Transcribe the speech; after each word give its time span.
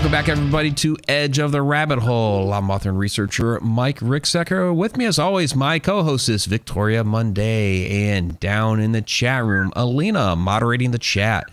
Welcome 0.00 0.12
back, 0.12 0.28
everybody, 0.30 0.70
to 0.70 0.96
Edge 1.08 1.38
of 1.38 1.52
the 1.52 1.60
Rabbit 1.60 1.98
Hole. 1.98 2.54
I'm 2.54 2.70
author 2.70 2.88
and 2.88 2.98
researcher 2.98 3.60
Mike 3.60 4.00
Ricksecker. 4.00 4.74
With 4.74 4.96
me, 4.96 5.04
as 5.04 5.18
always, 5.18 5.54
my 5.54 5.78
co 5.78 6.02
host 6.02 6.30
is 6.30 6.46
Victoria 6.46 7.04
Monday. 7.04 8.08
And 8.08 8.40
down 8.40 8.80
in 8.80 8.92
the 8.92 9.02
chat 9.02 9.44
room, 9.44 9.70
Alina 9.76 10.36
moderating 10.36 10.92
the 10.92 10.98
chat. 10.98 11.50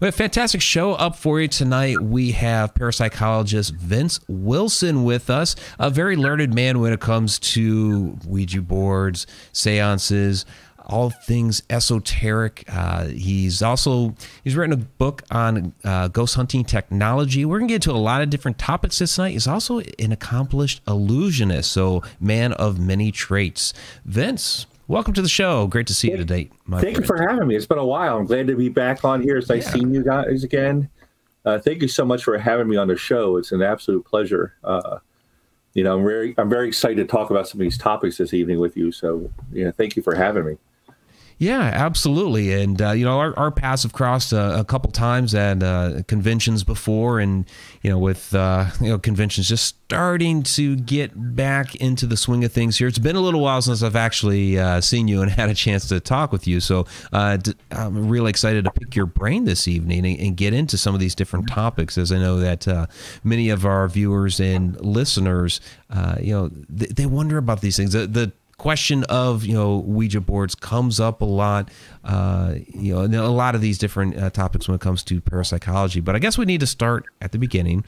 We 0.00 0.06
have 0.06 0.14
a 0.14 0.16
fantastic 0.16 0.60
show 0.60 0.94
up 0.94 1.14
for 1.14 1.40
you 1.40 1.46
tonight. 1.46 2.00
We 2.00 2.32
have 2.32 2.74
parapsychologist 2.74 3.70
Vince 3.76 4.18
Wilson 4.26 5.04
with 5.04 5.30
us, 5.30 5.54
a 5.78 5.88
very 5.88 6.16
learned 6.16 6.52
man 6.52 6.80
when 6.80 6.92
it 6.92 6.98
comes 6.98 7.38
to 7.38 8.18
Ouija 8.26 8.60
boards, 8.60 9.24
seances, 9.52 10.44
all 10.86 11.10
things 11.10 11.62
esoteric. 11.70 12.64
Uh, 12.68 13.06
he's 13.06 13.62
also 13.62 14.14
he's 14.42 14.56
written 14.56 14.72
a 14.72 14.76
book 14.76 15.22
on 15.30 15.72
uh, 15.84 16.08
ghost 16.08 16.34
hunting 16.34 16.64
technology. 16.64 17.44
We're 17.44 17.58
gonna 17.58 17.68
get 17.68 17.86
into 17.86 17.92
a 17.92 17.98
lot 17.98 18.22
of 18.22 18.30
different 18.30 18.58
topics 18.58 18.98
this 18.98 19.18
night. 19.18 19.32
He's 19.32 19.46
also 19.46 19.80
an 19.98 20.12
accomplished 20.12 20.82
illusionist, 20.86 21.72
so 21.72 22.02
man 22.20 22.52
of 22.54 22.78
many 22.78 23.10
traits. 23.10 23.72
Vince, 24.04 24.66
welcome 24.88 25.14
to 25.14 25.22
the 25.22 25.28
show. 25.28 25.66
Great 25.66 25.86
to 25.86 25.94
see 25.94 26.10
you 26.10 26.16
today. 26.16 26.50
thank 26.68 26.80
friend. 26.80 26.96
you 26.96 27.04
for 27.04 27.20
having 27.20 27.48
me. 27.48 27.56
It's 27.56 27.66
been 27.66 27.78
a 27.78 27.86
while. 27.86 28.18
I'm 28.18 28.26
glad 28.26 28.46
to 28.48 28.56
be 28.56 28.68
back 28.68 29.04
on 29.04 29.22
here. 29.22 29.38
It's 29.38 29.48
nice 29.48 29.66
yeah. 29.66 29.72
seeing 29.72 29.94
you 29.94 30.02
guys 30.04 30.44
again. 30.44 30.88
Uh, 31.44 31.58
thank 31.58 31.82
you 31.82 31.88
so 31.88 32.04
much 32.04 32.24
for 32.24 32.38
having 32.38 32.68
me 32.68 32.76
on 32.76 32.88
the 32.88 32.96
show. 32.96 33.36
It's 33.36 33.52
an 33.52 33.62
absolute 33.62 34.04
pleasure. 34.04 34.54
Uh, 34.64 34.98
you 35.74 35.82
know, 35.82 35.98
I'm 35.98 36.04
very 36.04 36.34
I'm 36.38 36.48
very 36.48 36.68
excited 36.68 36.96
to 36.96 37.04
talk 37.04 37.30
about 37.30 37.48
some 37.48 37.60
of 37.60 37.64
these 37.64 37.76
topics 37.76 38.16
this 38.16 38.32
evening 38.32 38.60
with 38.60 38.76
you. 38.76 38.92
So, 38.92 39.30
yeah, 39.52 39.72
thank 39.72 39.96
you 39.96 40.02
for 40.02 40.14
having 40.14 40.46
me. 40.46 40.56
Yeah, 41.38 41.60
absolutely. 41.60 42.52
And, 42.52 42.80
uh, 42.80 42.92
you 42.92 43.04
know, 43.04 43.18
our, 43.18 43.36
our 43.36 43.50
paths 43.50 43.82
have 43.82 43.92
crossed 43.92 44.32
uh, 44.32 44.54
a 44.56 44.64
couple 44.64 44.92
times 44.92 45.34
at 45.34 45.62
uh, 45.62 46.02
conventions 46.06 46.62
before. 46.62 47.18
And, 47.18 47.44
you 47.82 47.90
know, 47.90 47.98
with, 47.98 48.34
uh, 48.34 48.66
you 48.80 48.90
know, 48.90 48.98
conventions 48.98 49.48
just 49.48 49.64
starting 49.66 50.44
to 50.44 50.76
get 50.76 51.12
back 51.36 51.74
into 51.76 52.06
the 52.06 52.16
swing 52.16 52.44
of 52.44 52.52
things 52.52 52.78
here. 52.78 52.86
It's 52.86 53.00
been 53.00 53.16
a 53.16 53.20
little 53.20 53.40
while 53.40 53.60
since 53.62 53.82
I've 53.82 53.96
actually 53.96 54.58
uh, 54.58 54.80
seen 54.80 55.08
you 55.08 55.22
and 55.22 55.30
had 55.30 55.50
a 55.50 55.54
chance 55.54 55.88
to 55.88 55.98
talk 55.98 56.30
with 56.30 56.46
you. 56.46 56.60
So 56.60 56.86
uh, 57.12 57.38
I'm 57.72 58.08
really 58.08 58.30
excited 58.30 58.64
to 58.64 58.70
pick 58.70 58.94
your 58.94 59.06
brain 59.06 59.44
this 59.44 59.66
evening 59.66 60.06
and, 60.06 60.18
and, 60.20 60.34
get 60.34 60.52
into 60.52 60.76
some 60.76 60.94
of 60.94 61.00
these 61.00 61.14
different 61.14 61.48
topics, 61.48 61.96
as 61.96 62.10
I 62.10 62.18
know 62.18 62.40
that 62.40 62.88
many 63.22 63.50
of 63.50 63.64
our 63.64 63.86
viewers 63.86 64.40
and 64.40 64.80
listeners, 64.80 65.60
you 66.20 66.32
know, 66.32 66.50
they, 66.68 66.86
they, 66.86 67.06
wonder 67.06 67.38
about 67.38 67.60
these 67.60 67.76
things. 67.76 67.92
The, 67.92 68.08
the 68.08 68.32
question 68.64 69.04
of 69.10 69.44
you 69.44 69.52
know 69.52 69.76
Ouija 69.80 70.22
boards 70.22 70.54
comes 70.54 70.98
up 70.98 71.20
a 71.20 71.26
lot. 71.26 71.68
Uh, 72.02 72.54
you 72.72 72.94
know, 72.94 73.26
a 73.26 73.28
lot 73.28 73.54
of 73.54 73.60
these 73.60 73.76
different 73.76 74.16
uh, 74.16 74.30
topics 74.30 74.66
when 74.66 74.74
it 74.74 74.80
comes 74.80 75.02
to 75.02 75.20
parapsychology. 75.20 76.00
But 76.00 76.16
I 76.16 76.18
guess 76.18 76.38
we 76.38 76.46
need 76.46 76.60
to 76.60 76.66
start 76.66 77.04
at 77.20 77.32
the 77.32 77.38
beginning, 77.38 77.84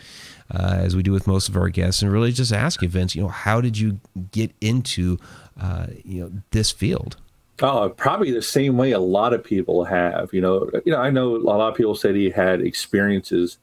uh, 0.50 0.76
as 0.80 0.94
we 0.94 1.02
do 1.02 1.12
with 1.12 1.26
most 1.26 1.48
of 1.48 1.56
our 1.56 1.70
guests, 1.70 2.02
and 2.02 2.12
really 2.12 2.30
just 2.30 2.52
ask 2.52 2.82
you, 2.82 2.90
Vince. 2.90 3.16
You 3.16 3.22
know, 3.22 3.28
how 3.28 3.62
did 3.62 3.78
you 3.78 4.00
get 4.32 4.52
into 4.60 5.16
uh, 5.58 5.86
you 6.04 6.20
know 6.20 6.30
this 6.50 6.72
field? 6.72 7.16
Oh, 7.62 7.88
probably 7.88 8.30
the 8.30 8.42
same 8.42 8.76
way 8.76 8.90
a 8.92 8.98
lot 8.98 9.32
of 9.32 9.42
people 9.42 9.86
have. 9.86 10.28
You 10.34 10.42
know, 10.42 10.70
you 10.84 10.92
know, 10.92 11.00
I 11.00 11.08
know 11.08 11.36
a 11.36 11.38
lot 11.38 11.70
of 11.70 11.74
people 11.74 11.94
said 11.94 12.14
he 12.16 12.28
had 12.28 12.60
experiences. 12.60 13.56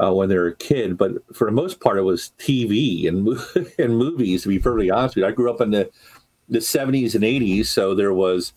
Uh, 0.00 0.12
when 0.12 0.28
they 0.28 0.36
were 0.36 0.46
a 0.46 0.54
kid, 0.54 0.96
but 0.96 1.10
for 1.34 1.46
the 1.46 1.50
most 1.50 1.80
part, 1.80 1.98
it 1.98 2.02
was 2.02 2.30
TV 2.38 3.08
and 3.08 3.36
and 3.80 3.98
movies. 3.98 4.44
To 4.44 4.48
be 4.48 4.60
perfectly 4.60 4.92
honest 4.92 5.16
with 5.16 5.24
you, 5.24 5.28
I 5.28 5.32
grew 5.32 5.50
up 5.50 5.60
in 5.60 5.72
the 5.72 5.90
the 6.48 6.58
70s 6.58 7.14
and 7.14 7.24
80s. 7.24 7.66
So 7.66 7.94
there 7.94 8.14
was 8.14 8.52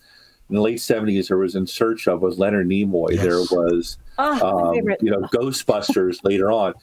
in 0.52 0.56
the 0.56 0.61
late 0.61 0.80
70s, 0.80 1.30
there 1.30 1.38
was 1.38 1.56
In 1.56 1.66
Search 1.66 2.09
of 2.09 2.22
was 2.22 2.38
Leonard 2.38 2.67
Nimoy. 2.67 3.14
Yes. 3.14 3.23
There 3.23 3.39
was, 3.39 3.97
oh, 4.18 4.72
um, 4.72 4.75
you 5.02 5.09
know, 5.09 5.22
Ghostbusters 5.34 6.19
later 6.24 6.51
on. 6.51 6.74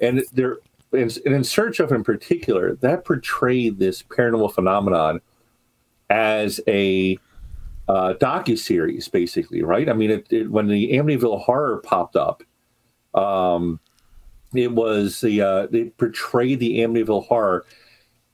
And 0.00 0.24
there, 0.32 0.56
and 0.92 1.14
In 1.18 1.44
Search 1.44 1.78
of 1.78 1.92
in 1.92 2.02
particular, 2.02 2.76
that 2.76 3.04
portrayed 3.04 3.78
this 3.78 4.02
paranormal 4.02 4.54
phenomenon 4.54 5.20
as 6.08 6.58
a 6.66 7.18
uh, 7.86 8.14
docu 8.14 8.58
series, 8.58 9.08
basically, 9.08 9.62
right? 9.62 9.90
I 9.90 9.92
mean, 9.92 10.10
it, 10.10 10.26
it, 10.30 10.50
when 10.50 10.66
the 10.66 10.92
Amityville 10.92 11.42
Horror 11.42 11.82
popped 11.84 12.16
up, 12.16 12.42
um, 13.14 13.78
it 14.54 14.72
was 14.72 15.20
the 15.20 15.42
uh, 15.42 15.66
they 15.66 15.84
portrayed 15.84 16.60
the 16.60 16.78
Amityville 16.78 17.26
Horror 17.26 17.66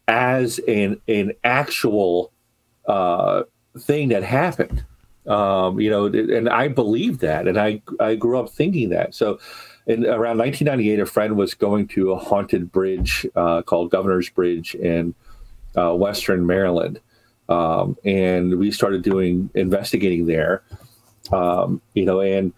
as 0.09 0.59
an 0.60 1.00
an 1.09 1.32
actual 1.44 2.32
uh, 2.87 3.44
thing 3.78 4.09
that 4.09 4.22
happened. 4.22 4.84
Um, 5.26 5.81
you 5.81 5.88
know, 5.88 6.06
and 6.06 6.48
I 6.48 6.69
believed 6.69 7.20
that, 7.20 7.48
and 7.48 7.59
I 7.59 7.82
I 7.98 8.14
grew 8.14 8.38
up 8.38 8.50
thinking 8.50 8.91
that. 8.91 9.14
So, 9.14 9.38
in 9.87 10.04
around 10.04 10.38
1998, 10.38 11.00
a 11.00 11.06
friend 11.06 11.37
was 11.37 11.54
going 11.54 11.88
to 11.88 12.12
a 12.12 12.19
haunted 12.19 12.70
bridge 12.70 13.26
uh, 13.34 13.62
called 13.62 13.91
Governor's 13.91 14.28
Bridge 14.28 14.75
in 14.75 15.14
uh, 15.76 15.94
Western 15.94 16.47
Maryland, 16.47 17.00
um, 17.48 17.97
and 18.04 18.59
we 18.59 18.70
started 18.70 19.03
doing 19.03 19.48
investigating 19.54 20.26
there. 20.26 20.62
Um, 21.32 21.81
you 21.94 22.04
know, 22.04 22.20
and 22.20 22.53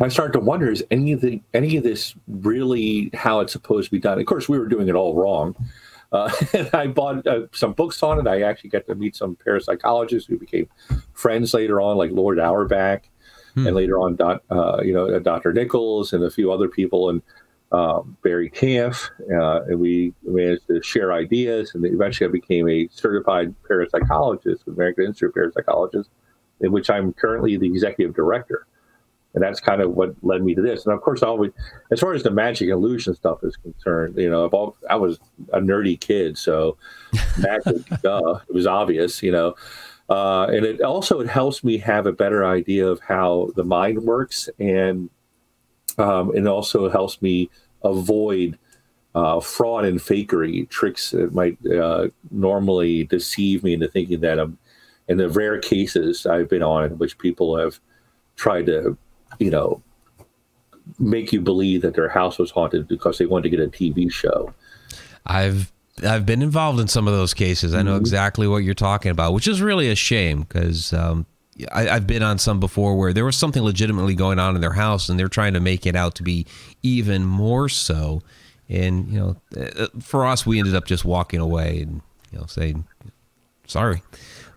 I 0.00 0.08
started 0.08 0.32
to 0.32 0.40
wonder: 0.40 0.72
is 0.72 0.84
any 0.90 1.12
of 1.12 1.20
the 1.20 1.40
any 1.54 1.76
of 1.76 1.84
this 1.84 2.16
really 2.26 3.10
how 3.14 3.38
it's 3.40 3.52
supposed 3.52 3.86
to 3.86 3.90
be 3.92 4.00
done? 4.00 4.18
Of 4.18 4.26
course, 4.26 4.48
we 4.48 4.58
were 4.58 4.66
doing 4.66 4.88
it 4.88 4.96
all 4.96 5.14
wrong. 5.14 5.54
Uh, 6.12 6.30
and 6.52 6.70
I 6.72 6.86
bought 6.86 7.26
uh, 7.26 7.46
some 7.52 7.72
books 7.72 8.02
on 8.02 8.18
it. 8.18 8.28
I 8.28 8.42
actually 8.42 8.70
got 8.70 8.86
to 8.86 8.94
meet 8.94 9.16
some 9.16 9.36
parapsychologists 9.36 10.26
who 10.26 10.38
became 10.38 10.68
friends 11.12 11.54
later 11.54 11.80
on, 11.80 11.96
like 11.96 12.10
Loyd 12.10 12.42
Auerbach, 12.42 13.02
hmm. 13.54 13.66
and 13.66 13.76
later 13.76 13.98
on, 13.98 14.16
dot, 14.16 14.42
uh, 14.50 14.80
you 14.82 14.92
know, 14.92 15.08
uh, 15.08 15.18
Dr. 15.18 15.52
Nichols 15.52 16.12
and 16.12 16.24
a 16.24 16.30
few 16.30 16.52
other 16.52 16.68
people, 16.68 17.10
and 17.10 17.22
um, 17.72 18.16
Barry 18.22 18.50
Camp. 18.50 18.96
Uh, 19.32 19.62
and 19.62 19.78
we 19.78 20.12
managed 20.24 20.66
to 20.66 20.82
share 20.82 21.12
ideas. 21.12 21.72
And 21.74 21.84
eventually, 21.84 22.28
I 22.28 22.32
became 22.32 22.68
a 22.68 22.88
certified 22.90 23.54
parapsychologist, 23.68 24.66
American 24.66 25.04
Institute 25.04 25.34
of 25.36 25.52
Parapsychologists, 25.52 26.08
in 26.60 26.72
which 26.72 26.90
I'm 26.90 27.12
currently 27.12 27.56
the 27.56 27.66
executive 27.66 28.14
director 28.14 28.66
and 29.34 29.42
that's 29.42 29.60
kind 29.60 29.80
of 29.80 29.92
what 29.92 30.14
led 30.22 30.42
me 30.42 30.54
to 30.54 30.62
this. 30.62 30.84
And 30.84 30.94
of 30.94 31.00
course, 31.02 31.22
I 31.22 31.28
always, 31.28 31.52
as 31.90 32.00
far 32.00 32.14
as 32.14 32.22
the 32.22 32.30
magic 32.30 32.68
illusion 32.68 33.14
stuff 33.14 33.44
is 33.44 33.56
concerned, 33.56 34.16
you 34.16 34.28
know, 34.28 34.46
all, 34.48 34.76
i 34.88 34.96
was 34.96 35.20
a 35.52 35.60
nerdy 35.60 35.98
kid, 35.98 36.36
so 36.36 36.76
magic, 37.38 37.86
duh, 38.02 38.40
it 38.48 38.54
was 38.54 38.66
obvious, 38.66 39.22
you 39.22 39.30
know. 39.30 39.54
Uh, 40.08 40.46
and 40.46 40.66
it 40.66 40.80
also 40.80 41.20
it 41.20 41.28
helps 41.28 41.62
me 41.62 41.78
have 41.78 42.06
a 42.06 42.12
better 42.12 42.44
idea 42.44 42.84
of 42.86 42.98
how 43.00 43.50
the 43.54 43.62
mind 43.62 44.02
works, 44.02 44.50
and 44.58 45.08
um, 45.98 46.34
it 46.34 46.44
also 46.48 46.90
helps 46.90 47.22
me 47.22 47.48
avoid 47.84 48.58
uh, 49.14 49.38
fraud 49.38 49.84
and 49.84 50.00
fakery 50.00 50.68
tricks 50.68 51.12
that 51.12 51.32
might 51.32 51.56
uh, 51.66 52.08
normally 52.32 53.04
deceive 53.04 53.62
me 53.62 53.74
into 53.74 53.88
thinking 53.88 54.20
that 54.20 54.40
I'm. 54.40 54.58
In 55.06 55.16
the 55.16 55.28
rare 55.28 55.58
cases 55.58 56.24
I've 56.24 56.48
been 56.48 56.62
on 56.62 56.84
in 56.84 56.98
which 56.98 57.18
people 57.18 57.56
have 57.56 57.80
tried 58.36 58.66
to 58.66 58.96
you 59.38 59.50
know, 59.50 59.82
make 60.98 61.32
you 61.32 61.40
believe 61.40 61.82
that 61.82 61.94
their 61.94 62.08
house 62.08 62.38
was 62.38 62.50
haunted 62.50 62.88
because 62.88 63.18
they 63.18 63.26
wanted 63.26 63.50
to 63.50 63.56
get 63.56 63.60
a 63.60 63.68
TV 63.68 64.10
show. 64.12 64.52
I've 65.26 65.72
I've 66.04 66.24
been 66.24 66.42
involved 66.42 66.80
in 66.80 66.88
some 66.88 67.06
of 67.06 67.14
those 67.14 67.34
cases. 67.34 67.74
I 67.74 67.82
know 67.82 67.92
mm-hmm. 67.92 68.00
exactly 68.00 68.48
what 68.48 68.58
you're 68.58 68.74
talking 68.74 69.10
about, 69.10 69.34
which 69.34 69.46
is 69.46 69.60
really 69.60 69.90
a 69.90 69.94
shame 69.94 70.42
because 70.42 70.92
um, 70.92 71.26
I, 71.72 71.84
have 71.84 72.06
been 72.06 72.22
on 72.22 72.38
some 72.38 72.60
before 72.60 72.96
where 72.96 73.12
there 73.12 73.24
was 73.24 73.36
something 73.36 73.62
legitimately 73.62 74.14
going 74.14 74.38
on 74.38 74.54
in 74.54 74.60
their 74.60 74.72
house, 74.72 75.08
and 75.08 75.18
they're 75.18 75.28
trying 75.28 75.54
to 75.54 75.60
make 75.60 75.86
it 75.86 75.96
out 75.96 76.14
to 76.16 76.22
be 76.22 76.46
even 76.82 77.24
more 77.24 77.68
so. 77.68 78.22
And 78.68 79.10
you 79.10 79.18
know, 79.18 79.36
uh, 79.60 79.88
for 80.00 80.26
us, 80.26 80.46
we 80.46 80.58
ended 80.58 80.74
up 80.74 80.86
just 80.86 81.04
walking 81.04 81.40
away 81.40 81.82
and 81.82 82.00
you 82.32 82.38
know 82.38 82.46
saying 82.46 82.84
sorry. 83.66 84.02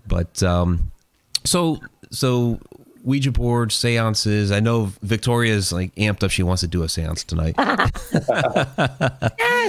But 0.07 0.42
um, 0.44 0.92
so 1.44 1.80
so 2.12 2.59
Ouija 3.03 3.31
board 3.31 3.71
seances. 3.71 4.51
I 4.51 4.59
know 4.59 4.91
Victoria's 5.01 5.73
like 5.73 5.94
amped 5.95 6.23
up. 6.23 6.31
She 6.31 6.41
wants 6.41 6.61
to 6.61 6.67
do 6.67 6.83
a 6.83 6.89
seance 6.89 7.23
tonight. 7.23 7.55
yeah, 7.57 7.89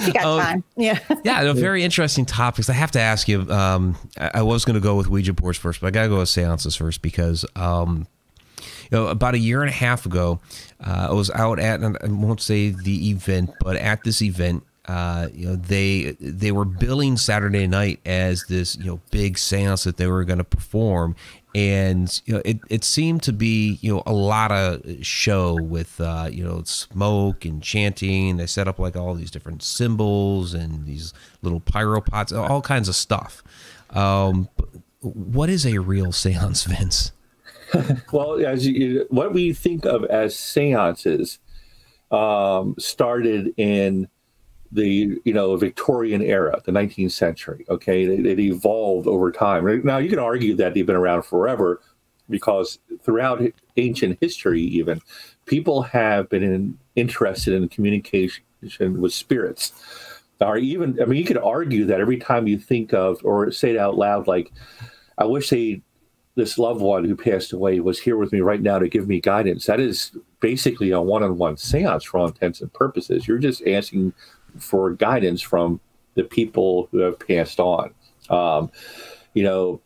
she 0.00 0.12
got 0.12 0.24
um, 0.24 0.40
time. 0.40 0.64
Yeah. 0.76 0.98
yeah, 1.24 1.52
very 1.52 1.82
interesting 1.82 2.24
topics. 2.24 2.70
I 2.70 2.74
have 2.74 2.92
to 2.92 3.00
ask 3.00 3.28
you. 3.28 3.50
Um, 3.50 3.96
I, 4.18 4.30
I, 4.34 4.42
was 4.42 4.64
going 4.64 4.74
to 4.74 4.80
go 4.80 4.94
with 4.96 5.08
Ouija 5.08 5.32
boards 5.32 5.58
first, 5.58 5.80
but 5.80 5.88
I 5.88 5.90
got 5.90 6.04
to 6.04 6.08
go 6.08 6.18
with 6.18 6.28
seances 6.28 6.76
first 6.76 7.02
because, 7.02 7.44
um, 7.56 8.06
you 8.60 8.98
know, 8.98 9.08
about 9.08 9.34
a 9.34 9.38
year 9.38 9.62
and 9.62 9.70
a 9.70 9.74
half 9.74 10.06
ago, 10.06 10.40
uh, 10.84 11.08
I 11.10 11.12
was 11.12 11.30
out 11.30 11.58
at 11.58 11.82
I 11.82 12.06
won't 12.06 12.40
say 12.40 12.70
the 12.70 13.10
event, 13.10 13.50
but 13.60 13.76
at 13.76 14.04
this 14.04 14.22
event, 14.22 14.62
uh, 14.86 15.28
you 15.32 15.46
know 15.46 15.56
they 15.56 16.16
they 16.20 16.52
were 16.52 16.66
billing 16.66 17.16
Saturday 17.16 17.66
night 17.66 18.00
as 18.04 18.44
this 18.48 18.76
you 18.76 18.84
know 18.84 19.00
big 19.10 19.36
séance 19.36 19.84
that 19.84 19.96
they 19.96 20.06
were 20.06 20.24
going 20.24 20.38
to 20.38 20.44
perform, 20.44 21.16
and 21.54 22.20
you 22.24 22.34
know 22.34 22.42
it, 22.44 22.58
it 22.68 22.84
seemed 22.84 23.22
to 23.22 23.32
be 23.32 23.78
you 23.80 23.94
know 23.94 24.02
a 24.06 24.12
lot 24.12 24.50
of 24.50 24.82
show 25.02 25.54
with 25.62 26.00
uh, 26.00 26.28
you 26.30 26.44
know 26.44 26.62
smoke 26.64 27.44
and 27.44 27.62
chanting. 27.62 28.36
They 28.36 28.46
set 28.46 28.66
up 28.66 28.78
like 28.78 28.96
all 28.96 29.14
these 29.14 29.30
different 29.30 29.62
symbols 29.62 30.54
and 30.54 30.84
these 30.84 31.12
little 31.42 31.60
pyro 31.60 32.00
pots, 32.00 32.32
all 32.32 32.62
kinds 32.62 32.88
of 32.88 32.96
stuff. 32.96 33.42
Um, 33.90 34.48
what 35.00 35.48
is 35.48 35.66
a 35.66 35.78
real 35.78 36.08
séance, 36.08 36.66
Vince? 36.66 37.12
well, 38.12 38.44
as 38.44 38.66
you, 38.66 39.06
what 39.10 39.32
we 39.32 39.52
think 39.52 39.84
of 39.84 40.04
as 40.04 40.34
séances 40.34 41.38
um, 42.10 42.74
started 42.78 43.52
in 43.56 44.08
the 44.74 45.20
you 45.24 45.32
know 45.32 45.56
Victorian 45.56 46.20
era, 46.20 46.60
the 46.64 46.72
19th 46.72 47.12
century. 47.12 47.64
Okay, 47.68 48.04
it, 48.04 48.26
it, 48.26 48.40
evolved 48.40 49.06
over 49.06 49.30
time. 49.30 49.64
Now 49.84 49.98
you 49.98 50.10
can 50.10 50.18
argue 50.18 50.54
that 50.56 50.74
they've 50.74 50.84
been 50.84 50.96
around 50.96 51.22
forever, 51.22 51.80
because 52.28 52.78
throughout 53.02 53.40
ancient 53.76 54.18
history, 54.20 54.62
even 54.62 55.00
people 55.46 55.82
have 55.82 56.28
been 56.28 56.42
in, 56.42 56.78
interested 56.96 57.54
in 57.54 57.68
communication 57.68 58.42
with 59.00 59.12
spirits. 59.12 59.72
Or 60.40 60.56
even, 60.56 61.00
I 61.00 61.04
mean, 61.04 61.18
you 61.18 61.24
could 61.24 61.38
argue 61.38 61.86
that 61.86 62.00
every 62.00 62.18
time 62.18 62.48
you 62.48 62.58
think 62.58 62.92
of 62.92 63.20
or 63.24 63.50
say 63.52 63.70
it 63.70 63.78
out 63.78 63.96
loud, 63.96 64.26
like, 64.26 64.52
"I 65.16 65.24
wish 65.24 65.50
they." 65.50 65.82
This 66.36 66.58
loved 66.58 66.80
one 66.80 67.04
who 67.04 67.14
passed 67.14 67.52
away 67.52 67.78
was 67.78 68.00
here 68.00 68.16
with 68.16 68.32
me 68.32 68.40
right 68.40 68.60
now 68.60 68.80
to 68.80 68.88
give 68.88 69.06
me 69.06 69.20
guidance. 69.20 69.66
That 69.66 69.78
is 69.78 70.10
basically 70.40 70.90
a 70.90 71.00
one-on-one 71.00 71.58
seance 71.58 72.02
for 72.02 72.18
all 72.18 72.26
intents 72.26 72.60
and 72.60 72.72
purposes. 72.72 73.28
You're 73.28 73.38
just 73.38 73.64
asking 73.68 74.12
for 74.58 74.90
guidance 74.90 75.42
from 75.42 75.80
the 76.14 76.24
people 76.24 76.88
who 76.90 76.98
have 76.98 77.18
passed 77.18 77.60
on. 77.60 77.92
Um, 78.30 78.70
you 79.34 79.42
know, 79.42 79.80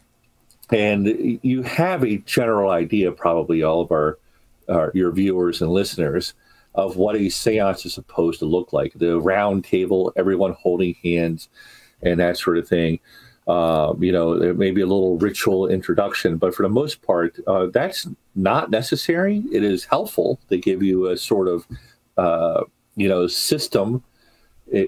and 0.71 1.39
you 1.43 1.63
have 1.63 2.05
a 2.05 2.19
general 2.19 2.71
idea, 2.71 3.11
probably 3.13 3.63
all 3.63 3.81
of 3.81 3.91
our, 3.91 4.19
our 4.69 4.93
your 4.95 5.11
viewers 5.13 5.63
and 5.63 5.71
listeners, 5.71 6.35
of 6.75 6.97
what 6.97 7.17
a 7.17 7.21
séance 7.21 7.87
is 7.87 7.95
supposed 7.95 8.39
to 8.41 8.47
look 8.47 8.73
like. 8.73 8.93
The 8.95 9.19
round 9.19 9.65
table, 9.65 10.13
everyone 10.17 10.53
holding 10.53 10.95
hands, 11.03 11.49
and 12.03 12.21
that 12.21 12.37
sort 12.37 12.59
of 12.59 12.69
thing. 12.69 13.01
Uh, 13.47 13.95
you 13.99 14.13
know, 14.13 14.39
there 14.39 14.53
may 14.53 14.71
be 14.71 14.83
a 14.83 14.87
little 14.87 15.17
ritual 15.17 15.69
introduction, 15.69 16.37
but 16.37 16.55
for 16.55 16.63
the 16.65 16.69
most 16.69 17.01
part, 17.01 17.39
uh, 17.47 17.67
that's 17.73 18.07
not 18.35 18.71
necessary. 18.71 19.43
It 19.51 19.65
is 19.65 19.87
helpful 19.87 20.39
to 20.51 20.59
give 20.59 20.83
you 20.83 21.07
a 21.07 21.17
sort 21.17 21.49
of, 21.49 21.67
uh, 22.19 22.65
you 22.97 23.09
know, 23.09 23.27
system 23.27 24.05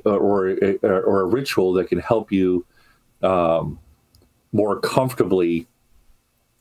Or 0.05 0.49
eh, 0.49 0.77
or 0.83 1.21
a 1.21 1.25
ritual 1.25 1.73
that 1.75 1.89
can 1.89 1.99
help 1.99 2.31
you 2.31 2.67
um, 3.23 3.79
more 4.53 4.79
comfortably. 4.81 5.67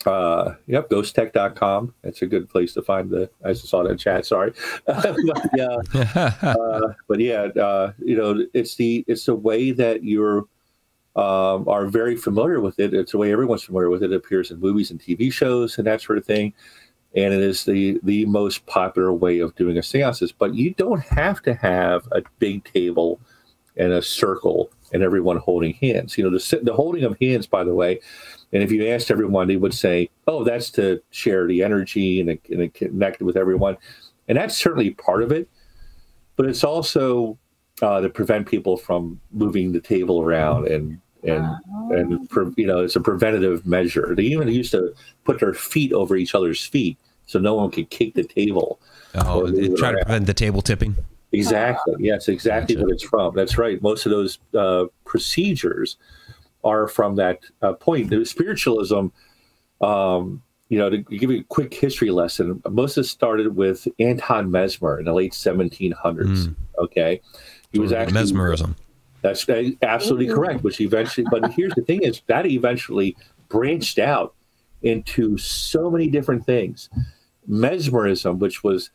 Uh, 0.06 0.56
yep, 0.66 0.90
ghosttech.com. 0.90 1.94
That's 2.04 2.22
a 2.22 2.26
good 2.26 2.50
place 2.50 2.74
to 2.76 2.82
find 2.82 3.10
the. 3.10 3.30
I 3.44 3.50
just 3.52 3.68
saw 3.68 3.84
that 3.84 3.90
in 3.90 3.98
chat. 3.98 4.26
Sorry, 4.26 4.54
but 4.86 5.18
yeah, 5.56 5.78
uh, 6.42 6.94
but 7.08 7.20
yeah, 7.20 7.48
uh, 7.62 7.92
you 8.00 8.16
know, 8.16 8.46
it's 8.54 8.76
the 8.76 9.04
it's 9.08 9.26
the 9.26 9.36
way 9.36 9.72
that 9.72 10.04
you're 10.04 10.46
um, 11.18 11.68
are 11.68 11.88
very 11.88 12.16
familiar 12.16 12.62
with 12.62 12.80
it. 12.80 12.94
It's 12.94 13.12
the 13.12 13.18
way 13.18 13.34
everyone's 13.34 13.64
familiar 13.64 13.90
with 13.90 14.04
it. 14.04 14.14
It 14.14 14.16
appears 14.16 14.52
in 14.52 14.60
movies 14.62 14.90
and 14.90 15.02
TV 15.02 15.34
shows 15.34 15.78
and 15.78 15.86
that 15.88 16.02
sort 16.02 16.18
of 16.18 16.26
thing 16.26 16.54
and 17.16 17.34
it 17.34 17.42
is 17.42 17.66
the 17.66 18.00
the 18.04 18.26
most 18.26 18.66
popular 18.66 19.12
way 19.12 19.40
of 19.40 19.56
doing 19.56 19.78
a 19.78 19.84
seances. 19.84 20.32
But 20.32 20.56
you 20.56 20.74
don't 20.76 21.02
have 21.02 21.42
to 21.44 21.54
have 21.56 22.08
a 22.12 22.22
big 22.40 22.64
table 22.66 23.20
and 23.78 23.94
a 23.94 24.02
circle 24.02 24.72
and 24.94 25.04
everyone 25.04 25.38
holding 25.38 25.74
hands. 25.74 26.18
You 26.18 26.26
know, 26.30 26.38
the 26.38 26.60
the 26.64 26.74
holding 26.74 27.04
of 27.04 27.18
hands, 27.20 27.48
by 27.48 27.64
the 27.64 27.74
way. 27.74 28.00
And 28.52 28.64
if 28.64 28.72
you 28.72 28.88
asked 28.88 29.12
everyone, 29.12 29.48
they 29.48 29.58
would 29.58 29.74
say, 29.74 30.10
"Oh, 30.28 30.44
that's 30.44 30.72
to 30.72 31.02
share 31.12 31.48
the 31.48 31.64
energy 31.64 32.20
and, 32.20 32.38
and 32.50 32.74
connect 32.74 33.22
with 33.22 33.38
everyone," 33.38 33.78
and 34.28 34.38
that's 34.38 34.58
certainly 34.58 34.92
part 34.92 35.24
of 35.24 35.32
it. 35.32 35.48
But 36.36 36.46
it's 36.46 36.64
also 36.64 37.38
uh, 37.82 38.02
to 38.02 38.10
prevent 38.10 38.48
people 38.48 38.78
from 38.78 39.20
moving 39.32 39.72
the 39.72 39.82
table 39.82 40.22
around 40.22 40.68
and 40.68 41.00
and 41.24 41.46
and 41.92 42.54
you 42.58 42.68
know 42.68 42.80
it's 42.80 42.96
a 42.96 43.02
preventative 43.02 43.66
measure. 43.66 44.14
They 44.16 44.24
even 44.24 44.48
used 44.48 44.72
to 44.72 44.94
put 45.24 45.40
their 45.40 45.54
feet 45.54 45.94
over 45.94 46.16
each 46.16 46.36
other's 46.36 46.66
feet 46.66 46.98
so 47.26 47.40
no 47.40 47.54
one 47.54 47.70
could 47.72 47.90
kick 47.90 48.16
the 48.16 48.24
table. 48.24 48.80
Oh, 49.16 49.46
try 49.76 49.92
to 49.92 49.98
prevent 49.98 50.26
the 50.26 50.34
table 50.34 50.62
tipping. 50.62 50.96
Exactly. 51.32 51.96
Yes, 52.00 52.28
exactly 52.28 52.76
gotcha. 52.76 52.86
what 52.86 52.94
it's 52.94 53.04
from. 53.04 53.36
That's 53.36 53.58
right. 53.58 53.82
Most 53.82 54.06
of 54.06 54.12
those 54.12 54.40
uh, 54.58 54.86
procedures 55.06 55.98
are 56.64 56.88
from 56.88 57.16
that 57.18 57.42
uh, 57.62 57.74
point. 57.74 58.10
The 58.10 58.26
spiritualism, 58.26 59.08
um, 59.82 60.42
you 60.70 60.80
know, 60.80 60.90
to 60.90 60.98
give 60.98 61.30
you 61.30 61.42
a 61.42 61.44
quick 61.44 61.74
history 61.74 62.10
lesson, 62.10 62.62
most 62.70 62.98
of 62.98 63.06
it 63.06 63.08
started 63.08 63.56
with 63.56 63.88
Anton 64.00 64.50
Mesmer 64.50 64.98
in 64.98 65.06
the 65.06 65.14
late 65.14 65.34
1700s. 65.34 65.94
Mm. 65.94 66.56
Okay, 66.80 67.22
he 67.72 67.80
was 67.80 67.92
actually 67.92 68.14
mesmerism. 68.14 68.76
That's 69.22 69.48
absolutely 69.82 70.34
correct. 70.34 70.64
Which 70.64 70.80
eventually, 70.82 71.28
but 71.30 71.52
here's 71.54 71.74
the 71.76 71.82
thing: 71.82 72.04
is 72.04 72.22
that 72.28 72.46
eventually 72.46 73.16
branched 73.50 74.00
out 74.00 74.34
into 74.82 75.38
so 75.38 75.90
many 75.90 76.08
different 76.08 76.46
things. 76.46 76.90
Mesmerism, 77.48 78.40
which 78.40 78.64
was 78.64 78.92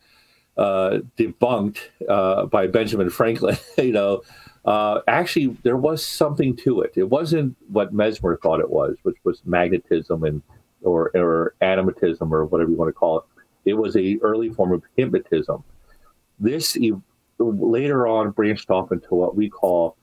uh, 0.57 0.99
debunked 1.17 1.79
uh, 2.09 2.45
by 2.45 2.67
Benjamin 2.67 3.09
Franklin, 3.09 3.57
you 3.77 3.91
know, 3.91 4.21
uh, 4.65 5.01
actually 5.07 5.55
there 5.63 5.77
was 5.77 6.03
something 6.03 6.55
to 6.57 6.81
it. 6.81 6.93
It 6.95 7.09
wasn't 7.09 7.55
what 7.69 7.93
Mesmer 7.93 8.37
thought 8.37 8.59
it 8.59 8.69
was, 8.69 8.97
which 9.03 9.17
was 9.23 9.41
magnetism 9.45 10.23
and 10.23 10.41
or 10.81 11.11
or 11.15 11.55
animatism 11.61 12.31
or 12.31 12.45
whatever 12.45 12.71
you 12.71 12.77
want 12.77 12.89
to 12.89 12.93
call 12.93 13.19
it. 13.19 13.25
It 13.65 13.73
was 13.73 13.95
a 13.95 14.17
early 14.21 14.49
form 14.49 14.71
of 14.71 14.83
hypnotism. 14.97 15.63
This 16.39 16.77
later 17.37 18.07
on 18.07 18.31
branched 18.31 18.69
off 18.69 18.91
into 18.91 19.13
what 19.13 19.35
we 19.35 19.49
call 19.49 19.97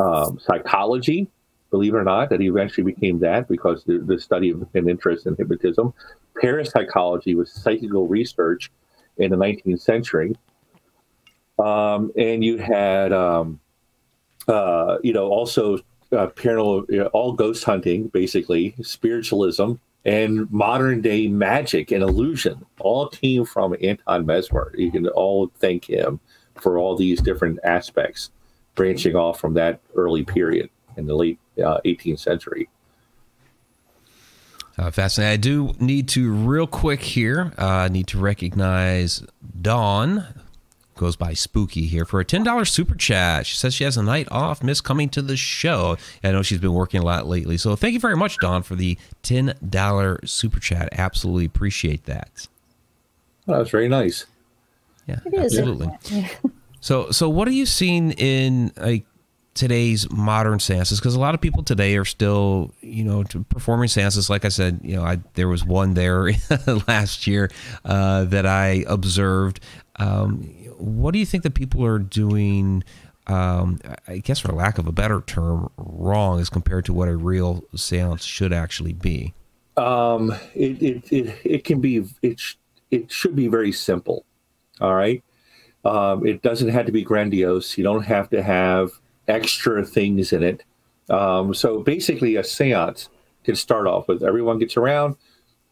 um, 0.00 0.38
psychology, 0.38 1.28
believe 1.70 1.94
it 1.94 1.98
or 1.98 2.04
not, 2.04 2.30
that 2.30 2.40
he 2.40 2.48
eventually 2.48 2.84
became 2.84 3.18
that 3.20 3.48
because 3.48 3.84
the, 3.84 3.98
the 3.98 4.18
study 4.18 4.50
of 4.50 4.66
an 4.74 4.88
interest 4.88 5.26
in 5.26 5.36
hypnotism. 5.36 5.92
Parapsychology 6.40 7.34
was 7.34 7.52
psychical 7.52 8.08
research 8.08 8.70
in 9.18 9.30
the 9.30 9.36
19th 9.36 9.80
century. 9.80 10.34
Um, 11.58 12.10
and 12.16 12.42
you 12.42 12.56
had, 12.56 13.12
um, 13.12 13.60
uh, 14.48 14.96
you 15.02 15.12
know, 15.12 15.28
also 15.28 15.76
uh, 16.12 16.28
paranormal, 16.28 16.86
you 16.88 16.98
know, 17.00 17.06
all 17.06 17.32
ghost 17.32 17.62
hunting, 17.64 18.08
basically, 18.08 18.74
spiritualism, 18.82 19.72
and 20.06 20.50
modern 20.50 21.02
day 21.02 21.28
magic 21.28 21.90
and 21.90 22.02
illusion 22.02 22.64
all 22.80 23.08
came 23.08 23.44
from 23.44 23.76
Anton 23.82 24.24
Mesmer. 24.24 24.72
You 24.74 24.90
can 24.90 25.06
all 25.08 25.50
thank 25.56 25.84
him 25.84 26.18
for 26.54 26.78
all 26.78 26.96
these 26.96 27.20
different 27.20 27.58
aspects 27.64 28.30
branching 28.74 29.16
off 29.16 29.40
from 29.40 29.54
that 29.54 29.80
early 29.94 30.24
period 30.24 30.70
in 30.96 31.06
the 31.06 31.14
late 31.14 31.38
uh, 31.58 31.78
18th 31.84 32.20
century. 32.20 32.68
Uh, 34.78 34.90
fascinating. 34.90 35.32
I 35.32 35.36
do 35.36 35.74
need 35.78 36.08
to 36.10 36.32
real 36.32 36.66
quick 36.66 37.02
here. 37.02 37.52
Uh, 37.58 37.64
I 37.64 37.84
uh, 37.84 37.88
need 37.88 38.06
to 38.08 38.18
recognize 38.18 39.22
Dawn 39.60 40.26
goes 40.96 41.16
by 41.16 41.32
Spooky 41.32 41.86
here 41.86 42.04
for 42.04 42.20
a 42.20 42.24
ten 42.24 42.44
dollars 42.44 42.70
super 42.70 42.94
chat. 42.94 43.46
She 43.46 43.56
says 43.56 43.74
she 43.74 43.84
has 43.84 43.96
a 43.96 44.02
night 44.02 44.28
off, 44.30 44.62
miss 44.62 44.80
coming 44.80 45.08
to 45.10 45.22
the 45.22 45.36
show. 45.36 45.96
I 46.22 46.30
know 46.32 46.42
she's 46.42 46.58
been 46.58 46.74
working 46.74 47.00
a 47.00 47.04
lot 47.04 47.26
lately, 47.26 47.56
so 47.56 47.74
thank 47.74 47.94
you 47.94 48.00
very 48.00 48.16
much, 48.16 48.36
Dawn, 48.38 48.62
for 48.62 48.74
the 48.74 48.96
ten 49.22 49.54
dollar 49.66 50.20
super 50.24 50.60
chat. 50.60 50.90
Absolutely 50.92 51.46
appreciate 51.46 52.04
that. 52.04 52.48
Well, 53.46 53.58
that's 53.58 53.70
very 53.70 53.88
nice. 53.88 54.26
Yeah, 55.06 55.20
absolutely. 55.36 55.88
so, 56.80 57.10
so 57.10 57.28
what 57.28 57.46
are 57.46 57.52
you 57.52 57.66
seeing 57.66 58.12
in 58.12 58.72
like 58.76 59.06
today's 59.54 60.10
modern 60.10 60.60
seances 60.60 61.00
because 61.00 61.14
a 61.14 61.20
lot 61.20 61.34
of 61.34 61.40
people 61.40 61.62
today 61.62 61.96
are 61.96 62.04
still 62.04 62.72
you 62.80 63.02
know 63.02 63.24
performing 63.48 63.88
seances 63.88 64.30
like 64.30 64.44
i 64.44 64.48
said 64.48 64.78
you 64.82 64.94
know 64.94 65.02
I, 65.02 65.18
there 65.34 65.48
was 65.48 65.64
one 65.64 65.94
there 65.94 66.30
last 66.88 67.26
year 67.26 67.50
uh, 67.84 68.24
that 68.24 68.46
i 68.46 68.84
observed. 68.86 69.60
Um, 69.96 70.44
what 70.78 71.12
do 71.12 71.18
you 71.18 71.26
think 71.26 71.42
that 71.42 71.54
people 71.54 71.84
are 71.84 71.98
doing 71.98 72.84
um, 73.26 73.80
i 74.08 74.18
guess 74.18 74.38
for 74.38 74.52
lack 74.52 74.78
of 74.78 74.86
a 74.86 74.92
better 74.92 75.20
term 75.20 75.68
wrong 75.76 76.40
as 76.40 76.48
compared 76.48 76.84
to 76.86 76.94
what 76.94 77.08
a 77.08 77.16
real 77.16 77.64
seance 77.74 78.24
should 78.24 78.52
actually 78.52 78.92
be? 78.92 79.34
Um, 79.76 80.34
it, 80.54 80.82
it, 80.82 81.12
it, 81.12 81.36
it 81.44 81.64
can 81.64 81.80
be 81.80 82.04
it, 82.22 82.40
it 82.90 83.10
should 83.10 83.36
be 83.36 83.48
very 83.48 83.72
simple. 83.72 84.24
All 84.80 84.94
right 84.94 85.22
um, 85.84 86.26
it 86.26 86.42
doesn't 86.42 86.68
have 86.68 86.86
to 86.86 86.92
be 86.92 87.02
grandiose 87.02 87.78
you 87.78 87.84
don't 87.84 88.04
have 88.04 88.28
to 88.30 88.42
have 88.42 88.90
extra 89.30 89.84
things 89.84 90.32
in 90.32 90.42
it. 90.42 90.64
Um, 91.08 91.54
so 91.54 91.80
basically, 91.80 92.36
a 92.36 92.44
seance 92.44 93.08
can 93.44 93.56
start 93.56 93.86
off 93.86 94.08
with 94.08 94.22
everyone 94.22 94.58
gets 94.58 94.76
around. 94.76 95.16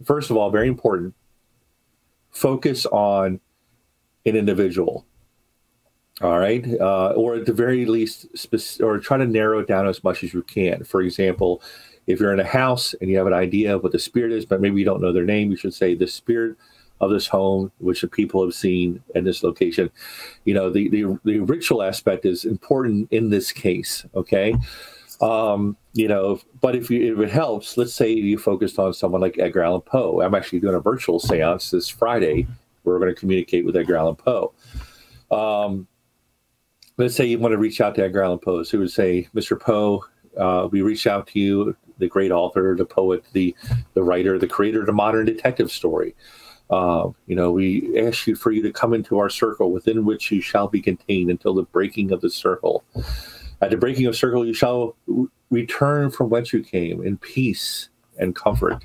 First 0.05 0.31
of 0.31 0.37
all, 0.37 0.51
very 0.51 0.69
important, 0.69 1.15
focus 2.31 2.87
on 2.87 3.41
an 4.25 4.37
individual. 4.37 5.05
All 6.21 6.39
right. 6.39 6.65
Uh, 6.81 7.11
or 7.11 7.37
at 7.37 7.47
the 7.47 7.53
very 7.53 7.87
least, 7.87 8.27
spec- 8.37 8.85
or 8.85 8.99
try 8.99 9.19
to 9.19 9.27
narrow 9.27 9.61
it 9.61 9.69
down 9.69 9.87
as 9.87 10.03
much 10.03 10.25
as 10.25 10.35
you 10.35 10.43
can. 10.43 10.83
For 10.83 11.01
example, 11.01 11.63
if 12.09 12.19
you're 12.19 12.33
in 12.33 12.41
a 12.41 12.45
house 12.45 12.93
and 13.01 13.09
you 13.09 13.19
have 13.19 13.29
an 13.29 13.35
idea 13.35 13.77
of 13.77 13.85
what 13.85 13.93
the 13.93 14.01
spirit 14.01 14.33
is, 14.33 14.45
but 14.45 14.61
maybe 14.61 14.81
you 14.81 14.85
don't 14.85 15.01
know 15.01 15.13
their 15.13 15.25
name, 15.25 15.51
you 15.51 15.57
should 15.57 15.75
say, 15.75 15.95
The 15.95 16.09
spirit 16.09 16.57
of 17.01 17.11
this 17.11 17.27
home, 17.27 17.71
which 17.79 18.01
the 18.01 18.09
people 18.09 18.45
have 18.45 18.55
seen 18.55 19.03
in 19.15 19.25
this 19.25 19.43
location. 19.43 19.91
You 20.45 20.55
know, 20.55 20.71
the, 20.71 20.89
the, 20.89 21.19
the 21.25 21.41
ritual 21.41 21.83
aspect 21.83 22.25
is 22.25 22.45
important 22.45 23.09
in 23.13 23.31
this 23.31 23.53
case. 23.53 24.05
Okay. 24.15 24.55
Um, 25.21 25.77
you 25.95 26.09
know, 26.09 26.41
but 26.61 26.77
if 26.77 26.91
you, 26.91 27.15
if 27.15 27.21
it 27.21 27.33
helps, 27.33 27.77
let's 27.77 27.95
say 27.95 28.13
you 28.13 28.39
focused 28.39 28.79
on 28.79 28.95
someone 28.95 29.21
like 29.21 29.39
Edgar 29.39 29.63
Allan 29.63 29.81
Poe. 29.81 30.21
I'm 30.21 30.35
actually 30.35 30.61
doing 30.61 30.77
a 30.77 30.81
virtual 30.81 31.19
seance 31.19 31.71
this 31.71 31.89
Friday. 31.89 32.47
We're 32.85 32.99
going 32.99 33.13
to 33.13 33.19
communicate 33.19 33.65
with 33.65 33.77
Edgar 33.77 33.97
Allan 33.97 34.17
Poe. 34.17 34.53
Um, 35.31 35.89
let's 36.97 37.15
say 37.15 37.27
you 37.27 37.39
want 37.39 37.53
to 37.53 37.59
reach 37.59 37.81
out 37.81 37.95
to 37.97 38.05
Edgar 38.05 38.23
Allan 38.23 38.39
Poe. 38.39 38.63
So 38.63 38.77
you 38.77 38.81
would 38.83 38.93
say, 38.93 39.29
Mr. 39.35 39.59
Poe, 39.59 40.05
uh, 40.37 40.69
we 40.71 40.83
reach 40.83 41.07
out 41.07 41.27
to 41.29 41.41
you, 41.41 41.77
the 41.99 42.09
great 42.09 42.31
author, 42.31 42.77
the 42.77 42.85
poet, 42.85 43.25
the 43.33 43.55
the 43.95 44.03
writer, 44.03 44.39
the 44.39 44.47
creator 44.47 44.81
of 44.81 44.87
the 44.87 44.93
modern 44.93 45.27
detective 45.27 45.71
story. 45.71 46.15
Uh, 46.71 47.11
you 47.27 47.35
know, 47.35 47.51
we 47.51 47.99
ask 47.99 48.27
you 48.27 48.37
for 48.37 48.51
you 48.51 48.63
to 48.63 48.73
come 48.73 48.93
into 48.93 49.19
our 49.19 49.31
circle 49.31 49.73
within 49.73 50.05
which 50.05 50.31
you 50.31 50.41
shall 50.41 50.69
be 50.69 50.81
contained 50.81 51.31
until 51.31 51.55
the 51.55 51.63
breaking 51.63 52.13
of 52.13 52.21
the 52.21 52.31
circle. 52.31 52.85
At 53.61 53.71
the 53.71 53.77
breaking 53.77 54.07
of 54.07 54.17
circle, 54.17 54.47
you 54.47 54.55
shall 54.55 54.95
return 55.51 56.11
from 56.11 56.29
whence 56.29 56.53
you 56.53 56.63
came 56.63 57.03
in 57.03 57.17
peace 57.19 57.89
and 58.19 58.35
comfort. 58.37 58.85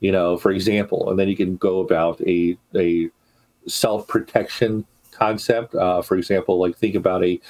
You 0.00 0.12
know, 0.12 0.38
for 0.38 0.52
example, 0.52 1.10
and 1.10 1.18
then 1.18 1.28
you 1.28 1.36
can 1.36 1.56
go 1.56 1.80
about 1.80 2.20
a 2.22 2.56
a 2.74 3.10
self 3.66 4.06
protection 4.08 4.86
concept. 5.10 5.74
Uh, 5.74 6.02
for 6.02 6.16
example, 6.16 6.58
like 6.58 6.76
think 6.76 6.94
about 6.94 7.24
a 7.24 7.40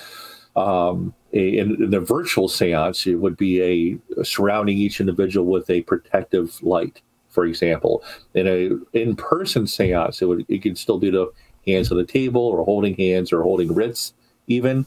um, 0.57 1.15
a, 1.33 1.59
in, 1.59 1.83
in, 1.83 1.91
the 1.91 2.01
virtual 2.01 2.49
seance, 2.49 3.07
it 3.07 3.17
would 3.17 3.37
be 3.37 3.63
a 3.63 4.25
surrounding 4.25 4.79
each 4.79 4.99
individual 4.99 5.47
with 5.47 5.71
a 5.71 5.83
protective 5.83 6.61
light 6.63 7.01
for 7.39 7.47
example. 7.47 8.03
In 8.35 8.49
a 8.49 8.99
in-person 8.99 9.69
seance, 9.69 10.21
it 10.21 10.25
would 10.25 10.45
you 10.49 10.61
could 10.61 10.77
still 10.77 10.99
do 10.99 11.13
the 11.13 11.31
hands 11.71 11.93
on 11.93 11.97
the 11.97 12.05
table 12.05 12.43
or 12.43 12.65
holding 12.65 12.97
hands 12.97 13.33
or 13.33 13.45
holding 13.45 13.73
wrists 13.73 14.13
even 14.49 14.85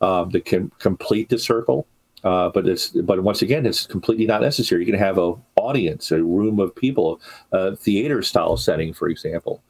um, 0.00 0.30
to 0.30 0.40
com- 0.40 0.70
complete 0.78 1.28
the 1.28 1.40
circle. 1.40 1.88
Uh, 2.22 2.50
but 2.50 2.68
it's 2.68 2.90
but 2.90 3.24
once 3.24 3.42
again, 3.42 3.66
it's 3.66 3.84
completely 3.84 4.26
not 4.26 4.42
necessary. 4.42 4.82
You 4.82 4.92
can 4.92 5.00
have 5.00 5.18
a 5.18 5.34
audience, 5.56 6.12
a 6.12 6.22
room 6.22 6.60
of 6.60 6.72
people, 6.76 7.20
a 7.50 7.74
theater 7.74 8.22
style 8.22 8.56
setting, 8.56 8.92
for 8.92 9.08
example, 9.08 9.60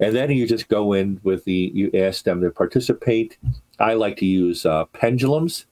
and 0.00 0.14
then 0.14 0.30
you 0.32 0.46
just 0.46 0.68
go 0.68 0.92
in 0.92 1.18
with 1.22 1.44
the 1.44 1.72
you 1.72 1.90
ask 1.94 2.24
them 2.24 2.42
to 2.42 2.50
participate. 2.50 3.38
I 3.78 3.94
like 3.94 4.18
to 4.18 4.26
use 4.26 4.66
uh, 4.66 4.84
pendulums 4.92 5.64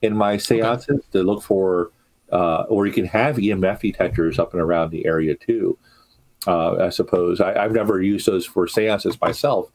in 0.00 0.16
my 0.16 0.36
seances 0.36 0.90
okay. 0.90 1.08
to 1.12 1.22
look 1.22 1.44
for 1.44 1.92
uh, 2.32 2.64
or 2.68 2.86
you 2.86 2.92
can 2.92 3.04
have 3.04 3.36
EMF 3.36 3.80
detectors 3.80 4.38
up 4.38 4.52
and 4.52 4.62
around 4.62 4.90
the 4.90 5.06
area 5.06 5.34
too. 5.34 5.78
Uh, 6.46 6.86
I 6.86 6.88
suppose 6.88 7.40
I, 7.40 7.62
have 7.62 7.72
never 7.72 8.02
used 8.02 8.26
those 8.26 8.44
for 8.44 8.66
seances 8.66 9.20
myself, 9.20 9.70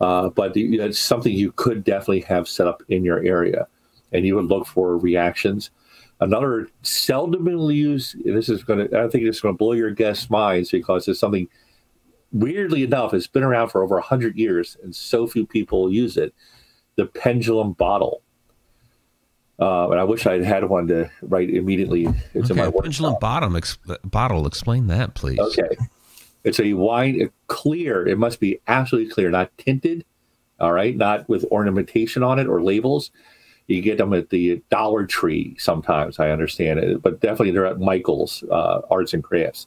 uh, 0.00 0.28
but 0.28 0.52
it's 0.54 0.98
something 0.98 1.32
you 1.32 1.50
could 1.52 1.82
definitely 1.82 2.20
have 2.20 2.48
set 2.48 2.68
up 2.68 2.82
in 2.88 3.04
your 3.04 3.24
area, 3.24 3.66
and 4.12 4.24
you 4.24 4.36
would 4.36 4.44
look 4.44 4.66
for 4.66 4.96
reactions. 4.96 5.70
Another 6.20 6.68
seldomly 6.84 7.74
used, 7.74 8.16
this 8.24 8.48
is 8.48 8.62
going 8.62 8.88
to, 8.88 9.00
I 9.00 9.08
think 9.08 9.24
it's 9.24 9.40
going 9.40 9.54
to 9.54 9.58
blow 9.58 9.72
your 9.72 9.90
guests' 9.90 10.30
minds 10.30 10.70
because 10.70 11.08
it's 11.08 11.18
something, 11.18 11.48
weirdly 12.32 12.84
enough, 12.84 13.14
it's 13.14 13.26
been 13.26 13.44
around 13.44 13.68
for 13.68 13.82
over 13.82 13.96
100 13.96 14.36
years 14.36 14.76
and 14.82 14.94
so 14.94 15.26
few 15.26 15.46
people 15.46 15.92
use 15.92 16.16
it 16.16 16.34
the 16.98 17.06
pendulum 17.06 17.72
bottle. 17.72 18.22
Uh, 19.60 19.90
and 19.90 19.98
I 19.98 20.04
wish 20.04 20.24
I 20.26 20.34
had 20.34 20.44
had 20.44 20.64
one 20.64 20.86
to 20.88 21.10
write 21.22 21.50
immediately 21.50 22.04
into 22.34 22.52
okay, 22.52 22.66
my. 22.66 22.70
Pendulum 22.70 23.16
bottom 23.20 23.56
ex- 23.56 23.78
bottle. 24.04 24.46
Explain 24.46 24.86
that, 24.86 25.14
please. 25.14 25.38
Okay, 25.38 25.76
it's 26.44 26.60
a 26.60 26.74
wine 26.74 27.30
clear. 27.48 28.06
It 28.06 28.18
must 28.18 28.38
be 28.38 28.60
absolutely 28.68 29.10
clear, 29.10 29.30
not 29.30 29.50
tinted. 29.58 30.04
All 30.60 30.72
right, 30.72 30.96
not 30.96 31.28
with 31.28 31.44
ornamentation 31.50 32.22
on 32.22 32.38
it 32.38 32.46
or 32.46 32.62
labels. 32.62 33.10
You 33.66 33.82
get 33.82 33.98
them 33.98 34.14
at 34.14 34.30
the 34.30 34.62
Dollar 34.70 35.06
Tree 35.06 35.56
sometimes. 35.58 36.18
I 36.18 36.30
understand 36.30 36.78
it, 36.78 37.02
but 37.02 37.20
definitely 37.20 37.50
they're 37.50 37.66
at 37.66 37.80
Michael's 37.80 38.44
uh, 38.50 38.80
Arts 38.90 39.12
and 39.12 39.22
Crafts. 39.22 39.66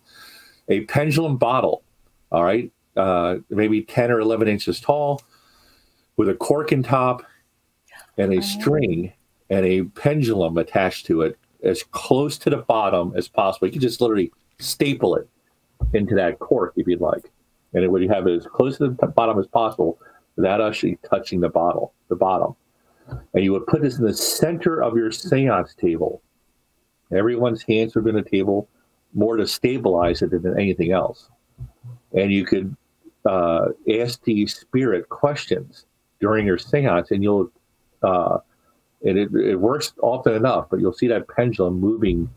A 0.69 0.81
pendulum 0.81 1.37
bottle. 1.37 1.83
All 2.31 2.43
right, 2.43 2.71
uh, 2.95 3.37
maybe 3.49 3.81
ten 3.81 4.09
or 4.09 4.21
eleven 4.21 4.47
inches 4.47 4.79
tall, 4.79 5.21
with 6.15 6.29
a 6.29 6.33
cork 6.33 6.71
in 6.71 6.81
top 6.81 7.23
and 8.17 8.33
a 8.33 8.37
oh. 8.37 8.41
string 8.41 9.11
and 9.51 9.65
a 9.65 9.83
pendulum 9.83 10.57
attached 10.57 11.05
to 11.07 11.21
it 11.21 11.37
as 11.63 11.83
close 11.83 12.37
to 12.39 12.49
the 12.49 12.57
bottom 12.57 13.13
as 13.15 13.27
possible. 13.27 13.67
You 13.67 13.73
can 13.73 13.81
just 13.81 14.01
literally 14.01 14.31
staple 14.59 15.15
it 15.15 15.29
into 15.93 16.15
that 16.15 16.39
cork 16.39 16.73
if 16.77 16.87
you'd 16.87 17.01
like. 17.01 17.29
And 17.73 17.83
it 17.83 17.91
would 17.91 18.01
have 18.09 18.27
it 18.27 18.35
as 18.35 18.47
close 18.47 18.77
to 18.77 18.89
the 18.89 19.07
bottom 19.07 19.37
as 19.37 19.47
possible 19.47 19.99
without 20.37 20.61
actually 20.61 20.97
touching 21.07 21.41
the 21.41 21.49
bottle, 21.49 21.93
the 22.07 22.15
bottom. 22.15 22.55
And 23.33 23.43
you 23.43 23.51
would 23.51 23.67
put 23.67 23.81
this 23.81 23.97
in 23.97 24.05
the 24.05 24.13
center 24.13 24.81
of 24.81 24.95
your 24.95 25.11
seance 25.11 25.75
table. 25.75 26.21
Everyone's 27.13 27.61
hands 27.61 27.95
are 27.95 28.07
in 28.07 28.15
the 28.15 28.21
table 28.21 28.69
more 29.13 29.35
to 29.35 29.45
stabilize 29.45 30.21
it 30.21 30.31
than 30.31 30.57
anything 30.57 30.93
else. 30.93 31.29
And 32.13 32.31
you 32.31 32.45
could 32.45 32.75
uh, 33.29 33.65
ask 33.99 34.23
the 34.23 34.47
spirit 34.47 35.09
questions 35.09 35.85
during 36.21 36.45
your 36.45 36.57
seance, 36.57 37.11
and 37.11 37.21
you'll 37.21 37.51
uh, 38.01 38.37
and 39.05 39.17
it, 39.17 39.33
it 39.33 39.55
works 39.55 39.93
often 40.01 40.33
enough, 40.33 40.67
but 40.69 40.79
you'll 40.79 40.93
see 40.93 41.07
that 41.07 41.27
pendulum 41.27 41.79
moving 41.79 42.29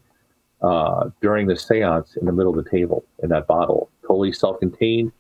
uh, 0.62 1.11
during 1.21 1.47
the 1.47 1.56
seance 1.56 2.16
in 2.16 2.26
the 2.26 2.33
middle 2.33 2.56
of 2.56 2.64
the 2.64 2.71
table 2.71 3.04
in 3.23 3.28
that 3.28 3.47
bottle, 3.47 3.90
totally 4.02 4.33
self-contained, 4.33 5.12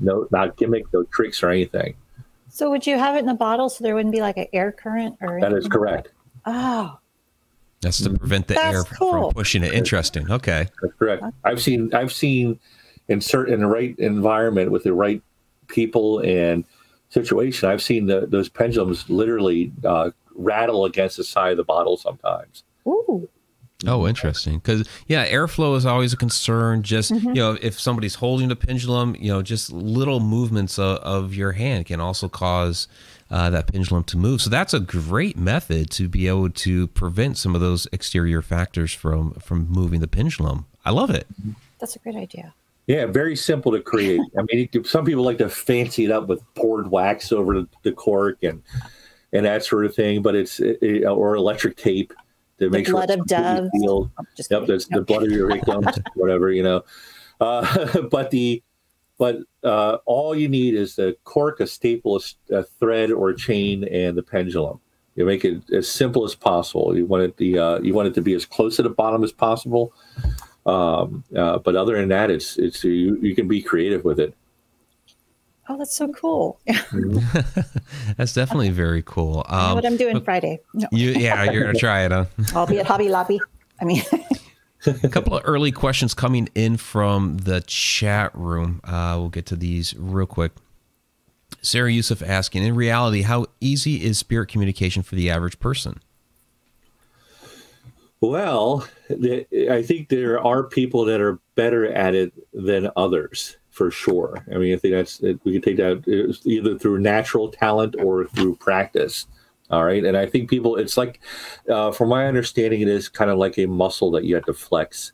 no, 0.00 0.26
not 0.30 0.56
gimmick, 0.56 0.84
no 0.92 1.02
tricks 1.04 1.42
or 1.42 1.50
anything. 1.50 1.94
So 2.48 2.70
would 2.70 2.86
you 2.86 2.98
have 2.98 3.16
it 3.16 3.20
in 3.20 3.26
the 3.26 3.34
bottle 3.34 3.68
so 3.68 3.84
there 3.84 3.94
wouldn't 3.94 4.14
be 4.14 4.22
like 4.22 4.38
an 4.38 4.46
air 4.52 4.72
current 4.72 5.16
or? 5.20 5.40
That 5.40 5.52
is 5.52 5.68
correct. 5.68 6.08
Oh. 6.46 6.98
That's 7.80 7.98
to 7.98 8.10
prevent 8.10 8.48
the 8.48 8.54
That's 8.54 8.76
air 8.76 8.82
cool. 8.84 9.30
from 9.30 9.34
pushing 9.34 9.62
it. 9.62 9.72
Interesting. 9.72 10.30
Okay. 10.30 10.68
That's 10.82 10.94
correct. 10.94 11.22
I've 11.44 11.62
seen 11.62 11.94
I've 11.94 12.12
seen 12.12 12.58
in 13.08 13.20
certain 13.20 13.54
in 13.54 13.60
the 13.60 13.66
right 13.66 13.96
environment 13.98 14.70
with 14.70 14.82
the 14.82 14.92
right 14.92 15.22
people 15.68 16.20
and 16.20 16.64
situation, 17.10 17.68
I've 17.68 17.82
seen 17.82 18.06
the, 18.06 18.26
those 18.26 18.48
pendulums 18.48 19.08
literally 19.08 19.72
uh, 19.84 20.10
rattle 20.38 20.86
against 20.86 21.18
the 21.18 21.24
side 21.24 21.50
of 21.50 21.56
the 21.58 21.64
bottle 21.64 21.96
sometimes. 21.98 22.64
Ooh. 22.86 23.28
Oh, 23.86 24.08
interesting. 24.08 24.58
Because 24.58 24.88
yeah, 25.06 25.28
airflow 25.28 25.76
is 25.76 25.86
always 25.86 26.12
a 26.12 26.16
concern. 26.16 26.82
Just 26.82 27.12
mm-hmm. 27.12 27.28
you 27.28 27.34
know, 27.34 27.58
if 27.62 27.78
somebody's 27.78 28.16
holding 28.16 28.48
the 28.48 28.56
pendulum, 28.56 29.14
you 29.20 29.30
know, 29.30 29.40
just 29.40 29.70
little 29.70 30.18
movements 30.18 30.78
of, 30.78 30.98
of 30.98 31.34
your 31.34 31.52
hand 31.52 31.86
can 31.86 32.00
also 32.00 32.28
cause 32.28 32.88
uh, 33.30 33.50
that 33.50 33.70
pendulum 33.70 34.02
to 34.04 34.16
move. 34.16 34.40
So 34.40 34.50
that's 34.50 34.74
a 34.74 34.80
great 34.80 35.36
method 35.36 35.90
to 35.92 36.08
be 36.08 36.26
able 36.26 36.50
to 36.50 36.88
prevent 36.88 37.38
some 37.38 37.54
of 37.54 37.60
those 37.60 37.86
exterior 37.92 38.42
factors 38.42 38.92
from 38.92 39.34
from 39.34 39.68
moving 39.68 40.00
the 40.00 40.08
pendulum. 40.08 40.66
I 40.84 40.90
love 40.90 41.10
it. 41.10 41.28
That's 41.78 41.94
a 41.94 42.00
great 42.00 42.16
idea. 42.16 42.54
Yeah, 42.88 43.04
very 43.04 43.36
simple 43.36 43.70
to 43.72 43.80
create. 43.80 44.20
I 44.36 44.42
mean, 44.50 44.84
some 44.84 45.04
people 45.04 45.22
like 45.22 45.38
to 45.38 45.50
fancy 45.50 46.06
it 46.06 46.10
up 46.10 46.26
with 46.26 46.42
poured 46.54 46.90
wax 46.90 47.30
over 47.32 47.60
the, 47.60 47.68
the 47.82 47.92
cork 47.92 48.38
and 48.42 48.62
and 49.32 49.46
that 49.46 49.64
sort 49.64 49.84
of 49.84 49.94
thing. 49.94 50.22
But 50.22 50.34
it's 50.34 50.60
it, 50.60 51.04
or 51.06 51.34
electric 51.34 51.76
tape 51.76 52.12
to 52.58 52.64
the 52.64 52.70
make 52.70 52.86
sure 52.86 52.94
blood 52.94 53.10
of 53.10 53.26
doves. 53.26 53.70
Yep, 54.50 54.66
that's 54.66 54.86
the 54.86 55.02
blood 55.02 55.24
of 55.24 55.30
your 55.30 55.48
victims, 55.48 55.86
whatever 56.14 56.50
you 56.50 56.62
know. 56.62 56.84
Uh, 57.40 58.00
but 58.10 58.30
the 58.30 58.62
but 59.18 59.38
uh, 59.64 59.98
all 60.06 60.34
you 60.34 60.48
need 60.48 60.74
is 60.74 60.94
the 60.94 61.16
cork, 61.24 61.58
a 61.60 61.66
staple, 61.66 62.22
a, 62.50 62.62
thread, 62.62 63.10
or 63.10 63.30
a 63.30 63.36
chain, 63.36 63.82
and 63.84 64.16
the 64.16 64.22
pendulum. 64.22 64.80
You 65.16 65.24
make 65.24 65.44
it 65.44 65.68
as 65.72 65.90
simple 65.90 66.24
as 66.24 66.36
possible. 66.36 66.96
You 66.96 67.04
want 67.04 67.24
it 67.24 67.36
the 67.36 67.58
uh, 67.58 67.80
you 67.80 67.94
want 67.94 68.08
it 68.08 68.14
to 68.14 68.22
be 68.22 68.34
as 68.34 68.46
close 68.46 68.76
to 68.76 68.82
the 68.82 68.90
bottom 68.90 69.24
as 69.24 69.32
possible. 69.32 69.92
Um, 70.64 71.24
uh, 71.34 71.58
but 71.58 71.74
other 71.74 71.96
than 71.96 72.08
that, 72.10 72.30
it's 72.30 72.56
it's 72.56 72.84
you, 72.84 73.18
you 73.20 73.34
can 73.34 73.48
be 73.48 73.60
creative 73.60 74.04
with 74.04 74.20
it. 74.20 74.34
Oh, 75.70 75.76
that's 75.76 75.94
so 75.94 76.08
cool. 76.08 76.58
that's 78.16 78.32
definitely 78.32 78.70
very 78.70 79.02
cool. 79.04 79.44
Um, 79.48 79.74
what 79.74 79.84
I'm 79.84 79.98
doing 79.98 80.22
Friday. 80.22 80.60
No. 80.72 80.88
You, 80.90 81.10
yeah, 81.10 81.50
you're 81.50 81.64
gonna 81.64 81.78
try 81.78 82.04
it, 82.04 82.12
huh? 82.12 82.24
I'll 82.54 82.66
be 82.66 82.80
at 82.80 82.86
Hobby 82.86 83.10
Lobby. 83.10 83.38
I 83.78 83.84
mean, 83.84 84.02
a 84.86 85.08
couple 85.08 85.36
of 85.36 85.42
early 85.44 85.70
questions 85.70 86.14
coming 86.14 86.48
in 86.54 86.78
from 86.78 87.38
the 87.38 87.60
chat 87.66 88.34
room. 88.34 88.80
Uh, 88.82 89.16
we'll 89.18 89.28
get 89.28 89.44
to 89.46 89.56
these 89.56 89.94
real 89.98 90.26
quick. 90.26 90.52
Sarah 91.60 91.92
Yusuf 91.92 92.22
asking, 92.22 92.62
in 92.62 92.74
reality, 92.74 93.22
how 93.22 93.46
easy 93.60 94.02
is 94.02 94.16
spirit 94.16 94.48
communication 94.48 95.02
for 95.02 95.16
the 95.16 95.28
average 95.28 95.58
person? 95.58 96.00
Well, 98.20 98.86
I 99.10 99.82
think 99.82 100.08
there 100.08 100.40
are 100.40 100.64
people 100.64 101.04
that 101.04 101.20
are 101.20 101.38
better 101.56 101.86
at 101.86 102.14
it 102.14 102.32
than 102.52 102.90
others 102.96 103.57
for 103.78 103.92
sure. 103.92 104.44
I 104.52 104.58
mean, 104.58 104.74
I 104.74 104.76
think 104.76 104.92
that's 104.92 105.20
we 105.44 105.52
can 105.52 105.62
take 105.62 105.76
that 105.76 106.40
either 106.44 106.76
through 106.76 106.98
natural 106.98 107.48
talent 107.48 107.94
or 108.00 108.26
through 108.26 108.56
practice. 108.56 109.28
All 109.70 109.84
right, 109.84 110.04
and 110.04 110.16
I 110.16 110.26
think 110.26 110.50
people, 110.50 110.76
it's 110.76 110.96
like, 110.96 111.20
uh, 111.70 111.92
from 111.92 112.08
my 112.08 112.26
understanding, 112.26 112.80
it 112.80 112.88
is 112.88 113.08
kind 113.08 113.30
of 113.30 113.38
like 113.38 113.56
a 113.58 113.66
muscle 113.66 114.10
that 114.12 114.24
you 114.24 114.34
have 114.34 114.46
to 114.46 114.54
flex. 114.54 115.12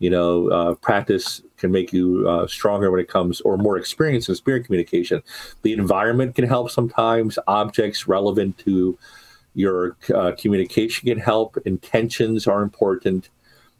You 0.00 0.10
know, 0.10 0.48
uh, 0.48 0.74
practice 0.74 1.40
can 1.56 1.70
make 1.70 1.92
you 1.92 2.28
uh, 2.28 2.46
stronger 2.46 2.90
when 2.90 3.00
it 3.00 3.08
comes, 3.08 3.40
or 3.40 3.56
more 3.56 3.78
experience 3.78 4.28
in 4.28 4.34
spirit 4.34 4.66
communication. 4.66 5.22
The 5.62 5.72
environment 5.72 6.34
can 6.34 6.46
help 6.46 6.70
sometimes. 6.70 7.38
Objects 7.46 8.06
relevant 8.06 8.58
to 8.58 8.98
your 9.54 9.96
uh, 10.14 10.32
communication 10.36 11.08
can 11.08 11.18
help. 11.18 11.56
Intentions 11.64 12.46
are 12.46 12.62
important. 12.62 13.30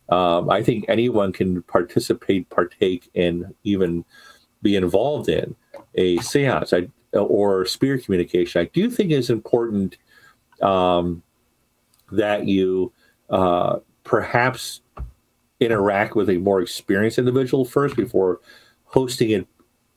Um, 0.09 0.51
I 0.51 0.63
think 0.63 0.85
anyone 0.89 1.33
can 1.33 1.63
participate, 1.63 2.51
partake, 2.51 3.11
and 3.15 3.55
even 3.65 4.05
be 4.63 4.77
involved 4.77 5.29
in 5.29 5.57
a 5.95 6.19
seance. 6.19 6.73
I, 6.73 6.89
or 7.13 7.65
spirit 7.65 8.05
communication, 8.05 8.61
I 8.61 8.65
do 8.73 8.91
think 8.91 9.13
it's 9.13 9.31
important 9.31 9.97
um, 10.61 11.23
that 12.11 12.47
you 12.47 12.93
uh, 13.31 13.79
perhaps 14.03 14.81
interact 15.61 16.17
with 16.17 16.29
a 16.29 16.39
more 16.39 16.61
experienced 16.61 17.19
individual 17.19 17.65
first 17.65 17.97
before 17.97 18.41
hosting 18.85 19.31
it 19.31 19.47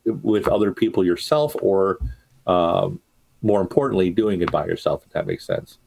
with 0.06 0.48
other 0.48 0.72
people 0.72 1.04
yourself, 1.04 1.56
or 1.62 2.00
um, 2.46 3.00
more 3.42 3.62
importantly, 3.62 4.10
doing 4.10 4.42
it 4.42 4.52
by 4.52 4.66
yourself. 4.66 5.04
If 5.06 5.12
that 5.14 5.28
makes 5.28 5.46
sense. 5.46 5.80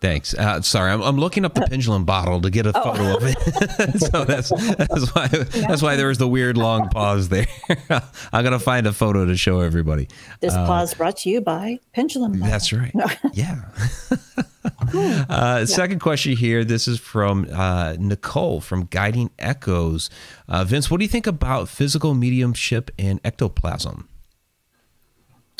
Thanks. 0.00 0.32
Uh, 0.32 0.62
sorry, 0.62 0.90
I'm, 0.90 1.02
I'm 1.02 1.18
looking 1.18 1.44
up 1.44 1.52
the 1.52 1.60
pendulum 1.60 2.06
bottle 2.06 2.40
to 2.40 2.48
get 2.48 2.64
a 2.64 2.72
oh. 2.74 2.82
photo 2.82 3.16
of 3.18 3.22
it. 3.22 4.00
so 4.10 4.24
that's 4.24 4.48
that's 4.48 5.14
why 5.14 5.26
that's 5.26 5.82
why 5.82 5.96
there 5.96 6.08
was 6.08 6.16
the 6.16 6.26
weird 6.26 6.56
long 6.56 6.88
pause 6.88 7.28
there. 7.28 7.46
I'm 8.32 8.42
gonna 8.42 8.58
find 8.58 8.86
a 8.86 8.94
photo 8.94 9.26
to 9.26 9.36
show 9.36 9.60
everybody. 9.60 10.08
This 10.40 10.54
uh, 10.54 10.66
pause 10.66 10.94
brought 10.94 11.18
to 11.18 11.30
you 11.30 11.42
by 11.42 11.80
Pendulum. 11.92 12.32
Bottle. 12.32 12.48
That's 12.48 12.72
right. 12.72 12.94
yeah. 13.34 13.60
uh, 14.94 15.26
yeah. 15.28 15.64
Second 15.66 15.98
question 16.00 16.34
here. 16.34 16.64
This 16.64 16.88
is 16.88 16.98
from 16.98 17.46
uh, 17.52 17.96
Nicole 17.98 18.62
from 18.62 18.84
Guiding 18.86 19.30
Echoes. 19.38 20.08
Uh, 20.48 20.64
Vince, 20.64 20.90
what 20.90 21.00
do 21.00 21.04
you 21.04 21.10
think 21.10 21.26
about 21.26 21.68
physical 21.68 22.14
mediumship 22.14 22.90
and 22.98 23.20
ectoplasm? 23.22 24.08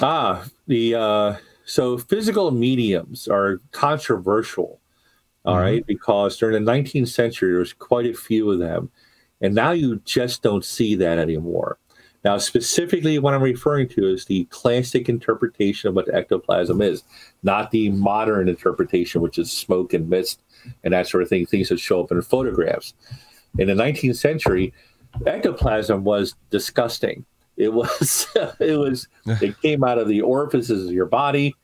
Ah, 0.00 0.46
the 0.66 0.94
uh, 0.94 1.36
so 1.70 1.96
physical 1.98 2.50
mediums 2.50 3.28
are 3.28 3.60
controversial, 3.70 4.80
all 5.44 5.54
mm-hmm. 5.54 5.62
right, 5.62 5.86
because 5.86 6.36
during 6.36 6.64
the 6.64 6.72
19th 6.72 7.06
century, 7.06 7.52
there 7.52 7.60
was 7.60 7.72
quite 7.72 8.06
a 8.06 8.12
few 8.12 8.50
of 8.50 8.58
them. 8.58 8.90
And 9.40 9.54
now 9.54 9.70
you 9.70 10.02
just 10.04 10.42
don't 10.42 10.64
see 10.64 10.96
that 10.96 11.18
anymore. 11.18 11.78
Now, 12.24 12.38
specifically, 12.38 13.20
what 13.20 13.34
I'm 13.34 13.42
referring 13.42 13.88
to 13.90 14.08
is 14.08 14.24
the 14.24 14.46
classic 14.46 15.08
interpretation 15.08 15.88
of 15.88 15.94
what 15.94 16.12
ectoplasm 16.12 16.82
is, 16.82 17.04
not 17.44 17.70
the 17.70 17.90
modern 17.90 18.48
interpretation, 18.48 19.20
which 19.20 19.38
is 19.38 19.52
smoke 19.52 19.94
and 19.94 20.10
mist 20.10 20.42
and 20.82 20.92
that 20.92 21.06
sort 21.06 21.22
of 21.22 21.28
thing, 21.28 21.46
things 21.46 21.68
that 21.68 21.78
show 21.78 22.02
up 22.02 22.10
in 22.10 22.20
photographs. 22.20 22.94
In 23.60 23.68
the 23.68 23.74
19th 23.74 24.16
century, 24.16 24.74
ectoplasm 25.24 26.02
was 26.02 26.34
disgusting. 26.50 27.24
It 27.56 27.72
was, 27.72 28.26
it 28.58 28.76
was, 28.76 29.06
it 29.40 29.62
came 29.62 29.84
out 29.84 29.98
of 29.98 30.08
the 30.08 30.22
orifices 30.22 30.88
of 30.88 30.92
your 30.92 31.06
body 31.06 31.54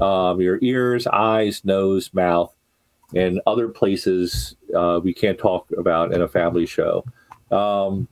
um, 0.00 0.40
your 0.40 0.58
ears, 0.62 1.06
eyes, 1.06 1.64
nose, 1.64 2.12
mouth, 2.12 2.54
and 3.14 3.40
other 3.46 3.68
places 3.68 4.56
uh, 4.74 5.00
we 5.02 5.14
can't 5.14 5.38
talk 5.38 5.70
about 5.78 6.12
in 6.12 6.22
a 6.22 6.28
family 6.28 6.66
show. 6.66 7.04
Um, 7.50 8.08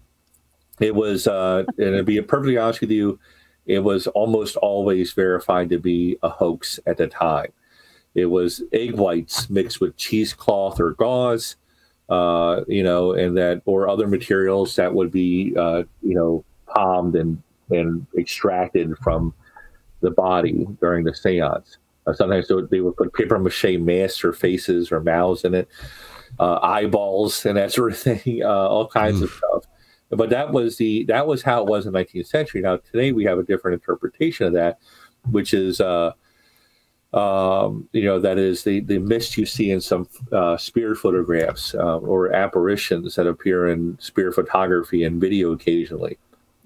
it 0.80 0.94
was, 0.94 1.26
uh, 1.26 1.64
and 1.78 1.96
to 1.96 2.02
be 2.02 2.20
perfectly 2.22 2.58
honest 2.58 2.80
with 2.80 2.90
you, 2.90 3.18
it 3.66 3.80
was 3.80 4.06
almost 4.08 4.56
always 4.56 5.12
verified 5.12 5.68
to 5.70 5.78
be 5.78 6.18
a 6.22 6.28
hoax 6.28 6.80
at 6.86 6.96
the 6.96 7.06
time. 7.06 7.52
It 8.14 8.26
was 8.26 8.62
egg 8.72 8.94
whites 8.94 9.48
mixed 9.48 9.80
with 9.80 9.96
cheesecloth 9.96 10.80
or 10.80 10.92
gauze, 10.92 11.56
uh, 12.08 12.62
you 12.68 12.82
know, 12.82 13.12
and 13.12 13.36
that 13.36 13.62
or 13.64 13.88
other 13.88 14.06
materials 14.06 14.76
that 14.76 14.92
would 14.92 15.10
be, 15.10 15.54
uh, 15.56 15.84
you 16.02 16.14
know, 16.14 16.44
palmed 16.66 17.16
and 17.16 17.42
and 17.70 18.06
extracted 18.18 18.98
from 18.98 19.32
the 20.02 20.10
body 20.10 20.66
during 20.80 21.04
the 21.04 21.14
seance. 21.14 21.78
Uh, 22.06 22.12
sometimes 22.12 22.48
they 22.48 22.54
would, 22.54 22.70
they 22.70 22.80
would, 22.80 22.96
put 22.96 23.12
paper 23.12 23.38
mache 23.38 23.78
masks 23.78 24.24
or 24.24 24.32
faces 24.32 24.90
or 24.90 25.00
mouths 25.00 25.44
in 25.44 25.54
it, 25.54 25.68
uh, 26.40 26.58
eyeballs 26.62 27.46
and 27.46 27.56
that 27.56 27.72
sort 27.72 27.92
of 27.92 27.98
thing, 27.98 28.42
uh, 28.44 28.48
all 28.48 28.88
kinds 28.88 29.22
of 29.22 29.30
stuff. 29.30 29.64
But 30.10 30.28
that 30.30 30.52
was 30.52 30.76
the 30.76 31.04
that 31.04 31.26
was 31.26 31.42
how 31.42 31.62
it 31.62 31.68
was 31.68 31.86
in 31.86 31.92
the 31.92 32.04
19th 32.04 32.26
century. 32.26 32.60
Now 32.60 32.76
today 32.76 33.12
we 33.12 33.24
have 33.24 33.38
a 33.38 33.42
different 33.42 33.80
interpretation 33.80 34.46
of 34.46 34.52
that, 34.52 34.78
which 35.30 35.54
is 35.54 35.80
uh, 35.80 36.12
um, 37.14 37.88
you 37.92 38.04
know 38.04 38.20
that 38.20 38.38
is 38.38 38.62
the 38.62 38.80
the 38.80 38.98
mist 38.98 39.38
you 39.38 39.46
see 39.46 39.70
in 39.70 39.80
some 39.80 40.06
uh, 40.30 40.58
spirit 40.58 40.98
photographs 40.98 41.74
uh, 41.74 41.98
or 41.98 42.30
apparitions 42.32 43.14
that 43.14 43.26
appear 43.26 43.68
in 43.68 43.96
spirit 44.00 44.34
photography 44.34 45.04
and 45.04 45.20
video 45.20 45.52
occasionally. 45.52 46.18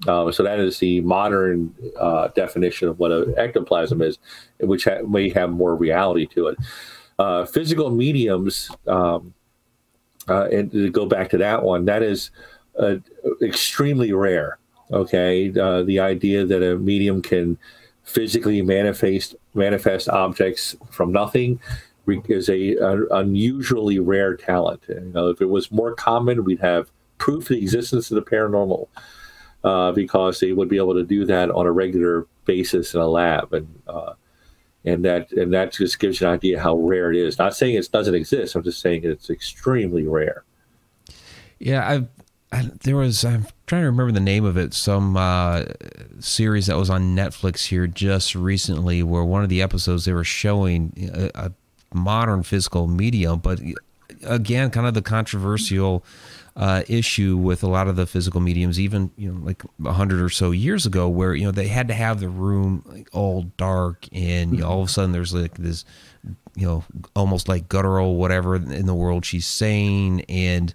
Uh, 0.07 0.31
so 0.31 0.43
that 0.43 0.61
is 0.61 0.79
the 0.79 1.01
modern 1.01 1.75
uh, 1.99 2.29
definition 2.29 2.89
of 2.89 2.99
what 2.99 3.11
an 3.11 3.35
ectoplasm 3.39 4.03
is, 4.03 4.19
which 4.61 4.85
ha- 4.85 5.03
may 5.09 5.31
have 5.31 5.51
more 5.51 5.75
reality 5.75 6.27
to 6.27 6.49
it. 6.49 6.59
Uh, 7.19 7.47
physical 7.47 7.91
mediums, 7.91 8.71
um, 8.87 9.33
uh, 10.29 10.49
and 10.53 10.71
to 10.71 10.91
go 10.91 11.07
back 11.07 11.31
to 11.31 11.39
that 11.39 11.63
one, 11.63 11.87
that 11.87 12.03
is 12.03 12.31
uh, 12.79 12.97
extremely 13.43 14.13
rare. 14.13 14.59
Okay, 14.93 15.53
uh, 15.59 15.83
the 15.83 15.99
idea 15.99 16.45
that 16.45 16.63
a 16.63 16.77
medium 16.77 17.23
can 17.23 17.59
physically 18.05 18.63
manifest 18.63 19.35
manifest 19.55 20.09
objects 20.09 20.77
from 20.91 21.11
nothing 21.11 21.59
is 22.29 22.49
a, 22.49 22.77
a 22.77 23.07
unusually 23.17 23.99
rare 23.99 24.37
talent. 24.37 24.83
You 24.89 25.11
know, 25.13 25.29
if 25.29 25.41
it 25.41 25.47
was 25.49 25.73
more 25.73 25.95
common, 25.95 26.45
we'd 26.45 26.61
have 26.61 26.91
proof 27.19 27.45
of 27.45 27.49
the 27.49 27.59
existence 27.59 28.11
of 28.11 28.15
the 28.15 28.31
paranormal 28.31 28.89
uh, 29.67 29.91
because 29.91 30.39
they 30.39 30.53
would 30.53 30.69
be 30.69 30.77
able 30.77 30.95
to 30.95 31.03
do 31.03 31.25
that 31.27 31.51
on 31.51 31.67
a 31.67 31.73
regular 31.73 32.27
basis 32.45 32.95
in 32.95 33.01
a 33.01 33.09
lab, 33.09 33.53
and 33.53 33.83
uh, 33.89 34.13
and 34.85 35.05
that 35.05 35.33
and 35.33 35.53
that 35.53 35.73
just 35.73 35.99
gives 35.99 36.21
you 36.21 36.29
an 36.29 36.35
idea 36.35 36.61
how 36.61 36.77
rare 36.77 37.11
it 37.11 37.19
is. 37.19 37.37
Not 37.37 37.57
saying 37.57 37.75
it 37.75 37.91
doesn't 37.91 38.15
exist. 38.15 38.55
I'm 38.55 38.63
just 38.63 38.81
saying 38.81 39.01
it's 39.03 39.29
extremely 39.29 40.07
rare. 40.07 40.45
Yeah, 41.59 41.89
I've, 41.89 42.09
I, 42.53 42.71
there 42.85 42.97
was. 42.97 43.25
I'm 43.25 43.45
trying 43.67 43.83
to 43.83 43.87
remember 43.87 44.13
the 44.13 44.21
name 44.21 44.45
of 44.45 44.57
it. 44.57 44.73
Some 44.73 45.17
uh, 45.17 45.65
series 46.21 46.69
that 46.69 46.77
was 46.77 46.89
on 46.89 47.17
Netflix 47.17 47.67
here 47.67 47.89
just 47.89 48.37
recently, 48.37 49.03
where 49.03 49.25
one 49.25 49.43
of 49.43 49.49
the 49.49 49.63
episodes 49.63 50.05
they 50.05 50.13
were 50.13 50.23
showing 50.23 50.93
a, 51.13 51.31
a 51.35 51.53
modern 51.93 52.45
physical 52.45 52.87
medium, 52.87 53.41
but 53.41 53.61
again, 54.25 54.71
kind 54.71 54.87
of 54.87 54.95
the 54.95 55.03
controversial 55.03 56.05
uh, 56.57 56.83
issue 56.89 57.37
with 57.37 57.63
a 57.63 57.67
lot 57.67 57.87
of 57.87 57.97
the 57.97 58.07
physical 58.07 58.41
mediums, 58.41 58.81
even 58.81 59.11
you 59.17 59.31
know 59.31 59.45
like 59.45 59.63
a 59.85 59.93
hundred 59.93 60.23
or 60.23 60.31
so 60.31 60.51
years 60.51 60.87
ago, 60.87 61.09
where 61.09 61.35
you 61.35 61.45
know 61.45 61.51
they 61.51 61.69
had 61.69 61.89
to 61.89 61.95
have 61.95 62.21
the 62.21 62.29
room 62.29 62.83
like 62.87 63.09
all 63.13 63.43
dark, 63.59 64.07
and 64.13 64.53
you 64.53 64.61
know, 64.61 64.69
all 64.69 64.81
of 64.83 64.89
a 64.89 64.91
sudden 64.91 65.13
there's 65.13 65.35
like 65.35 65.55
this, 65.59 65.85
you 66.55 66.67
know, 66.67 66.83
almost 67.15 67.49
like 67.49 67.69
guttural 67.69 68.17
whatever 68.17 68.57
in 68.57 68.87
the 68.87 68.95
world 68.95 69.27
she's 69.27 69.47
saying, 69.47 70.23
and 70.23 70.73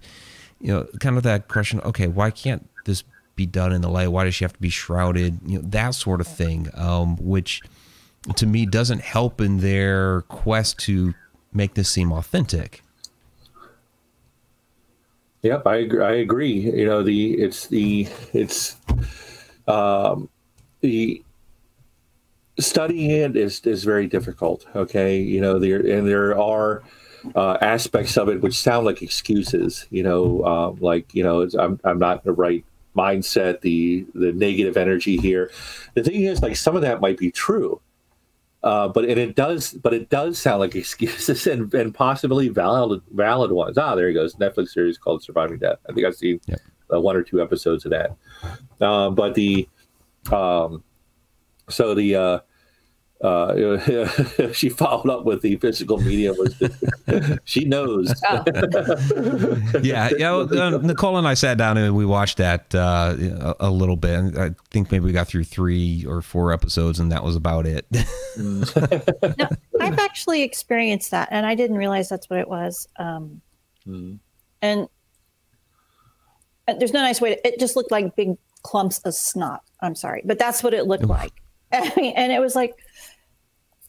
you 0.60 0.68
know, 0.68 0.86
kind 1.00 1.16
of 1.16 1.24
that 1.24 1.48
question. 1.48 1.80
Okay, 1.80 2.06
why 2.06 2.30
can't 2.30 2.68
this 2.84 3.02
be 3.34 3.46
done 3.46 3.72
in 3.72 3.80
the 3.80 3.90
light? 3.90 4.08
Why 4.08 4.22
does 4.22 4.36
she 4.36 4.44
have 4.44 4.52
to 4.52 4.60
be 4.60 4.70
shrouded? 4.70 5.40
You 5.44 5.58
know, 5.58 5.68
that 5.68 5.96
sort 5.96 6.20
of 6.20 6.28
thing, 6.28 6.68
um, 6.74 7.16
which 7.16 7.60
to 8.36 8.46
me 8.46 8.66
doesn't 8.66 9.00
help 9.00 9.40
in 9.40 9.58
their 9.58 10.22
quest 10.22 10.78
to 10.80 11.14
make 11.52 11.74
this 11.74 11.88
seem 11.88 12.12
authentic. 12.12 12.82
Yep, 15.42 15.66
I 15.66 15.76
agree. 15.76 16.02
I 16.04 16.12
agree. 16.12 16.52
You 16.52 16.86
know, 16.86 17.02
the 17.02 17.34
it's 17.34 17.66
the 17.66 18.06
it's 18.32 18.76
um, 19.66 20.28
the 20.80 21.22
studying 22.58 23.10
it 23.10 23.36
is 23.36 23.60
is 23.66 23.84
very 23.84 24.06
difficult. 24.06 24.66
Okay, 24.74 25.20
you 25.20 25.40
know, 25.40 25.58
there 25.58 25.80
and 25.80 26.06
there 26.06 26.38
are 26.38 26.82
uh, 27.34 27.58
aspects 27.60 28.16
of 28.16 28.28
it 28.28 28.40
which 28.40 28.54
sound 28.56 28.86
like 28.86 29.02
excuses. 29.02 29.86
You 29.90 30.02
know, 30.04 30.42
uh, 30.44 30.70
like 30.80 31.14
you 31.14 31.22
know, 31.24 31.48
I'm 31.58 31.80
I'm 31.84 31.98
not 31.98 32.18
in 32.18 32.22
the 32.24 32.32
right 32.32 32.64
mindset. 32.96 33.60
The 33.62 34.06
the 34.14 34.32
negative 34.32 34.76
energy 34.76 35.16
here. 35.16 35.50
The 35.94 36.02
thing 36.04 36.22
is, 36.22 36.42
like 36.42 36.56
some 36.56 36.76
of 36.76 36.82
that 36.82 37.00
might 37.00 37.18
be 37.18 37.30
true. 37.32 37.80
Uh, 38.62 38.86
but 38.88 39.04
and 39.04 39.18
it 39.18 39.34
does, 39.34 39.72
but 39.72 39.92
it 39.92 40.08
does 40.08 40.38
sound 40.38 40.60
like 40.60 40.76
excuses 40.76 41.46
and, 41.48 41.72
and 41.74 41.94
possibly 41.94 42.48
valid 42.48 43.02
valid 43.12 43.50
ones. 43.50 43.76
Ah, 43.76 43.94
there 43.94 44.08
he 44.08 44.14
goes. 44.14 44.34
Netflix 44.36 44.68
series 44.68 44.98
called 44.98 45.22
Surviving 45.22 45.58
Death. 45.58 45.78
I 45.88 45.92
think 45.92 46.06
I've 46.06 46.14
seen 46.14 46.40
yep. 46.46 46.60
uh, 46.92 47.00
one 47.00 47.16
or 47.16 47.22
two 47.22 47.42
episodes 47.42 47.84
of 47.84 47.90
that. 47.90 48.16
Uh, 48.80 49.10
but 49.10 49.34
the 49.34 49.68
um, 50.30 50.84
so 51.68 51.94
the 51.94 52.42
uh, 53.22 53.78
she 54.52 54.68
followed 54.68 55.08
up 55.08 55.24
with 55.24 55.42
the 55.42 55.56
physical 55.56 55.98
medium. 55.98 56.36
Was 56.38 57.38
she 57.44 57.64
knows? 57.64 58.12
Oh. 58.28 58.44
yeah, 59.82 60.10
yeah. 60.18 60.30
Well, 60.32 60.58
uh, 60.58 60.78
Nicole 60.78 61.16
and 61.16 61.26
I 61.26 61.34
sat 61.34 61.56
down 61.56 61.76
and 61.78 61.94
we 61.94 62.04
watched 62.04 62.38
that 62.38 62.74
uh, 62.74 63.14
a, 63.60 63.68
a, 63.68 63.70
little 63.70 63.94
bit. 63.94 64.36
I 64.36 64.50
think 64.70 64.90
maybe 64.90 65.04
we 65.04 65.12
got 65.12 65.28
through 65.28 65.44
three 65.44 66.04
or 66.08 66.20
four 66.20 66.52
episodes, 66.52 66.98
and 66.98 67.12
that 67.12 67.22
was 67.22 67.36
about 67.36 67.64
it. 67.64 67.86
no, 68.36 69.48
I've 69.80 69.98
actually 70.00 70.42
experienced 70.42 71.12
that, 71.12 71.28
and 71.30 71.46
I 71.46 71.54
didn't 71.54 71.76
realize 71.76 72.08
that's 72.08 72.28
what 72.28 72.40
it 72.40 72.48
was. 72.48 72.88
Um, 72.98 73.40
mm. 73.86 74.18
And 74.62 74.88
there's 76.66 76.92
no 76.92 77.00
nice 77.00 77.20
way. 77.20 77.36
To, 77.36 77.46
it 77.46 77.60
just 77.60 77.76
looked 77.76 77.92
like 77.92 78.16
big 78.16 78.36
clumps 78.62 78.98
of 79.00 79.14
snot. 79.14 79.62
I'm 79.80 79.94
sorry, 79.94 80.22
but 80.24 80.40
that's 80.40 80.64
what 80.64 80.74
it 80.74 80.86
looked 80.86 81.04
like. 81.04 81.32
and 81.72 82.32
it 82.32 82.40
was 82.40 82.54
like 82.54 82.74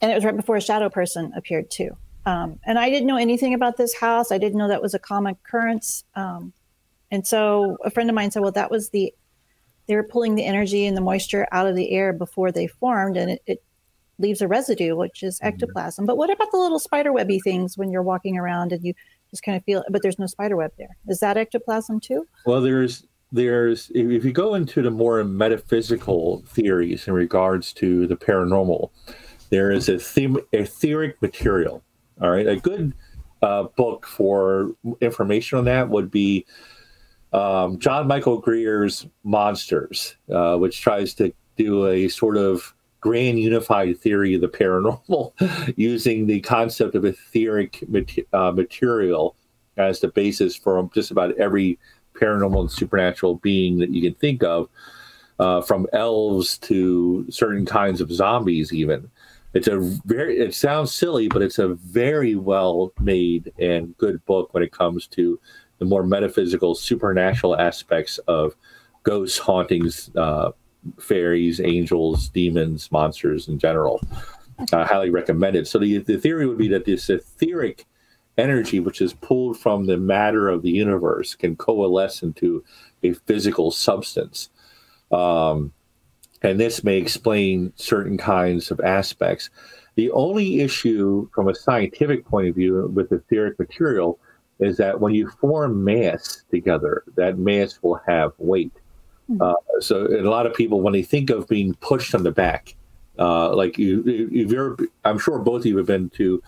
and 0.03 0.11
it 0.11 0.15
was 0.15 0.25
right 0.25 0.35
before 0.35 0.57
a 0.57 0.61
shadow 0.61 0.89
person 0.89 1.31
appeared 1.35 1.71
too. 1.71 1.95
Um, 2.25 2.59
and 2.65 2.77
I 2.77 2.89
didn't 2.89 3.07
know 3.07 3.17
anything 3.17 3.53
about 3.53 3.77
this 3.77 3.95
house. 3.95 4.31
I 4.31 4.37
didn't 4.37 4.57
know 4.57 4.67
that 4.67 4.81
was 4.81 4.93
a 4.93 4.99
common 4.99 5.37
occurrence. 5.45 6.03
Um, 6.15 6.51
and 7.09 7.25
so 7.25 7.77
a 7.85 7.89
friend 7.89 8.09
of 8.09 8.15
mine 8.15 8.29
said, 8.29 8.41
"Well, 8.41 8.51
that 8.51 8.69
was 8.69 8.89
the 8.89 9.13
they 9.87 9.95
were 9.95 10.03
pulling 10.03 10.35
the 10.35 10.45
energy 10.45 10.85
and 10.85 10.95
the 10.95 11.01
moisture 11.01 11.47
out 11.51 11.67
of 11.67 11.75
the 11.75 11.91
air 11.91 12.11
before 12.13 12.51
they 12.51 12.67
formed, 12.67 13.17
and 13.17 13.31
it, 13.31 13.41
it 13.45 13.63
leaves 14.19 14.41
a 14.41 14.47
residue, 14.47 14.95
which 14.95 15.23
is 15.23 15.39
ectoplasm. 15.41 16.05
But 16.05 16.17
what 16.17 16.29
about 16.29 16.51
the 16.51 16.57
little 16.57 16.79
spider 16.79 17.11
webby 17.11 17.39
things 17.39 17.77
when 17.77 17.89
you're 17.89 18.03
walking 18.03 18.37
around 18.37 18.71
and 18.71 18.83
you 18.83 18.93
just 19.29 19.43
kind 19.43 19.57
of 19.57 19.63
feel, 19.63 19.83
but 19.89 20.01
there's 20.01 20.19
no 20.19 20.27
spider 20.27 20.55
web 20.55 20.71
there? 20.77 20.97
Is 21.07 21.19
that 21.19 21.37
ectoplasm 21.37 21.99
too? 22.01 22.27
Well, 22.45 22.61
there's 22.61 23.05
there's 23.31 23.89
if 23.95 24.23
you 24.23 24.31
go 24.31 24.53
into 24.53 24.81
the 24.81 24.91
more 24.91 25.23
metaphysical 25.23 26.43
theories 26.47 27.07
in 27.07 27.13
regards 27.13 27.73
to 27.73 28.05
the 28.07 28.15
paranormal, 28.15 28.91
there 29.53 29.71
is 29.71 29.87
a 29.87 29.99
theme, 29.99 30.39
etheric 30.51 31.21
material. 31.21 31.83
All 32.19 32.31
right, 32.31 32.47
a 32.47 32.55
good 32.55 32.93
uh, 33.43 33.63
book 33.75 34.07
for 34.07 34.71
information 34.99 35.59
on 35.59 35.65
that 35.65 35.89
would 35.89 36.09
be 36.09 36.45
um, 37.33 37.77
John 37.77 38.07
Michael 38.07 38.39
Greer's 38.39 39.05
Monsters, 39.23 40.15
uh, 40.33 40.57
which 40.57 40.81
tries 40.81 41.13
to 41.15 41.31
do 41.55 41.87
a 41.87 42.07
sort 42.07 42.37
of 42.37 42.73
grand 42.99 43.39
unified 43.39 43.99
theory 43.99 44.33
of 44.33 44.41
the 44.41 44.47
paranormal 44.47 45.33
using 45.77 46.25
the 46.25 46.39
concept 46.39 46.95
of 46.95 47.05
etheric 47.05 47.83
uh, 48.33 48.51
material 48.51 49.35
as 49.77 49.99
the 49.99 50.07
basis 50.07 50.55
for 50.55 50.89
just 50.95 51.11
about 51.11 51.37
every 51.37 51.77
paranormal 52.15 52.61
and 52.61 52.71
supernatural 52.71 53.35
being 53.35 53.77
that 53.77 53.89
you 53.89 54.01
can 54.01 54.19
think 54.19 54.41
of, 54.41 54.67
uh, 55.39 55.61
from 55.61 55.87
elves 55.93 56.57
to 56.59 57.25
certain 57.29 57.65
kinds 57.65 58.01
of 58.01 58.11
zombies, 58.11 58.73
even. 58.73 59.09
It's 59.53 59.67
a 59.67 59.79
very, 60.05 60.39
it 60.39 60.55
sounds 60.55 60.93
silly, 60.93 61.27
but 61.27 61.41
it's 61.41 61.59
a 61.59 61.69
very 61.75 62.35
well 62.35 62.91
made 62.99 63.53
and 63.59 63.95
good 63.97 64.23
book 64.25 64.53
when 64.53 64.63
it 64.63 64.71
comes 64.71 65.07
to 65.07 65.39
the 65.79 65.85
more 65.85 66.03
metaphysical, 66.03 66.75
supernatural 66.75 67.59
aspects 67.59 68.17
of 68.27 68.55
ghosts, 69.03 69.37
hauntings, 69.37 70.09
uh, 70.15 70.51
fairies, 70.99 71.61
angels, 71.61 72.29
demons, 72.29 72.91
monsters 72.91 73.47
in 73.47 73.59
general. 73.59 74.01
I 74.71 74.85
highly 74.85 75.09
recommend 75.09 75.55
it. 75.55 75.67
So 75.67 75.79
the, 75.79 75.99
the 75.99 76.17
theory 76.17 76.47
would 76.47 76.57
be 76.57 76.67
that 76.69 76.85
this 76.85 77.09
etheric 77.09 77.85
energy, 78.37 78.79
which 78.79 79.01
is 79.01 79.13
pulled 79.13 79.59
from 79.59 79.85
the 79.85 79.97
matter 79.97 80.49
of 80.49 80.61
the 80.61 80.71
universe, 80.71 81.35
can 81.35 81.55
coalesce 81.55 82.23
into 82.23 82.63
a 83.03 83.13
physical 83.13 83.71
substance. 83.71 84.49
Um, 85.11 85.73
and 86.43 86.59
this 86.59 86.83
may 86.83 86.97
explain 86.97 87.71
certain 87.75 88.17
kinds 88.17 88.69
of 88.69 88.79
aspects. 88.81 89.49
The 89.95 90.11
only 90.11 90.61
issue 90.61 91.29
from 91.33 91.47
a 91.47 91.55
scientific 91.55 92.25
point 92.25 92.49
of 92.49 92.55
view 92.55 92.91
with 92.93 93.11
etheric 93.11 93.57
material 93.57 94.19
is 94.59 94.77
that 94.77 94.99
when 94.99 95.13
you 95.13 95.29
form 95.29 95.83
mass 95.83 96.43
together, 96.51 97.03
that 97.15 97.37
mass 97.37 97.79
will 97.81 97.99
have 98.07 98.33
weight. 98.37 98.73
Hmm. 99.27 99.41
Uh, 99.41 99.53
so 99.79 100.07
a 100.07 100.29
lot 100.29 100.45
of 100.45 100.53
people, 100.53 100.81
when 100.81 100.93
they 100.93 101.03
think 101.03 101.29
of 101.29 101.47
being 101.47 101.73
pushed 101.75 102.13
on 102.13 102.23
the 102.23 102.31
back, 102.31 102.75
uh, 103.19 103.55
like 103.55 103.77
you, 103.77 104.03
if 104.05 104.51
you're, 104.51 104.77
I'm 105.05 105.19
sure 105.19 105.39
both 105.39 105.61
of 105.61 105.65
you 105.67 105.77
have 105.77 105.85
been 105.85 106.09
to 106.11 106.41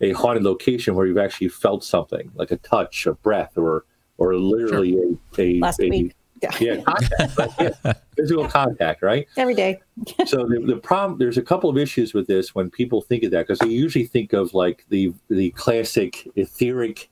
a 0.00 0.12
haunted 0.12 0.44
location 0.44 0.94
where 0.94 1.06
you've 1.06 1.18
actually 1.18 1.48
felt 1.48 1.84
something, 1.84 2.30
like 2.34 2.50
a 2.50 2.56
touch, 2.58 3.06
a 3.06 3.14
breath, 3.14 3.56
or 3.56 3.84
or 4.16 4.34
literally 4.34 4.92
sure. 4.92 5.18
a, 5.38 5.42
a, 5.42 5.60
last 5.60 5.80
a, 5.80 5.88
week. 5.88 6.14
Yeah, 6.40 6.50
yeah 6.60 6.82
contact, 6.82 7.60
yeah, 7.60 7.92
physical 8.16 8.48
contact, 8.48 9.02
right? 9.02 9.26
Every 9.36 9.54
day. 9.54 9.80
so 10.26 10.46
the, 10.46 10.60
the 10.60 10.76
problem, 10.76 11.18
there's 11.18 11.38
a 11.38 11.42
couple 11.42 11.68
of 11.68 11.76
issues 11.76 12.14
with 12.14 12.26
this 12.26 12.54
when 12.54 12.70
people 12.70 13.00
think 13.00 13.24
of 13.24 13.30
that 13.32 13.46
because 13.46 13.58
they 13.58 13.68
usually 13.68 14.06
think 14.06 14.32
of 14.32 14.54
like 14.54 14.84
the 14.88 15.12
the 15.28 15.50
classic 15.52 16.28
etheric 16.36 17.08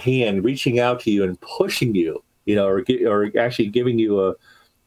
hand 0.00 0.44
reaching 0.44 0.78
out 0.78 1.00
to 1.00 1.10
you 1.10 1.24
and 1.24 1.40
pushing 1.40 1.94
you, 1.94 2.22
you 2.46 2.54
know, 2.54 2.66
or 2.66 2.84
or 3.06 3.30
actually 3.38 3.68
giving 3.68 3.98
you 3.98 4.26
a 4.26 4.34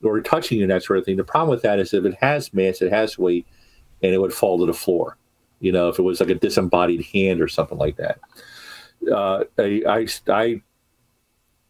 or 0.04 0.20
touching 0.22 0.58
you 0.58 0.64
and 0.64 0.72
that 0.72 0.84
sort 0.84 1.00
of 1.00 1.06
thing. 1.06 1.18
The 1.18 1.24
problem 1.24 1.50
with 1.50 1.62
that 1.64 1.80
is 1.80 1.94
if 1.94 2.06
it 2.06 2.16
has 2.16 2.54
mass, 2.54 2.82
it 2.82 2.92
has 2.92 3.18
weight, 3.18 3.46
and 4.02 4.14
it 4.14 4.20
would 4.20 4.34
fall 4.34 4.60
to 4.60 4.66
the 4.66 4.74
floor. 4.74 5.18
You 5.60 5.72
know, 5.72 5.90
if 5.90 6.00
it 6.00 6.04
was 6.04 6.20
like 6.20 6.30
a 6.30 6.36
disembodied 6.36 7.06
hand 7.14 7.42
or 7.42 7.48
something 7.48 7.78
like 7.78 7.98
that. 7.98 8.20
Uh, 9.12 9.44
I, 9.58 9.82
I, 9.88 10.08
I 10.28 10.62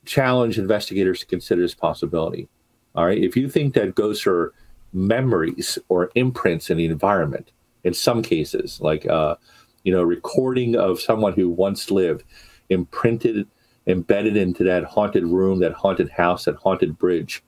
challenge 0.05 0.57
investigators 0.57 1.19
to 1.19 1.25
consider 1.25 1.61
this 1.61 1.75
possibility. 1.75 2.47
All 2.95 3.05
right, 3.05 3.17
if 3.17 3.37
you 3.37 3.49
think 3.49 3.73
that 3.75 3.95
ghosts 3.95 4.27
are 4.27 4.53
memories 4.93 5.77
or 5.89 6.11
imprints 6.15 6.69
in 6.69 6.77
the 6.77 6.85
environment, 6.85 7.51
in 7.83 7.93
some 7.93 8.21
cases, 8.21 8.81
like 8.81 9.05
uh, 9.07 9.35
you 9.83 9.91
know, 9.91 10.03
recording 10.03 10.75
of 10.75 10.99
someone 10.99 11.33
who 11.33 11.49
once 11.49 11.89
lived, 11.89 12.23
imprinted, 12.69 13.47
embedded 13.87 14.37
into 14.37 14.63
that 14.63 14.83
haunted 14.83 15.23
room, 15.23 15.59
that 15.59 15.73
haunted 15.73 16.09
house, 16.09 16.45
that 16.45 16.55
haunted 16.55 16.97
bridge, 16.97 17.43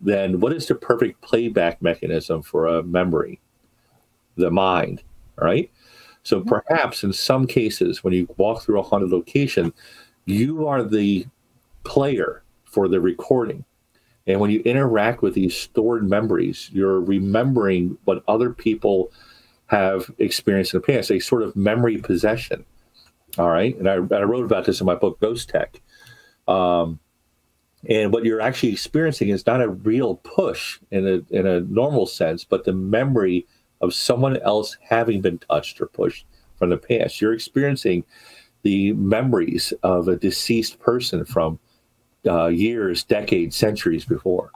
then 0.00 0.40
what 0.40 0.52
is 0.52 0.66
the 0.66 0.74
perfect 0.74 1.20
playback 1.22 1.80
mechanism 1.82 2.42
for 2.42 2.66
a 2.66 2.82
memory? 2.82 3.40
The 4.36 4.50
mind, 4.50 5.02
right? 5.36 5.70
So 6.22 6.40
mm-hmm. 6.40 6.48
perhaps 6.48 7.04
in 7.04 7.12
some 7.12 7.46
cases, 7.46 8.04
when 8.04 8.12
you 8.12 8.28
walk 8.36 8.62
through 8.62 8.80
a 8.80 8.82
haunted 8.82 9.10
location, 9.10 9.72
you 10.26 10.66
are 10.66 10.82
the 10.82 11.26
player 11.84 12.42
for 12.64 12.88
the 12.88 13.00
recording. 13.00 13.64
And 14.26 14.40
when 14.40 14.50
you 14.50 14.60
interact 14.60 15.22
with 15.22 15.34
these 15.34 15.56
stored 15.56 16.08
memories, 16.08 16.70
you're 16.72 17.00
remembering 17.00 17.98
what 18.04 18.24
other 18.26 18.50
people 18.50 19.12
have 19.66 20.10
experienced 20.18 20.74
in 20.74 20.80
the 20.80 20.86
past, 20.86 21.10
a 21.10 21.20
sort 21.20 21.42
of 21.42 21.56
memory 21.56 21.98
possession. 21.98 22.64
All 23.38 23.50
right. 23.50 23.76
And 23.76 23.88
I, 23.88 23.94
I 23.94 24.22
wrote 24.22 24.44
about 24.44 24.64
this 24.64 24.80
in 24.80 24.86
my 24.86 24.94
book, 24.94 25.20
Ghost 25.20 25.48
Tech. 25.48 25.80
Um, 26.46 27.00
and 27.86 28.12
what 28.12 28.24
you're 28.24 28.40
actually 28.40 28.72
experiencing 28.72 29.28
is 29.28 29.46
not 29.46 29.60
a 29.60 29.68
real 29.68 30.16
push 30.16 30.78
in 30.90 31.06
a, 31.06 31.36
in 31.36 31.46
a 31.46 31.60
normal 31.60 32.06
sense, 32.06 32.44
but 32.44 32.64
the 32.64 32.72
memory 32.72 33.46
of 33.80 33.92
someone 33.92 34.38
else 34.38 34.78
having 34.80 35.20
been 35.20 35.38
touched 35.38 35.80
or 35.80 35.86
pushed 35.86 36.24
from 36.56 36.70
the 36.70 36.78
past. 36.78 37.20
You're 37.20 37.34
experiencing 37.34 38.04
the 38.62 38.92
memories 38.94 39.74
of 39.82 40.08
a 40.08 40.16
deceased 40.16 40.78
person 40.80 41.24
from 41.24 41.58
uh, 42.26 42.46
years, 42.46 43.04
decades, 43.04 43.56
centuries 43.56 44.04
before. 44.04 44.50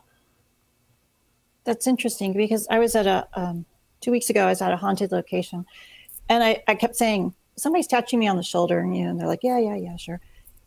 That's 1.64 1.86
interesting 1.86 2.32
because 2.32 2.66
I 2.70 2.78
was 2.78 2.94
at 2.94 3.06
a 3.06 3.28
um, 3.34 3.64
two 4.00 4.10
weeks 4.10 4.30
ago. 4.30 4.44
I 4.44 4.50
was 4.50 4.62
at 4.62 4.72
a 4.72 4.76
haunted 4.76 5.12
location, 5.12 5.66
and 6.28 6.42
I, 6.42 6.62
I 6.66 6.74
kept 6.74 6.96
saying 6.96 7.34
somebody's 7.56 7.86
touching 7.86 8.18
me 8.18 8.28
on 8.28 8.36
the 8.36 8.42
shoulder, 8.42 8.78
and 8.78 8.96
you 8.96 9.04
know, 9.04 9.10
and 9.10 9.20
they're 9.20 9.26
like, 9.26 9.42
yeah, 9.42 9.58
yeah, 9.58 9.76
yeah, 9.76 9.96
sure. 9.96 10.20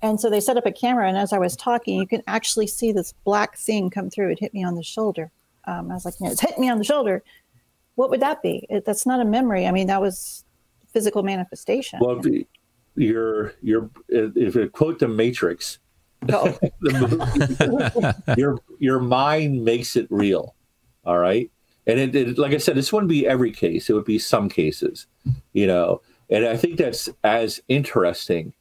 And 0.04 0.20
so 0.20 0.30
they 0.30 0.40
set 0.40 0.58
up 0.58 0.66
a 0.66 0.72
camera, 0.72 1.08
and 1.08 1.18
as 1.18 1.34
I 1.34 1.40
was 1.40 1.56
talking, 1.56 2.00
you 2.00 2.08
can 2.08 2.24
actually 2.28 2.68
see 2.68 2.92
this 2.92 3.14
black 3.24 3.58
thing 3.58 3.90
come 3.90 4.10
through. 4.10 4.32
It 4.32 4.40
hit 4.40 4.54
me 4.54 4.64
on 4.64 4.76
the 4.76 4.84
shoulder. 4.84 5.32
Um, 5.66 5.92
I 5.92 5.94
was 5.94 6.06
like, 6.06 6.16
you 6.20 6.26
know, 6.26 6.32
it's 6.32 6.42
hitting 6.42 6.62
me 6.62 6.70
on 6.70 6.78
the 6.78 6.84
shoulder 6.84 7.24
what 7.96 8.10
would 8.10 8.22
that 8.22 8.42
be? 8.42 8.66
It, 8.70 8.86
that's 8.86 9.06
not 9.06 9.20
a 9.20 9.26
memory. 9.26 9.68
I 9.68 9.72
mean, 9.72 9.88
that 9.88 10.02
was 10.02 10.44
physical 10.92 11.24
manifestation. 11.24 12.00
Well, 12.02 12.22
your 12.96 13.54
your 13.62 13.90
if 14.10 14.56
you 14.56 14.70
quote 14.70 15.00
the 15.00 15.08
Matrix, 15.08 15.80
the 16.22 18.14
movie, 18.26 18.40
your 18.40 18.60
your 18.80 19.00
mind 19.00 19.64
makes 19.64 19.96
it 19.96 20.08
real. 20.10 20.56
All 21.06 21.18
right, 21.18 21.50
and 21.88 22.00
it, 22.00 22.16
it, 22.16 22.38
like 22.38 22.54
I 22.54 22.58
said, 22.58 22.76
this 22.76 22.94
wouldn't 22.94 23.10
be 23.10 23.28
every 23.28 23.52
case. 23.52 23.90
It 23.90 23.94
would 23.94 24.06
be 24.06 24.20
some 24.20 24.50
cases, 24.50 25.08
you 25.54 25.68
know. 25.68 26.02
And 26.30 26.46
I 26.46 26.56
think 26.56 26.78
that's 26.78 27.10
as 27.24 27.62
interesting 27.68 28.54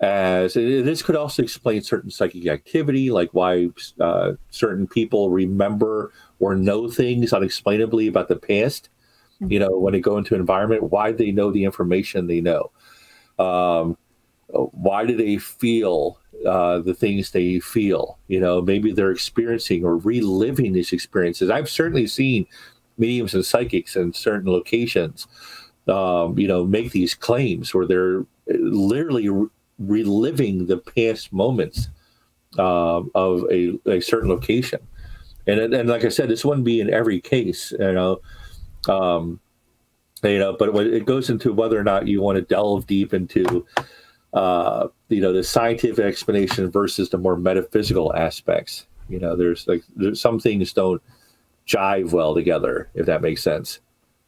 as 0.00 0.54
this 0.54 1.02
could 1.02 1.16
also 1.16 1.42
explain 1.42 1.80
certain 1.80 2.10
psychic 2.10 2.46
activity, 2.46 3.10
like 3.10 3.30
why 3.32 3.68
uh, 3.98 4.32
certain 4.50 4.86
people 4.86 5.30
remember 5.30 6.12
or 6.38 6.54
know 6.54 6.90
things 6.90 7.32
unexplainably 7.32 8.06
about 8.06 8.28
the 8.28 8.36
past. 8.36 8.90
You 9.40 9.58
know, 9.58 9.78
when 9.78 9.92
they 9.92 10.00
go 10.00 10.18
into 10.18 10.34
an 10.34 10.40
environment, 10.40 10.84
why 10.84 11.12
they 11.12 11.30
know 11.30 11.50
the 11.50 11.64
information 11.64 12.26
they 12.26 12.40
know. 12.40 12.70
Um, 13.38 13.96
why 14.48 15.04
do 15.04 15.16
they 15.16 15.38
feel 15.38 16.18
uh, 16.46 16.78
the 16.80 16.94
things 16.94 17.30
they 17.30 17.60
feel? 17.60 18.18
You 18.28 18.40
know, 18.40 18.60
maybe 18.60 18.92
they're 18.92 19.10
experiencing 19.10 19.84
or 19.84 19.96
reliving 19.96 20.72
these 20.72 20.92
experiences. 20.92 21.50
I've 21.50 21.68
certainly 21.68 22.06
seen 22.06 22.46
mediums 22.98 23.34
and 23.34 23.44
psychics 23.44 23.96
in 23.96 24.12
certain 24.12 24.50
locations, 24.50 25.26
um, 25.88 26.38
you 26.38 26.48
know, 26.48 26.64
make 26.64 26.92
these 26.92 27.14
claims 27.14 27.74
where 27.74 27.86
they're 27.86 28.24
literally 28.46 29.28
re- 29.28 29.48
reliving 29.78 30.66
the 30.66 30.78
past 30.78 31.32
moments 31.32 31.88
uh, 32.58 33.02
of 33.14 33.44
a, 33.50 33.78
a 33.86 34.00
certain 34.00 34.30
location 34.30 34.80
and 35.46 35.74
and 35.74 35.88
like 35.88 36.04
I 36.04 36.08
said, 36.08 36.28
this 36.28 36.44
wouldn't 36.44 36.64
be 36.64 36.80
in 36.80 36.92
every 36.92 37.20
case, 37.20 37.72
you 37.78 37.92
know. 37.92 38.20
Um, 38.88 39.40
you 40.22 40.38
know, 40.38 40.56
but 40.58 40.74
it 40.74 41.04
goes 41.04 41.30
into 41.30 41.52
whether 41.52 41.78
or 41.78 41.84
not 41.84 42.08
you 42.08 42.20
want 42.20 42.36
to 42.36 42.42
delve 42.42 42.86
deep 42.86 43.14
into, 43.14 43.66
uh, 44.36 44.88
you 45.08 45.20
know, 45.20 45.32
the 45.32 45.42
scientific 45.42 46.04
explanation 46.04 46.70
versus 46.70 47.08
the 47.08 47.18
more 47.18 47.36
metaphysical 47.36 48.14
aspects. 48.14 48.86
You 49.08 49.18
know, 49.18 49.34
there's 49.34 49.66
like 49.66 49.82
there's 49.96 50.20
some 50.20 50.38
things 50.38 50.72
don't 50.72 51.02
jive 51.66 52.12
well 52.12 52.34
together, 52.34 52.88
if 52.94 53.06
that 53.06 53.22
makes 53.22 53.42
sense. 53.42 53.80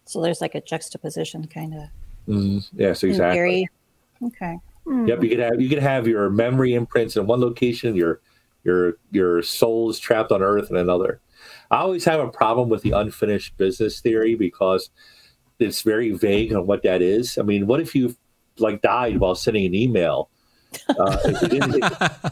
So 0.06 0.22
there's 0.22 0.40
like 0.40 0.54
a 0.54 0.60
juxtaposition, 0.62 1.46
kind 1.46 1.74
of. 1.74 1.82
Mm, 2.26 2.66
yes, 2.72 3.04
exactly. 3.04 3.38
Very, 3.38 3.68
okay. 4.22 4.58
Mm. 4.86 5.06
Yep, 5.06 5.22
you 5.22 5.28
could 5.28 5.38
have 5.38 5.60
you 5.60 5.68
could 5.68 5.82
have 5.82 6.08
your 6.08 6.30
memory 6.30 6.74
imprints 6.74 7.16
in 7.16 7.26
one 7.26 7.40
location, 7.40 7.94
your 7.94 8.20
Your 8.64 8.94
your 9.12 9.42
soul 9.42 9.88
is 9.88 9.98
trapped 9.98 10.32
on 10.32 10.42
Earth 10.42 10.70
in 10.70 10.76
another. 10.76 11.20
I 11.70 11.78
always 11.78 12.04
have 12.04 12.20
a 12.20 12.28
problem 12.28 12.68
with 12.68 12.82
the 12.82 12.90
unfinished 12.90 13.56
business 13.56 14.00
theory 14.00 14.34
because 14.34 14.90
it's 15.58 15.82
very 15.82 16.10
vague 16.10 16.52
on 16.52 16.66
what 16.66 16.82
that 16.82 17.00
is. 17.00 17.38
I 17.38 17.42
mean, 17.42 17.66
what 17.66 17.80
if 17.80 17.94
you 17.94 18.16
like 18.60 18.82
died 18.82 19.18
while 19.18 19.34
sending 19.34 19.66
an 19.66 19.74
email? 19.74 20.28
Uh, 20.88 21.18
if 21.24 21.42
you 21.42 21.48
didn't, 21.48 21.84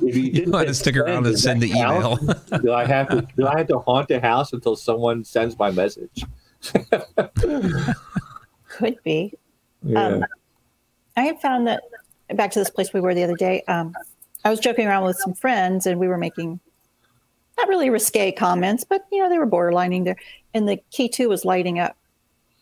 if 0.02 0.16
you 0.16 0.30
didn't 0.30 0.46
you 0.46 0.50
want 0.50 0.68
to 0.68 0.74
stick 0.74 0.96
around 0.96 1.26
and 1.26 1.38
send 1.38 1.62
the 1.62 1.70
email, 1.70 2.16
do 2.62 2.72
I 2.72 2.84
have 2.84 3.08
to 3.08 3.26
do 3.36 3.46
I 3.46 3.58
have 3.58 3.68
to 3.68 3.78
haunt 3.78 4.08
the 4.08 4.20
house 4.20 4.52
until 4.52 4.76
someone 4.76 5.24
sends 5.24 5.58
my 5.58 5.70
message? 5.70 6.24
Could 8.68 8.98
be. 9.04 9.32
Yeah. 9.82 10.06
Um, 10.06 10.24
I 11.16 11.22
have 11.22 11.40
found 11.40 11.66
that 11.66 11.82
back 12.34 12.50
to 12.52 12.58
this 12.58 12.70
place 12.70 12.92
we 12.92 13.00
were 13.00 13.14
the 13.14 13.24
other 13.24 13.36
day. 13.36 13.62
Um, 13.68 13.94
I 14.44 14.50
was 14.50 14.60
joking 14.60 14.86
around 14.86 15.04
with 15.04 15.16
some 15.16 15.34
friends, 15.34 15.86
and 15.86 15.98
we 15.98 16.08
were 16.08 16.18
making 16.18 16.60
not 17.56 17.68
really 17.68 17.88
risque 17.88 18.32
comments, 18.32 18.84
but 18.84 19.06
you 19.10 19.22
know 19.22 19.28
they 19.28 19.38
were 19.38 19.46
borderlining 19.46 20.04
there. 20.04 20.16
And 20.54 20.68
the 20.68 20.78
K2 20.92 21.28
was 21.28 21.44
lighting 21.44 21.78
up, 21.78 21.96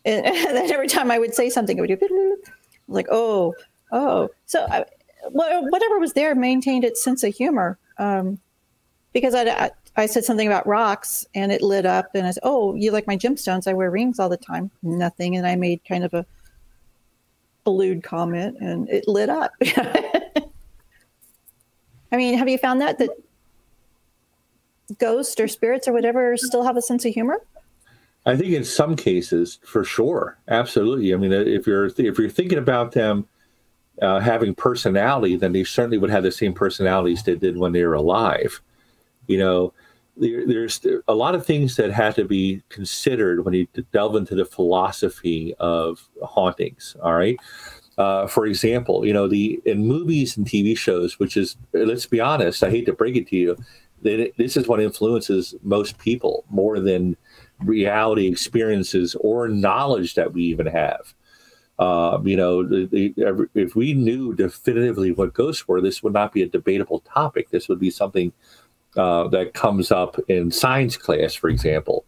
and, 0.04 0.24
and 0.24 0.56
then 0.56 0.70
every 0.70 0.88
time 0.88 1.10
I 1.10 1.18
would 1.18 1.34
say 1.34 1.50
something, 1.50 1.78
it 1.78 1.80
would 1.80 2.00
go 2.00 2.36
like, 2.88 3.06
"Oh, 3.10 3.54
oh." 3.92 4.28
So 4.46 4.66
I, 4.70 4.84
whatever 5.30 5.98
was 5.98 6.12
there 6.12 6.34
maintained 6.34 6.84
its 6.84 7.02
sense 7.02 7.22
of 7.22 7.34
humor. 7.34 7.78
Um, 7.98 8.38
because 9.12 9.34
I, 9.34 9.44
I, 9.44 9.70
I 9.96 10.06
said 10.06 10.24
something 10.24 10.46
about 10.46 10.66
rocks 10.66 11.24
and 11.34 11.52
it 11.52 11.62
lit 11.62 11.86
up, 11.86 12.14
and 12.14 12.26
I 12.26 12.32
said, 12.32 12.42
"Oh, 12.42 12.74
you 12.74 12.90
like 12.90 13.06
my 13.06 13.16
gemstones? 13.16 13.68
I 13.68 13.72
wear 13.72 13.90
rings 13.90 14.18
all 14.18 14.28
the 14.28 14.36
time." 14.36 14.70
Nothing, 14.82 15.36
and 15.36 15.46
I 15.46 15.56
made 15.56 15.80
kind 15.88 16.04
of 16.04 16.12
a 16.12 16.26
lewd 17.66 18.02
comment, 18.02 18.58
and 18.60 18.88
it 18.88 19.06
lit 19.08 19.30
up. 19.30 19.52
I 22.12 22.16
mean, 22.16 22.36
have 22.38 22.48
you 22.48 22.58
found 22.58 22.80
that 22.80 22.98
that 22.98 23.10
ghosts 24.98 25.40
or 25.40 25.48
spirits 25.48 25.88
or 25.88 25.92
whatever 25.92 26.36
still 26.36 26.62
have 26.62 26.76
a 26.76 26.82
sense 26.82 27.04
of 27.04 27.12
humor? 27.12 27.40
I 28.26 28.36
think 28.36 28.52
in 28.52 28.64
some 28.64 28.96
cases, 28.96 29.58
for 29.64 29.84
sure, 29.84 30.38
absolutely. 30.48 31.12
I 31.12 31.16
mean, 31.16 31.32
if 31.32 31.66
you're 31.66 31.86
if 31.86 32.18
you're 32.18 32.30
thinking 32.30 32.58
about 32.58 32.92
them 32.92 33.28
uh, 34.00 34.20
having 34.20 34.54
personality, 34.54 35.36
then 35.36 35.52
they 35.52 35.64
certainly 35.64 35.98
would 35.98 36.10
have 36.10 36.22
the 36.22 36.32
same 36.32 36.54
personalities 36.54 37.22
they 37.22 37.34
did 37.34 37.58
when 37.58 37.72
they 37.72 37.84
were 37.84 37.94
alive. 37.94 38.60
You 39.26 39.38
know, 39.38 39.72
there, 40.16 40.46
there's 40.46 40.80
a 41.06 41.14
lot 41.14 41.34
of 41.34 41.44
things 41.44 41.76
that 41.76 41.92
have 41.92 42.14
to 42.16 42.24
be 42.24 42.62
considered 42.68 43.44
when 43.44 43.54
you 43.54 43.66
delve 43.92 44.16
into 44.16 44.34
the 44.34 44.44
philosophy 44.44 45.54
of 45.58 46.08
hauntings. 46.22 46.96
All 47.02 47.14
right. 47.14 47.38
Uh, 47.96 48.26
for 48.26 48.46
example, 48.46 49.06
you 49.06 49.12
know, 49.12 49.28
the 49.28 49.60
in 49.64 49.86
movies 49.86 50.36
and 50.36 50.46
TV 50.46 50.76
shows, 50.76 51.18
which 51.18 51.36
is, 51.36 51.56
let's 51.72 52.06
be 52.06 52.20
honest, 52.20 52.64
I 52.64 52.70
hate 52.70 52.86
to 52.86 52.92
break 52.92 53.16
it 53.16 53.28
to 53.28 53.36
you, 53.36 53.56
that 54.02 54.32
this 54.36 54.56
is 54.56 54.66
what 54.66 54.80
influences 54.80 55.54
most 55.62 55.98
people 55.98 56.44
more 56.50 56.80
than 56.80 57.16
reality 57.64 58.26
experiences 58.26 59.14
or 59.20 59.48
knowledge 59.48 60.14
that 60.14 60.32
we 60.32 60.42
even 60.44 60.66
have. 60.66 61.14
Um, 61.78 62.26
you 62.26 62.36
know, 62.36 62.62
the, 62.66 62.86
the, 62.86 63.48
if 63.54 63.74
we 63.74 63.94
knew 63.94 64.34
definitively 64.34 65.10
what 65.10 65.34
ghosts 65.34 65.66
were, 65.66 65.80
this 65.80 66.02
would 66.02 66.12
not 66.12 66.32
be 66.32 66.42
a 66.42 66.46
debatable 66.46 67.00
topic. 67.00 67.50
This 67.50 67.68
would 67.68 67.80
be 67.80 67.90
something 67.90 68.32
uh, 68.96 69.26
that 69.28 69.54
comes 69.54 69.90
up 69.90 70.18
in 70.28 70.52
science 70.52 70.96
class, 70.96 71.34
for 71.34 71.48
example, 71.48 72.04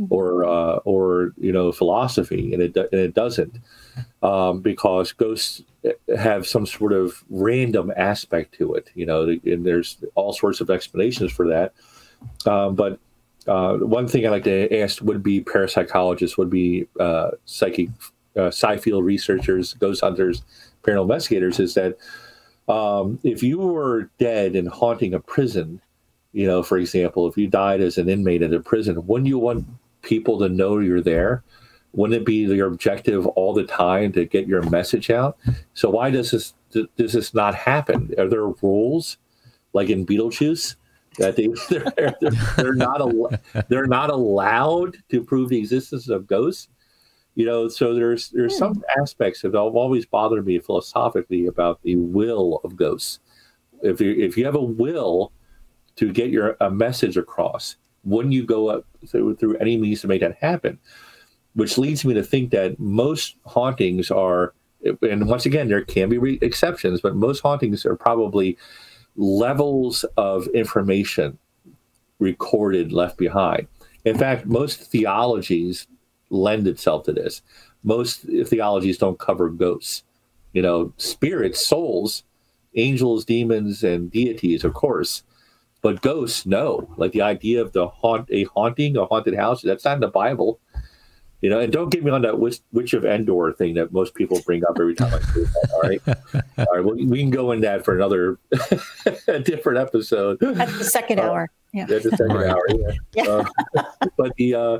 mm-hmm. 0.00 0.06
or 0.08 0.44
uh, 0.44 0.76
or 0.84 1.34
you 1.36 1.52
know 1.52 1.72
philosophy, 1.72 2.54
and 2.54 2.62
it 2.62 2.76
and 2.76 3.00
it 3.00 3.14
doesn't 3.14 3.58
um, 4.22 4.60
because 4.60 5.12
ghosts 5.12 5.62
have 6.16 6.46
some 6.46 6.64
sort 6.64 6.94
of 6.94 7.22
random 7.28 7.92
aspect 7.96 8.54
to 8.54 8.74
it. 8.74 8.90
You 8.94 9.04
know, 9.04 9.28
and 9.44 9.66
there's 9.66 9.98
all 10.14 10.32
sorts 10.32 10.62
of 10.62 10.70
explanations 10.70 11.32
for 11.32 11.46
that. 11.48 11.74
Um, 12.46 12.74
but 12.74 12.98
uh, 13.46 13.76
one 13.78 14.08
thing 14.08 14.26
I 14.26 14.30
like 14.30 14.44
to 14.44 14.80
ask 14.80 15.02
would 15.02 15.22
be 15.22 15.42
parapsychologists, 15.42 16.36
would 16.38 16.50
be 16.50 16.86
uh, 17.00 17.32
psychic 17.44 17.88
uh, 18.36 18.50
field 18.50 19.04
researchers, 19.04 19.74
ghost 19.74 20.00
hunters, 20.00 20.42
paranormal 20.82 21.02
investigators 21.02 21.60
is 21.60 21.74
that 21.74 21.96
um, 22.68 23.18
if 23.22 23.42
you 23.42 23.58
were 23.58 24.10
dead 24.18 24.54
and 24.54 24.68
haunting 24.68 25.14
a 25.14 25.20
prison, 25.20 25.80
you 26.32 26.46
know, 26.46 26.62
for 26.62 26.78
example, 26.78 27.26
if 27.28 27.36
you 27.36 27.48
died 27.48 27.80
as 27.80 27.98
an 27.98 28.08
inmate 28.08 28.42
at 28.42 28.54
a 28.54 28.60
prison, 28.60 29.06
wouldn't 29.06 29.28
you 29.28 29.38
want 29.38 29.66
people 30.02 30.38
to 30.38 30.48
know 30.48 30.78
you're 30.78 31.00
there? 31.00 31.42
Wouldn't 31.92 32.20
it 32.20 32.24
be 32.24 32.36
your 32.36 32.68
objective 32.68 33.26
all 33.28 33.52
the 33.52 33.64
time 33.64 34.12
to 34.12 34.24
get 34.24 34.46
your 34.46 34.62
message 34.70 35.10
out? 35.10 35.36
So 35.74 35.90
why 35.90 36.10
does 36.10 36.30
this 36.30 36.54
does 36.70 37.12
this 37.12 37.34
not 37.34 37.54
happen? 37.54 38.14
Are 38.16 38.28
there 38.28 38.46
rules 38.46 39.18
like 39.74 39.90
in 39.90 40.06
Beetlejuice 40.06 40.76
that 41.18 41.36
they 41.36 41.48
they're, 41.70 42.14
they're, 42.20 42.32
they're 42.56 42.74
not 42.74 43.00
they're 43.68 43.86
not 43.86 44.10
allowed 44.10 44.96
to 45.10 45.22
prove 45.22 45.48
the 45.48 45.58
existence 45.58 46.08
of 46.08 46.26
ghosts? 46.26 46.68
you 47.34 47.46
know 47.46 47.68
so 47.68 47.94
there's 47.94 48.30
there's 48.30 48.56
some 48.56 48.74
hmm. 48.74 49.00
aspects 49.00 49.42
that 49.42 49.54
have 49.54 49.74
always 49.74 50.06
bothered 50.06 50.46
me 50.46 50.58
philosophically 50.58 51.46
about 51.46 51.82
the 51.82 51.96
will 51.96 52.60
of 52.64 52.76
ghosts 52.76 53.20
if 53.82 54.00
you 54.00 54.12
if 54.12 54.36
you 54.36 54.44
have 54.44 54.54
a 54.54 54.62
will 54.62 55.32
to 55.96 56.12
get 56.12 56.30
your 56.30 56.56
a 56.60 56.70
message 56.70 57.16
across 57.16 57.76
wouldn't 58.04 58.34
you 58.34 58.44
go 58.44 58.68
up 58.68 58.84
through, 59.06 59.36
through 59.36 59.56
any 59.58 59.76
means 59.76 60.00
to 60.00 60.08
make 60.08 60.20
that 60.20 60.36
happen 60.36 60.78
which 61.54 61.78
leads 61.78 62.04
me 62.04 62.14
to 62.14 62.22
think 62.22 62.50
that 62.50 62.78
most 62.78 63.36
hauntings 63.46 64.10
are 64.10 64.54
and 65.02 65.26
once 65.26 65.46
again 65.46 65.68
there 65.68 65.84
can 65.84 66.08
be 66.08 66.18
re- 66.18 66.38
exceptions 66.42 67.00
but 67.00 67.14
most 67.14 67.40
hauntings 67.40 67.86
are 67.86 67.96
probably 67.96 68.58
levels 69.16 70.04
of 70.16 70.46
information 70.48 71.38
recorded 72.18 72.92
left 72.92 73.18
behind 73.18 73.66
in 74.04 74.16
fact 74.16 74.46
most 74.46 74.80
theologies 74.80 75.86
lend 76.32 76.66
itself 76.66 77.04
to 77.04 77.12
this. 77.12 77.42
Most 77.84 78.22
theologies 78.46 78.98
don't 78.98 79.18
cover 79.18 79.48
ghosts. 79.50 80.02
You 80.52 80.62
know, 80.62 80.92
spirits, 80.96 81.64
souls, 81.64 82.24
angels, 82.74 83.24
demons, 83.24 83.84
and 83.84 84.10
deities, 84.10 84.64
of 84.64 84.74
course. 84.74 85.22
But 85.82 86.02
ghosts, 86.02 86.46
no. 86.46 86.88
Like 86.96 87.12
the 87.12 87.22
idea 87.22 87.60
of 87.60 87.72
the 87.72 87.88
haunt, 87.88 88.28
a 88.30 88.44
haunting, 88.44 88.96
a 88.96 89.06
haunted 89.06 89.34
house, 89.34 89.62
that's 89.62 89.84
not 89.84 89.94
in 89.94 90.00
the 90.00 90.08
Bible. 90.08 90.58
You 91.42 91.50
know, 91.50 91.58
and 91.58 91.72
don't 91.72 91.90
get 91.90 92.04
me 92.04 92.10
on 92.12 92.22
that 92.22 92.38
witch, 92.38 92.60
witch 92.72 92.94
of 92.94 93.04
Endor 93.04 93.52
thing 93.52 93.74
that 93.74 93.92
most 93.92 94.14
people 94.14 94.40
bring 94.46 94.64
up 94.64 94.78
every 94.78 94.94
time 94.94 95.12
I 95.12 95.18
say 95.18 95.42
that. 95.42 95.70
All 95.74 95.80
right, 95.80 96.00
all 96.58 96.74
right. 96.74 96.84
Well, 96.84 96.94
we 96.94 97.18
can 97.18 97.30
go 97.30 97.50
in 97.50 97.60
that 97.62 97.84
for 97.84 97.96
another 97.96 98.38
different 99.42 99.78
episode. 99.78 100.40
At 100.40 100.68
the 100.68 100.84
second 100.84 101.18
uh, 101.18 101.24
hour. 101.24 101.50
Yeah. 101.72 101.82
At 101.82 102.04
the 102.04 102.10
second 102.10 102.36
right. 102.36 102.48
hour. 102.48 102.64
Yeah. 102.68 102.92
yeah. 103.24 103.44
Uh, 103.76 103.82
but 104.16 104.36
the 104.36 104.54
uh, 104.54 104.78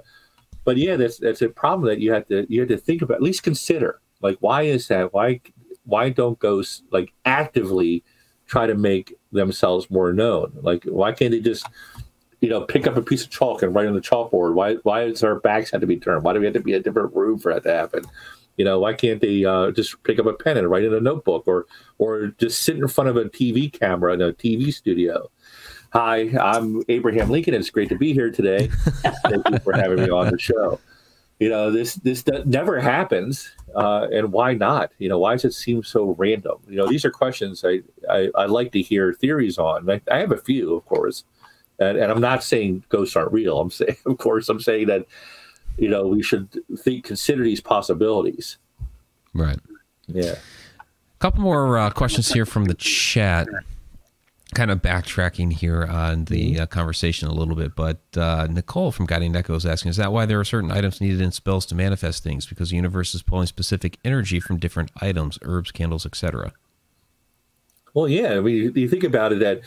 but 0.65 0.77
yeah, 0.77 0.95
that's 0.97 1.19
that's 1.19 1.43
a 1.43 1.49
problem 1.49 1.89
that 1.89 1.99
you 1.99 2.13
have 2.13 2.29
to 2.29 2.47
you 2.49 2.61
have 2.61 2.69
to 2.69 2.79
think 2.79 3.03
about. 3.03 3.17
At 3.17 3.23
least 3.23 3.43
consider 3.43 4.01
like 4.21 4.37
why 4.39 4.63
is 4.63 4.87
that? 4.87 5.13
Why 5.13 5.41
why 5.85 6.11
don't 6.11 6.39
ghosts 6.39 6.83
like 6.93 7.13
actively 7.25 8.05
try 8.47 8.69
to 8.69 8.77
make 8.77 9.15
themselves 9.33 9.91
more 9.91 10.13
known? 10.13 10.57
Like 10.63 10.85
why 10.85 11.11
can't 11.11 11.33
they 11.33 11.41
just 11.41 11.67
you 12.43 12.49
know 12.49 12.61
pick 12.61 12.87
up 12.87 12.97
a 12.97 13.03
piece 13.03 13.25
of 13.25 13.31
chalk 13.31 13.63
and 13.63 13.75
write 13.75 13.87
on 13.87 13.95
the 13.95 14.01
chalkboard? 14.01 14.55
Why 14.55 14.75
why 14.83 15.07
does 15.07 15.23
our 15.23 15.37
backs 15.41 15.71
have 15.71 15.81
to 15.81 15.87
be 15.87 15.97
turned? 15.97 16.25
Why 16.25 16.35
do 16.35 16.41
we 16.41 16.47
have 16.47 16.55
to 16.55 16.61
be 16.61 16.75
a 16.75 16.81
different 16.81 17.15
room 17.15 17.39
for 17.39 17.55
that 17.55 17.63
to 17.63 17.73
happen? 17.73 18.05
You 18.59 18.67
know, 18.67 18.81
why 18.81 18.93
can't 18.93 19.21
they 19.21 19.45
uh, 19.47 19.71
just 19.71 20.03
pick 20.03 20.19
up 20.19 20.27
a 20.27 20.35
pen 20.35 20.59
and 20.59 20.69
write 20.69 20.85
in 20.85 20.93
a 20.93 21.01
notebook, 21.01 21.45
or 21.47 21.67
or 21.99 22.27
just 22.39 22.63
sit 22.63 22.77
in 22.77 22.87
front 22.89 23.09
of 23.09 23.17
a 23.17 23.25
TV 23.25 23.73
camera 23.73 24.13
in 24.13 24.21
a 24.21 24.33
TV 24.33 24.75
studio? 24.75 25.31
Hi, 25.93 26.31
I'm 26.39 26.83
Abraham 26.89 27.31
Lincoln. 27.31 27.55
It's 27.55 27.71
great 27.71 27.89
to 27.91 27.97
be 27.97 28.13
here 28.13 28.31
today. 28.31 28.69
Thank 29.29 29.49
you 29.49 29.59
for 29.61 29.73
having 29.75 30.03
me 30.03 30.11
on 30.11 30.31
the 30.31 30.39
show. 30.39 30.81
You 31.39 31.49
know, 31.49 31.71
this 31.71 31.95
this 31.97 32.25
never 32.45 32.81
happens, 32.81 33.53
uh, 33.77 34.09
and 34.13 34.33
why 34.33 34.55
not? 34.55 34.91
You 34.99 35.09
know, 35.09 35.19
why 35.19 35.35
does 35.35 35.45
it 35.45 35.53
seem 35.53 35.83
so 35.85 36.15
random? 36.19 36.59
You 36.69 36.77
know, 36.77 36.89
these 36.89 37.05
are 37.05 37.11
questions 37.11 37.65
I 37.65 37.83
I, 38.11 38.31
I 38.35 38.47
like 38.47 38.73
to 38.73 38.83
hear 38.83 39.13
theories 39.13 39.59
on. 39.59 39.89
I, 39.89 40.01
I, 40.11 40.19
have 40.19 40.33
a 40.33 40.37
few, 40.37 40.75
of 40.75 40.85
course, 40.87 41.25
and, 41.79 41.99
and 41.99 42.13
I'm 42.13 42.21
not 42.21 42.43
saying 42.43 42.85
ghosts 42.89 43.17
aren't 43.17 43.33
real. 43.33 43.61
I'm 43.61 43.71
saying, 43.71 43.97
of 44.07 44.19
course, 44.19 44.49
I'm 44.49 44.61
saying 44.61 44.87
that 44.89 45.07
you 45.79 45.89
know 45.89 46.07
we 46.07 46.23
should 46.23 46.49
think 46.79 47.05
consider 47.05 47.43
these 47.43 47.61
possibilities. 47.61 48.59
Right. 49.35 49.59
Yeah. 50.07 50.37
A 50.81 51.19
couple 51.21 51.41
more 51.41 51.79
uh, 51.79 51.91
questions 51.91 52.33
here 52.33 52.45
from 52.45 52.65
the 52.67 52.75
chat 52.75 53.49
kind 54.55 54.71
of 54.71 54.83
backtracking 54.83 55.53
here 55.53 55.85
on 55.85 56.27
the 56.27 56.53
mm-hmm. 56.53 56.63
uh, 56.63 56.67
conversation 56.67 57.29
a 57.29 57.33
little 57.33 57.55
bit, 57.55 57.75
but 57.75 58.01
uh, 58.17 58.47
Nicole 58.51 58.93
from 58.93 59.07
Guiding 59.07 59.35
Echo 59.35 59.55
is 59.55 59.65
asking: 59.65 59.91
Is 59.91 59.97
that 59.97 60.13
why 60.13 60.27
there 60.27 60.39
are 60.39 60.45
certain 60.45 60.71
items 60.71 61.01
needed 61.01 61.21
in 61.21 61.33
spells 61.33 61.67
to 61.67 61.75
manifest 61.75 62.23
things? 62.23 62.47
Because 62.47 62.71
the 62.71 62.77
universe 62.77 63.15
is 63.15 63.23
pulling 63.23 63.47
specific 63.47 63.99
energy 64.05 64.41
from 64.41 64.59
different 64.59 64.91
items, 65.01 65.39
herbs, 65.43 65.71
candles, 65.71 66.05
etc. 66.05 66.53
Well, 67.95 68.09
yeah. 68.09 68.35
I 68.35 68.41
mean, 68.41 68.73
you 68.75 68.89
think 68.89 69.05
about 69.05 69.33
it 69.33 69.41
that 69.41 69.61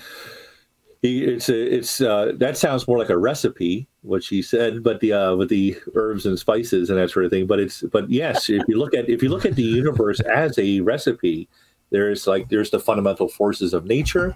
it's 1.03 1.49
a, 1.49 1.75
it's 1.75 2.01
uh, 2.01 2.33
that 2.37 2.57
sounds 2.57 2.87
more 2.87 2.97
like 2.97 3.09
a 3.09 3.17
recipe, 3.17 3.87
what 4.01 4.23
she 4.23 4.41
said, 4.41 4.83
but 4.83 4.99
the 4.99 5.13
uh, 5.13 5.35
with 5.35 5.49
the 5.49 5.77
herbs 5.93 6.25
and 6.25 6.37
spices 6.39 6.89
and 6.89 6.99
that 6.99 7.09
sort 7.11 7.25
of 7.25 7.31
thing. 7.31 7.47
But 7.47 7.59
it's 7.59 7.81
but 7.83 8.09
yes, 8.09 8.49
if 8.49 8.63
you 8.67 8.77
look 8.77 8.93
at 8.93 9.09
if 9.09 9.21
you 9.21 9.29
look 9.29 9.45
at 9.45 9.55
the 9.55 9.63
universe 9.63 10.19
as 10.21 10.57
a 10.57 10.81
recipe, 10.81 11.47
there's 11.91 12.27
like 12.27 12.49
there's 12.49 12.71
the 12.71 12.79
fundamental 12.79 13.27
forces 13.27 13.73
of 13.73 13.85
nature 13.85 14.35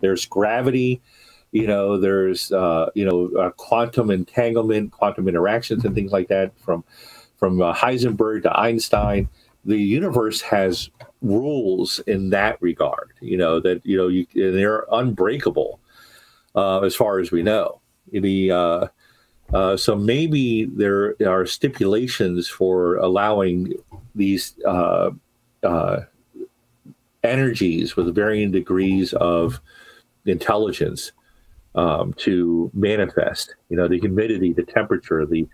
there's 0.00 0.26
gravity. 0.26 1.00
You 1.52 1.66
know, 1.66 1.98
there's 1.98 2.52
uh, 2.52 2.90
you 2.94 3.04
know 3.04 3.30
uh, 3.40 3.50
quantum 3.50 4.10
entanglement, 4.10 4.92
quantum 4.92 5.28
interactions, 5.28 5.84
and 5.84 5.94
things 5.94 6.12
like 6.12 6.28
that 6.28 6.58
from 6.58 6.84
from 7.36 7.60
uh, 7.60 7.74
Heisenberg 7.74 8.42
to 8.42 8.58
Einstein. 8.58 9.28
The 9.64 9.78
universe 9.78 10.40
has 10.42 10.88
rules 11.20 11.98
in 12.00 12.30
that 12.30 12.60
regard. 12.60 13.12
You 13.20 13.38
know 13.38 13.60
that 13.60 13.84
you 13.84 13.96
know 13.96 14.08
you, 14.08 14.26
they're 14.34 14.84
unbreakable 14.92 15.80
uh, 16.54 16.80
as 16.80 16.94
far 16.94 17.18
as 17.18 17.30
we 17.30 17.42
know. 17.42 17.80
The 18.10 18.50
uh, 18.50 18.86
uh, 19.52 19.76
so 19.76 19.96
maybe 19.96 20.66
there 20.66 21.14
are 21.26 21.46
stipulations 21.46 22.48
for 22.48 22.96
allowing 22.96 23.74
these 24.14 24.54
uh, 24.66 25.10
uh, 25.62 26.00
energies 27.22 27.96
with 27.96 28.14
varying 28.14 28.50
degrees 28.50 29.12
of 29.14 29.60
intelligence 30.26 31.12
um, 31.74 32.12
to 32.14 32.70
manifest. 32.74 33.54
You 33.70 33.76
know, 33.76 33.88
the 33.88 33.98
humidity, 33.98 34.52
the 34.52 34.64
temperature, 34.64 35.24
the 35.24 35.46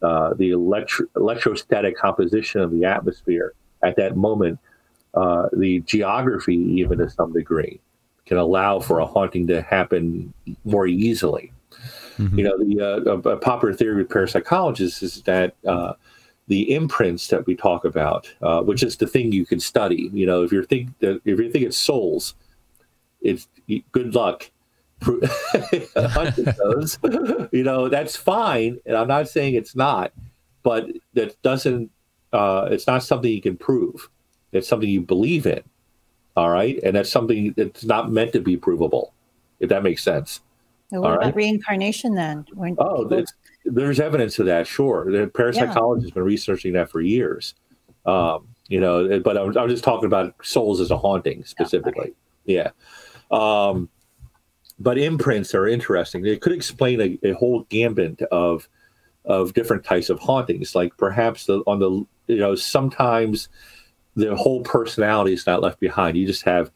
uh, 0.00 0.34
the 0.34 0.50
electro- 0.50 1.06
electrostatic 1.14 1.96
composition 1.96 2.60
of 2.60 2.72
the 2.72 2.84
atmosphere 2.84 3.54
at 3.84 3.94
that 3.96 4.16
moment, 4.16 4.58
the 5.14 5.80
geography, 5.86 6.56
even 6.56 6.98
to 6.98 7.08
some 7.08 7.32
degree, 7.32 7.80
can 8.32 8.38
allow 8.38 8.80
for 8.80 8.98
a 8.98 9.04
haunting 9.04 9.46
to 9.46 9.60
happen 9.60 10.32
more 10.64 10.86
easily. 10.86 11.52
Mm-hmm. 12.16 12.38
You 12.38 12.44
know, 12.44 12.56
the 12.56 13.30
uh, 13.30 13.36
popular 13.36 13.74
theory 13.74 13.96
with 13.96 14.08
parapsychologists 14.08 15.02
is 15.02 15.20
that 15.24 15.54
uh, 15.68 15.92
the 16.48 16.74
imprints 16.74 17.28
that 17.28 17.46
we 17.46 17.54
talk 17.54 17.84
about, 17.84 18.32
uh, 18.40 18.62
which 18.62 18.82
is 18.82 18.96
the 18.96 19.06
thing 19.06 19.32
you 19.32 19.44
can 19.44 19.60
study. 19.60 20.08
You 20.14 20.24
know, 20.24 20.42
if 20.44 20.50
you're 20.50 20.64
think 20.64 20.98
that 21.00 21.20
if 21.26 21.38
you 21.38 21.52
think 21.52 21.66
it's 21.66 21.76
souls, 21.76 22.34
it's 23.20 23.48
good 23.92 24.14
luck. 24.14 24.50
those, 25.02 26.98
you 27.52 27.64
know, 27.64 27.90
that's 27.90 28.16
fine, 28.16 28.78
and 28.86 28.96
I'm 28.96 29.08
not 29.08 29.28
saying 29.28 29.56
it's 29.56 29.76
not, 29.76 30.12
but 30.62 30.86
that 31.12 31.40
doesn't. 31.42 31.90
Uh, 32.32 32.68
it's 32.70 32.86
not 32.86 33.02
something 33.02 33.30
you 33.30 33.42
can 33.42 33.58
prove. 33.58 34.08
It's 34.52 34.68
something 34.68 34.88
you 34.88 35.02
believe 35.02 35.46
in. 35.46 35.62
All 36.36 36.50
right, 36.50 36.78
and 36.82 36.96
that's 36.96 37.10
something 37.10 37.54
that's 37.56 37.84
not 37.84 38.10
meant 38.10 38.32
to 38.32 38.40
be 38.40 38.56
provable. 38.56 39.12
If 39.60 39.68
that 39.68 39.82
makes 39.82 40.02
sense. 40.02 40.40
what 40.88 40.98
All 40.98 41.12
about 41.12 41.24
right? 41.24 41.36
reincarnation 41.36 42.14
then? 42.14 42.46
When 42.54 42.74
oh, 42.78 43.06
people... 43.06 43.24
there's 43.64 44.00
evidence 44.00 44.38
of 44.38 44.46
that. 44.46 44.66
Sure, 44.66 45.10
the 45.10 45.28
parapsychology 45.28 46.02
yeah. 46.02 46.06
has 46.06 46.10
been 46.12 46.24
researching 46.24 46.72
that 46.72 46.90
for 46.90 47.00
years. 47.00 47.54
Um, 48.06 48.48
you 48.68 48.80
know, 48.80 49.20
but 49.20 49.36
I'm, 49.36 49.56
I'm, 49.56 49.68
just 49.68 49.84
talking 49.84 50.06
about 50.06 50.34
souls 50.42 50.80
as 50.80 50.90
a 50.90 50.96
haunting 50.96 51.44
specifically. 51.44 52.14
Oh, 52.48 52.52
okay. 52.52 52.70
Yeah. 52.70 52.70
Um, 53.30 53.88
but 54.78 54.98
imprints 54.98 55.54
are 55.54 55.68
interesting. 55.68 56.22
They 56.22 56.36
could 56.36 56.52
explain 56.52 57.00
a, 57.00 57.18
a, 57.22 57.32
whole 57.32 57.64
gambit 57.68 58.20
of 58.22 58.68
of 59.24 59.54
different 59.54 59.84
types 59.84 60.10
of 60.10 60.18
hauntings. 60.18 60.74
Like 60.74 60.96
perhaps 60.96 61.46
the, 61.46 61.62
on 61.66 61.78
the 61.78 62.04
you 62.26 62.40
know 62.40 62.54
sometimes 62.54 63.48
the 64.14 64.36
whole 64.36 64.62
personality 64.62 65.32
is 65.32 65.46
not 65.46 65.62
left 65.62 65.80
behind. 65.80 66.16
You 66.16 66.26
just 66.26 66.44
have 66.44 66.70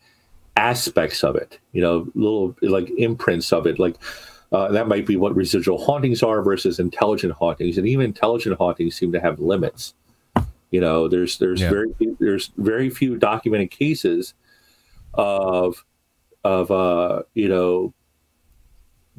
aspects 0.57 1.22
of 1.22 1.37
it, 1.37 1.59
you 1.72 1.83
know, 1.83 2.09
little 2.14 2.57
like 2.62 2.90
imprints 2.99 3.53
of 3.53 3.66
it. 3.66 3.79
Like 3.79 3.96
uh, 4.53 4.68
that 4.72 4.88
might 4.88 5.07
be 5.07 5.16
what 5.16 5.35
residual 5.35 5.85
hauntings 5.85 6.22
are 6.22 6.42
versus 6.42 6.79
intelligent 6.79 7.33
hauntings, 7.35 7.79
and 7.79 7.87
even 7.87 8.07
intelligent 8.07 8.57
hauntings 8.57 8.96
seem 8.96 9.12
to 9.12 9.20
have 9.20 9.38
limits. 9.38 9.94
You 10.70 10.81
know, 10.81 11.09
there's 11.09 11.38
there's 11.38 11.61
yeah. 11.61 11.70
very 11.70 11.94
there's 12.18 12.51
very 12.57 12.90
few 12.90 13.16
documented 13.16 13.70
cases 13.70 14.35
of 15.14 15.85
of 16.44 16.70
uh, 16.70 17.22
you 17.35 17.49
know 17.49 17.92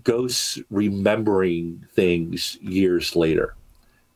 ghosts 0.03 0.59
remembering 0.69 1.85
things 1.93 2.57
years 2.61 3.15
later, 3.15 3.55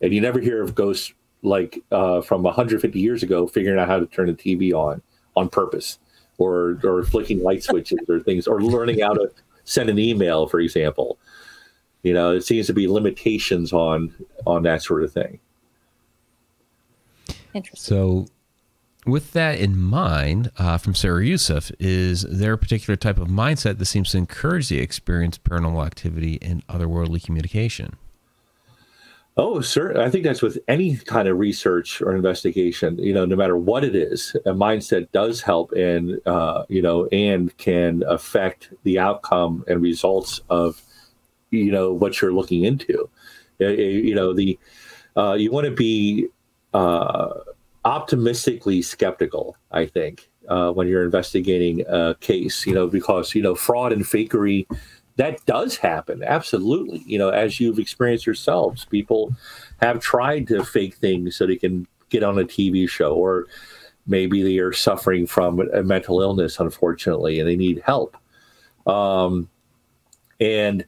and 0.01 0.13
you 0.13 0.21
never 0.21 0.39
hear 0.39 0.61
of 0.61 0.75
ghosts 0.75 1.13
like 1.43 1.83
uh, 1.91 2.21
from 2.21 2.43
150 2.43 2.99
years 2.99 3.23
ago 3.23 3.47
figuring 3.47 3.79
out 3.79 3.87
how 3.87 3.99
to 3.99 4.05
turn 4.05 4.27
the 4.27 4.33
TV 4.33 4.73
on 4.73 5.01
on 5.35 5.49
purpose 5.49 5.99
or 6.37 6.79
or 6.83 7.03
flicking 7.03 7.41
light 7.41 7.63
switches 7.63 7.99
or 8.07 8.19
things 8.19 8.47
or 8.47 8.61
learning 8.61 8.99
how 8.99 9.13
to 9.13 9.31
send 9.63 9.89
an 9.89 9.99
email 9.99 10.47
for 10.47 10.59
example. 10.59 11.17
You 12.03 12.13
know 12.13 12.31
it 12.31 12.41
seems 12.41 12.67
to 12.67 12.73
be 12.73 12.87
limitations 12.87 13.73
on 13.73 14.13
on 14.45 14.63
that 14.63 14.81
sort 14.81 15.03
of 15.03 15.11
thing. 15.11 15.39
Interesting. 17.53 17.79
So 17.79 18.27
with 19.05 19.31
that 19.33 19.59
in 19.59 19.75
mind 19.77 20.51
uh, 20.57 20.77
from 20.77 20.93
sarah 20.93 21.25
youssef 21.25 21.71
is 21.79 22.21
there 22.29 22.53
a 22.53 22.57
particular 22.57 22.95
type 22.95 23.17
of 23.17 23.27
mindset 23.27 23.79
that 23.79 23.85
seems 23.85 24.11
to 24.11 24.17
encourage 24.17 24.69
the 24.69 24.79
experience 24.79 25.37
of 25.37 25.43
paranormal 25.43 25.83
activity 25.83 26.37
and 26.41 26.65
otherworldly 26.67 27.23
communication 27.23 27.95
Oh, 29.37 29.61
sir. 29.61 29.99
I 29.99 30.09
think 30.09 30.25
that's 30.25 30.41
with 30.41 30.59
any 30.67 30.97
kind 30.97 31.27
of 31.27 31.39
research 31.39 32.01
or 32.01 32.13
investigation. 32.15 32.97
You 32.99 33.13
know, 33.13 33.25
no 33.25 33.37
matter 33.37 33.57
what 33.57 33.85
it 33.85 33.95
is, 33.95 34.35
a 34.45 34.51
mindset 34.51 35.09
does 35.13 35.41
help, 35.41 35.71
and 35.71 36.19
uh, 36.25 36.65
you 36.67 36.81
know, 36.81 37.07
and 37.07 37.55
can 37.57 38.03
affect 38.07 38.73
the 38.83 38.99
outcome 38.99 39.63
and 39.67 39.81
results 39.81 40.41
of 40.49 40.81
you 41.49 41.71
know 41.71 41.93
what 41.93 42.21
you're 42.21 42.33
looking 42.33 42.65
into. 42.65 43.09
You 43.59 44.15
know, 44.15 44.33
the 44.33 44.59
uh, 45.15 45.33
you 45.33 45.49
want 45.49 45.65
to 45.65 45.71
be 45.71 46.27
uh, 46.73 47.29
optimistically 47.85 48.81
skeptical. 48.81 49.55
I 49.71 49.85
think 49.85 50.29
uh, 50.49 50.71
when 50.71 50.89
you're 50.89 51.05
investigating 51.05 51.85
a 51.87 52.15
case, 52.19 52.65
you 52.65 52.73
know, 52.73 52.87
because 52.87 53.33
you 53.33 53.41
know 53.41 53.55
fraud 53.55 53.93
and 53.93 54.03
fakery 54.03 54.67
that 55.17 55.45
does 55.45 55.77
happen 55.77 56.23
absolutely. 56.23 57.03
You 57.05 57.17
know 57.19 57.29
as 57.29 57.59
you've 57.59 57.79
experienced 57.79 58.25
yourselves 58.25 58.85
people 58.85 59.33
have 59.81 59.99
tried 59.99 60.47
to 60.47 60.63
fake 60.63 60.95
things 60.95 61.35
so 61.35 61.45
they 61.45 61.55
can 61.55 61.87
get 62.09 62.23
on 62.23 62.37
a 62.37 62.43
tv 62.43 62.89
show 62.89 63.15
or 63.15 63.47
maybe 64.05 64.43
they 64.43 64.57
are 64.59 64.73
suffering 64.73 65.25
from 65.27 65.59
a 65.73 65.83
mental 65.83 66.21
illness 66.21 66.59
unfortunately 66.59 67.39
and 67.39 67.47
they 67.47 67.55
need 67.55 67.81
help. 67.85 68.17
Um, 68.87 69.49
and 70.39 70.85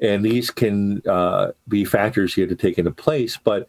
and 0.00 0.24
these 0.24 0.50
can 0.50 1.02
uh, 1.08 1.52
be 1.68 1.84
factors 1.84 2.36
you 2.36 2.42
have 2.42 2.50
to 2.50 2.56
take 2.56 2.78
into 2.78 2.90
place 2.90 3.36
but 3.36 3.68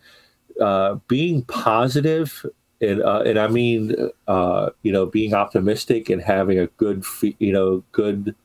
uh, 0.62 0.96
being 1.08 1.44
positive 1.44 2.46
and 2.82 3.02
uh, 3.02 3.24
and 3.26 3.40
I 3.40 3.48
mean, 3.48 3.96
uh, 4.28 4.70
you 4.84 4.92
know, 4.92 5.06
being 5.06 5.34
optimistic 5.34 6.10
and 6.10 6.22
having 6.22 6.60
a 6.60 6.68
good, 6.68 7.04
you 7.40 7.54
know, 7.54 7.84
good 7.92 8.36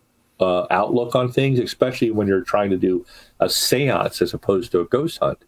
uh, 0.40 0.66
outlook 0.70 1.14
on 1.14 1.30
things, 1.30 1.58
especially 1.58 2.10
when 2.10 2.26
you're 2.26 2.42
trying 2.42 2.70
to 2.70 2.76
do 2.76 3.04
a 3.40 3.48
seance 3.48 4.22
as 4.22 4.34
opposed 4.34 4.72
to 4.72 4.80
a 4.80 4.86
ghost 4.86 5.18
hunt, 5.18 5.44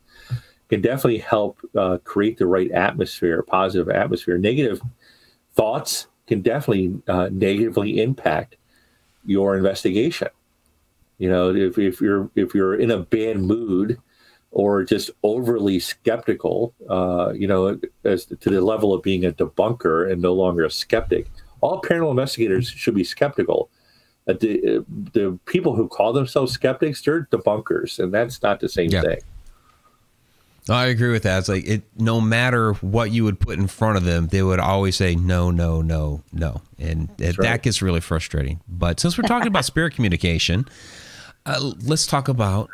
can 0.69 0.81
definitely 0.81 1.19
help 1.19 1.59
uh, 1.77 1.99
create 2.05 2.39
the 2.39 2.47
right 2.47 2.71
atmosphere, 2.71 3.43
positive 3.43 3.89
atmosphere. 3.89 4.39
Negative 4.39 4.81
thoughts 5.55 6.07
can 6.27 6.41
definitely 6.41 7.03
uh, 7.09 7.29
negatively 7.31 8.01
impact 8.01 8.57
your 9.25 9.57
investigation. 9.57 10.29
You 11.19 11.31
know, 11.31 11.55
if, 11.55 11.79
if 11.79 12.01
you're 12.01 12.31
if 12.35 12.55
you're 12.55 12.75
in 12.75 12.91
a 12.91 12.99
bad 12.99 13.39
mood 13.39 14.01
or 14.51 14.83
just 14.85 15.11
overly 15.23 15.79
skeptical, 15.79 16.75
uh, 16.89 17.33
you 17.35 17.47
know, 17.47 17.79
as 18.05 18.27
to 18.27 18.51
the 18.51 18.61
level 18.61 18.93
of 18.93 19.03
being 19.03 19.25
a 19.25 19.33
debunker 19.33 20.11
and 20.11 20.21
no 20.21 20.33
longer 20.33 20.65
a 20.65 20.71
skeptic, 20.71 21.29
all 21.61 21.81
paranormal 21.81 22.11
investigators 22.11 22.69
should 22.69 22.95
be 22.95 23.05
skeptical 23.05 23.71
the, 24.27 24.79
uh, 24.79 24.83
the 25.13 25.39
people 25.47 25.75
who 25.75 25.89
call 25.89 26.13
themselves 26.13 26.53
skeptics, 26.53 27.03
they're 27.03 27.27
debunkers, 27.27 27.99
and 27.99 28.13
that's 28.13 28.43
not 28.43 28.61
the 28.61 28.69
same 28.69 28.91
yeah. 28.91 29.03
thing. 29.03 29.19
I 30.69 30.87
agree 30.87 31.11
with 31.11 31.25
that. 31.25 31.41
It's 31.41 31.49
like 31.49 31.67
it. 31.67 31.83
No 31.99 32.21
matter 32.21 32.75
what 32.75 33.11
you 33.11 33.25
would 33.25 33.41
put 33.41 33.59
in 33.59 33.67
front 33.67 33.97
of 33.97 34.05
them, 34.05 34.29
they 34.29 34.45
would 34.45 34.61
always 34.61 34.95
say 34.95 35.17
no, 35.17 35.51
no, 35.51 35.83
no, 35.83 36.23
no, 36.33 36.63
and 36.79 37.09
right. 37.19 37.37
that 37.39 37.63
gets 37.63 37.83
really 37.83 38.01
frustrating. 38.01 38.61
But 38.69 39.01
since 39.01 39.19
we're 39.19 39.27
talking 39.27 39.49
about 39.49 39.65
spirit 39.65 39.95
communication, 39.95 40.69
uh, 41.47 41.73
let's 41.83 42.07
talk 42.07 42.29
about 42.29 42.71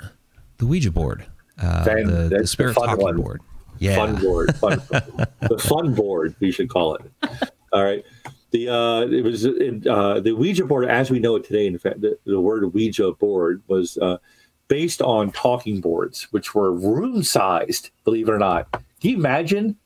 the 0.58 0.66
Ouija 0.66 0.90
board, 0.90 1.24
uh, 1.62 1.84
the, 1.84 2.36
the, 2.40 2.46
spirit 2.46 2.74
the 2.74 2.80
talking 2.82 3.02
one. 3.02 3.16
board. 3.16 3.40
Yeah, 3.78 3.96
fun 3.96 4.16
board, 4.16 4.54
fun, 4.56 4.82
the 4.90 5.58
fun 5.58 5.94
board. 5.94 6.34
We 6.40 6.50
should 6.50 6.68
call 6.68 6.96
it. 6.96 7.10
All 7.72 7.84
right 7.84 8.04
the 8.50 8.68
uh, 8.68 9.00
it 9.02 9.24
was 9.24 9.44
it, 9.44 9.86
uh, 9.86 10.20
the 10.20 10.34
Ouija 10.34 10.64
board 10.64 10.86
as 10.86 11.10
we 11.10 11.18
know 11.18 11.36
it 11.36 11.44
today. 11.44 11.66
In 11.66 11.78
fact, 11.78 12.00
the, 12.00 12.18
the 12.24 12.40
word 12.40 12.72
Ouija 12.72 13.12
board 13.12 13.62
was 13.66 13.98
uh, 13.98 14.18
based 14.68 15.02
on 15.02 15.32
talking 15.32 15.80
boards, 15.80 16.28
which 16.30 16.54
were 16.54 16.72
room 16.72 17.22
sized. 17.22 17.90
Believe 18.04 18.28
it 18.28 18.32
or 18.32 18.38
not, 18.38 18.70
can 18.72 19.10
you 19.10 19.16
imagine 19.16 19.76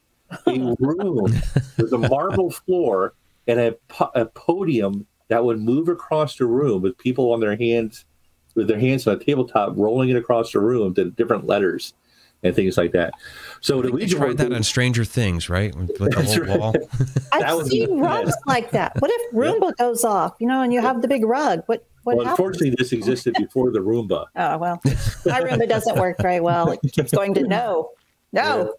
a 0.46 0.76
room 0.80 1.32
with 1.76 1.92
a 1.92 1.98
marble 1.98 2.50
floor 2.50 3.14
and 3.46 3.58
a, 3.58 3.76
a 4.14 4.26
podium 4.26 5.06
that 5.28 5.44
would 5.44 5.60
move 5.60 5.88
across 5.88 6.36
the 6.36 6.46
room 6.46 6.82
with 6.82 6.96
people 6.98 7.32
on 7.32 7.40
their 7.40 7.56
hands 7.56 8.04
with 8.54 8.68
their 8.68 8.78
hands 8.78 9.06
on 9.06 9.16
a 9.16 9.24
tabletop 9.24 9.72
rolling 9.76 10.10
it 10.10 10.16
across 10.16 10.52
the 10.52 10.60
room 10.60 10.94
to 10.94 11.10
different 11.10 11.46
letters 11.46 11.94
and 12.42 12.54
things 12.54 12.76
like 12.76 12.92
that. 12.92 13.14
So 13.60 13.82
the 13.82 13.92
Ouija 13.92 14.16
tried 14.16 14.38
that 14.38 14.52
on 14.52 14.62
Stranger 14.62 15.04
Things, 15.04 15.48
right? 15.48 15.74
Like 15.76 16.10
the 16.10 16.22
whole 16.22 16.38
right. 16.38 16.58
wall. 16.58 16.74
I've 17.32 17.66
seen 17.66 18.00
rugs 18.00 18.34
like 18.46 18.70
that. 18.72 19.00
What 19.00 19.10
if 19.12 19.32
Roomba 19.34 19.76
goes 19.76 20.04
off, 20.04 20.34
you 20.38 20.46
know, 20.46 20.62
and 20.62 20.72
you 20.72 20.80
have 20.80 21.02
the 21.02 21.08
big 21.08 21.24
rug? 21.24 21.62
What 21.66 21.86
What 22.02 22.16
well, 22.16 22.26
happens? 22.26 22.38
unfortunately, 22.38 22.74
this 22.76 22.92
existed 22.92 23.34
before 23.38 23.70
the 23.70 23.80
Roomba. 23.80 24.26
Oh 24.36 24.58
well, 24.58 24.80
my 25.26 25.40
Roomba 25.40 25.68
doesn't 25.68 25.98
work 25.98 26.16
very 26.20 26.40
well. 26.40 26.70
It 26.70 26.80
keeps 26.92 27.12
going 27.12 27.34
to 27.34 27.42
no, 27.46 27.90
no. 28.32 28.74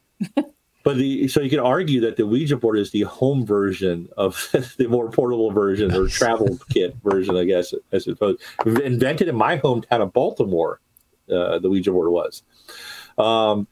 But 0.84 0.98
the 0.98 1.30
so 1.30 1.40
you 1.40 1.50
could 1.50 1.60
argue 1.60 2.02
that 2.02 2.18
the 2.18 2.28
Ouija 2.28 2.58
board 2.58 2.78
is 2.78 2.92
the 2.92 3.04
home 3.04 3.46
version 3.46 4.10
of 4.18 4.50
the 4.78 4.88
more 4.88 5.10
portable 5.10 5.52
version 5.52 5.94
or 5.94 6.10
travel 6.10 6.60
kit 6.70 6.96
version, 7.04 7.38
I 7.38 7.46
guess, 7.46 7.74
I 7.94 8.00
suppose. 8.00 8.38
Invented 8.66 9.30
in 9.30 9.36
my 9.36 9.58
hometown 9.58 10.02
of 10.02 10.12
Baltimore, 10.12 10.82
uh, 11.32 11.60
the 11.60 11.70
Ouija 11.70 11.92
board 11.92 12.10
was. 12.12 12.44
Um, 13.18 13.68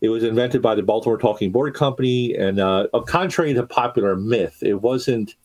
it 0.00 0.08
was 0.08 0.24
invented 0.24 0.62
by 0.62 0.74
the 0.74 0.82
Baltimore 0.82 1.18
Talking 1.18 1.52
Board 1.52 1.74
Company, 1.74 2.34
and 2.34 2.58
uh, 2.58 2.88
contrary 3.06 3.54
to 3.54 3.64
popular 3.64 4.16
myth, 4.16 4.58
it 4.60 4.82
wasn't 4.82 5.36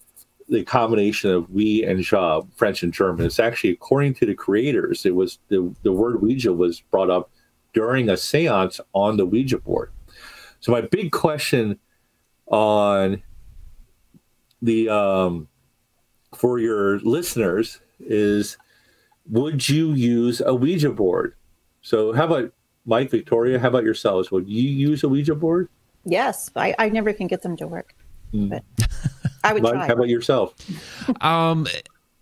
the 0.50 0.64
combination 0.64 1.30
of 1.30 1.50
we 1.52 1.84
and 1.84 2.10
ja, 2.10 2.42
French 2.56 2.82
and 2.82 2.94
German. 2.94 3.26
It's 3.26 3.40
actually, 3.40 3.72
according 3.72 4.16
to 4.16 4.26
the 4.26 4.34
creators, 4.34 5.06
it 5.06 5.16
was 5.16 5.40
the, 5.50 5.74
the 5.84 5.92
word 5.92 6.22
Ouija 6.22 6.54
was 6.54 6.82
brought 6.82 7.10
up 7.10 7.30
during 7.74 8.10
a 8.10 8.18
seance 8.18 8.80
on 8.94 9.18
the 9.18 9.26
Ouija 9.26 9.60
board. 9.60 9.92
So 10.60 10.72
my 10.72 10.82
big 10.82 11.12
question 11.12 11.78
on 12.48 13.22
the 14.62 14.90
um, 14.90 15.48
for 16.36 16.60
your 16.60 17.00
listeners 17.00 17.80
is 18.00 18.58
would 19.30 19.68
you 19.68 19.94
use 19.94 20.42
a 20.42 20.56
Ouija 20.56 20.90
board? 20.90 21.36
So 21.82 22.14
how 22.14 22.26
about 22.26 22.54
Mike, 22.88 23.12
Victoria, 23.12 23.60
how 23.60 23.68
about 23.68 23.84
yourselves? 23.84 24.32
Would 24.32 24.48
you 24.48 24.64
use 24.68 25.04
a 25.04 25.10
Ouija 25.10 25.36
board? 25.36 25.70
Yes, 26.06 26.50
I, 26.56 26.74
I 26.80 26.90
never 26.90 27.14
can 27.14 27.28
get 27.28 27.42
them 27.44 27.56
to 27.58 27.68
work, 27.68 27.94
Mm. 28.34 28.50
but 28.50 28.64
I 29.44 29.54
would 29.54 29.62
Mike, 29.62 29.74
try. 29.74 29.88
how 29.88 29.94
about 29.94 30.08
yourself? 30.10 30.54
Um, 31.22 31.68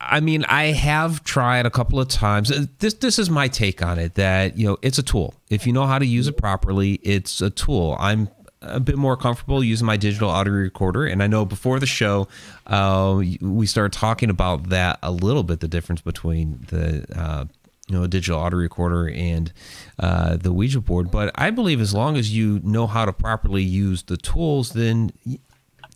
I 0.02 0.20
mean, 0.20 0.44
I 0.46 0.66
have 0.66 1.24
tried 1.24 1.66
a 1.66 1.70
couple 1.72 2.00
of 2.00 2.08
times. 2.08 2.52
Uh, 2.52 2.66
This 2.80 2.96
this 2.96 3.18
is 3.18 3.30
my 3.30 3.48
take 3.48 3.82
on 3.82 3.98
it. 3.98 4.16
That 4.16 4.58
you 4.58 4.68
know, 4.68 4.78
it's 4.82 4.98
a 4.98 5.04
tool. 5.04 5.34
If 5.50 5.66
you 5.66 5.74
know 5.74 5.86
how 5.86 5.98
to 6.00 6.06
use 6.06 6.28
it 6.28 6.38
properly, 6.38 6.96
it's 7.02 7.42
a 7.42 7.50
tool. 7.50 7.96
I'm 8.00 8.28
a 8.62 8.80
bit 8.80 8.98
more 8.98 9.16
comfortable 9.16 9.64
using 9.64 9.86
my 9.88 9.98
digital 9.98 10.30
audio 10.30 10.54
recorder, 10.54 11.06
and 11.06 11.24
I 11.24 11.28
know 11.28 11.46
before 11.46 11.80
the 11.80 11.86
show, 11.86 12.28
uh, 12.68 13.22
we 13.42 13.66
started 13.68 13.94
talking 13.98 14.30
about 14.30 14.70
that 14.70 15.00
a 15.02 15.12
little 15.12 15.44
bit. 15.44 15.60
The 15.60 15.68
difference 15.68 16.02
between 16.02 16.66
the 16.68 17.06
uh, 17.16 17.46
you 17.88 17.96
know 17.96 18.04
a 18.04 18.08
digital 18.08 18.40
audio 18.40 18.60
recorder 18.60 19.08
and 19.10 19.54
uh, 20.00 20.38
the 20.38 20.52
Ouija 20.52 20.82
board. 20.82 21.12
But 21.12 21.32
I 21.36 21.52
believe 21.52 21.80
as 21.80 21.94
long 21.94 22.18
as 22.18 22.36
you 22.36 22.60
know 22.64 22.88
how 22.88 23.06
to 23.06 23.14
properly 23.14 23.64
use 23.64 24.04
the 24.04 24.18
tools, 24.18 24.72
then 24.72 25.12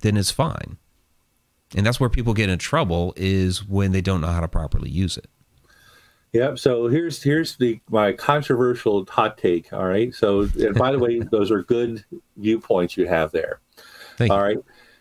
then 0.02 0.18
it's 0.18 0.32
fine. 0.32 0.78
And 1.76 1.86
that's 1.86 2.00
where 2.00 2.10
people 2.10 2.34
get 2.34 2.50
in 2.50 2.58
trouble 2.58 3.14
is 3.16 3.68
when 3.68 3.92
they 3.92 4.02
don't 4.02 4.22
know 4.22 4.28
how 4.28 4.40
to 4.40 4.48
properly 4.48 4.90
use 4.90 5.18
it. 5.18 5.30
Yep. 6.34 6.60
So 6.60 6.88
here's 6.88 7.24
here's 7.24 7.58
the 7.58 7.80
my 7.90 8.12
controversial 8.14 9.06
hot 9.06 9.38
take. 9.38 9.74
All 9.74 9.86
right. 9.86 10.14
So 10.14 10.42
and 10.60 10.76
by 10.76 10.92
the 10.92 11.00
way, 11.00 11.20
those 11.32 11.50
are 11.52 11.64
good 11.64 12.04
viewpoints 12.38 12.98
you 12.98 13.08
have 13.08 13.32
there. 13.32 13.60
Thank 14.18 14.32
All 14.32 14.38
you. 14.38 14.44
right. 14.44 14.58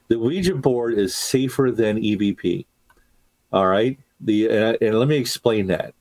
The 0.09 0.19
Ouija 0.19 0.55
board 0.55 0.95
is 0.95 1.15
safer 1.15 1.71
than 1.71 2.01
EVP. 2.01 2.65
All 3.53 3.67
right. 3.67 3.99
The 4.21 4.49
and, 4.49 4.79
and 4.81 4.99
let 4.99 5.09
me 5.09 5.17
explain 5.17 5.67
that. 5.67 5.95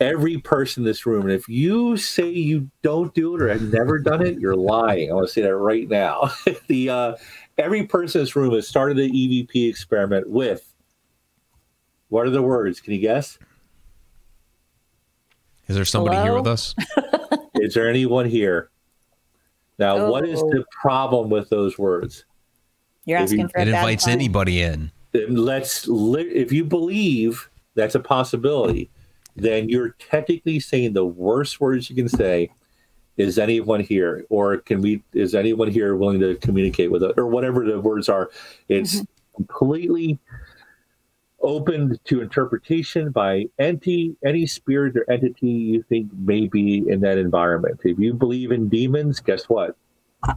Every 0.00 0.38
person 0.38 0.82
in 0.82 0.84
this 0.86 1.06
room, 1.06 1.22
and 1.22 1.30
if 1.32 1.48
you 1.48 1.96
say 1.96 2.28
you 2.28 2.68
don't 2.82 3.14
do 3.14 3.36
it 3.36 3.42
or 3.42 3.48
have 3.48 3.72
never 3.72 3.98
done 4.00 4.26
it, 4.26 4.38
you're 4.40 4.56
lying. 4.56 5.10
I 5.10 5.14
want 5.14 5.28
to 5.28 5.32
say 5.32 5.42
that 5.42 5.54
right 5.56 5.88
now. 5.88 6.30
the 6.66 6.90
uh, 6.90 7.14
every 7.56 7.86
person 7.86 8.20
in 8.20 8.24
this 8.24 8.34
room 8.34 8.52
has 8.54 8.66
started 8.66 8.96
the 8.96 9.08
EVP 9.08 9.68
experiment 9.68 10.28
with 10.28 10.72
what 12.08 12.26
are 12.26 12.30
the 12.30 12.42
words? 12.42 12.80
Can 12.80 12.94
you 12.94 12.98
guess? 13.00 13.38
Is 15.68 15.76
there 15.76 15.84
somebody 15.84 16.16
here 16.16 16.34
with 16.34 16.48
us? 16.48 16.74
Is 17.54 17.74
there 17.74 17.88
anyone 17.88 18.26
here? 18.28 18.70
Now, 19.78 20.10
what 20.10 20.28
is 20.28 20.40
Oh. 20.42 20.50
the 20.50 20.64
problem 20.80 21.30
with 21.30 21.48
those 21.48 21.78
words? 21.78 22.24
You're 23.04 23.20
If 23.20 23.32
you- 23.32 23.40
asking 23.42 23.48
for 23.48 23.58
a 23.58 23.62
It 23.62 23.64
bad 23.66 23.68
invites 23.68 24.04
time. 24.04 24.12
anybody 24.14 24.60
in. 24.62 24.90
Let's 25.28 25.88
if 25.88 26.50
you 26.52 26.64
believe 26.64 27.48
that's 27.74 27.94
a 27.94 28.00
possibility, 28.00 28.90
then 29.36 29.68
you're 29.68 29.90
technically 29.98 30.60
saying 30.60 30.92
the 30.92 31.04
worst 31.04 31.60
words 31.60 31.88
you 31.90 31.96
can 31.96 32.08
say. 32.08 32.50
Is 33.18 33.38
anyone 33.38 33.80
here, 33.80 34.24
or 34.30 34.56
can 34.56 34.80
we? 34.80 35.02
Is 35.12 35.34
anyone 35.34 35.70
here 35.70 35.94
willing 35.96 36.20
to 36.20 36.34
communicate 36.36 36.90
with 36.90 37.02
us, 37.02 37.12
or 37.18 37.26
whatever 37.26 37.62
the 37.62 37.78
words 37.78 38.08
are? 38.08 38.30
It's 38.70 39.02
completely 39.36 40.18
open 41.42 41.98
to 42.04 42.22
interpretation 42.22 43.10
by 43.10 43.46
entity, 43.58 44.16
any 44.24 44.46
spirit 44.46 44.96
or 44.96 45.10
entity 45.10 45.48
you 45.48 45.82
think 45.82 46.10
may 46.14 46.46
be 46.46 46.84
in 46.88 47.00
that 47.00 47.18
environment. 47.18 47.80
If 47.84 47.98
you 47.98 48.14
believe 48.14 48.50
in 48.50 48.68
demons, 48.68 49.20
guess 49.20 49.44
what? 49.44 49.76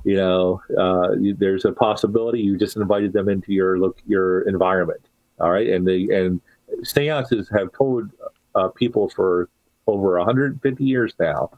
You 0.03 0.17
know, 0.17 0.61
uh, 0.77 1.11
you, 1.13 1.35
there's 1.35 1.63
a 1.63 1.71
possibility 1.71 2.41
you 2.41 2.57
just 2.57 2.75
invited 2.75 3.13
them 3.13 3.29
into 3.29 3.53
your 3.53 3.79
look 3.79 4.01
your 4.07 4.41
environment. 4.41 5.01
All 5.39 5.51
right, 5.51 5.69
and 5.69 5.87
the 5.87 6.11
and 6.11 6.41
seances 6.83 7.49
have 7.55 7.71
told 7.71 8.09
uh, 8.55 8.69
people 8.69 9.09
for 9.09 9.49
over 9.87 10.17
150 10.17 10.83
years 10.83 11.13
now, 11.19 11.51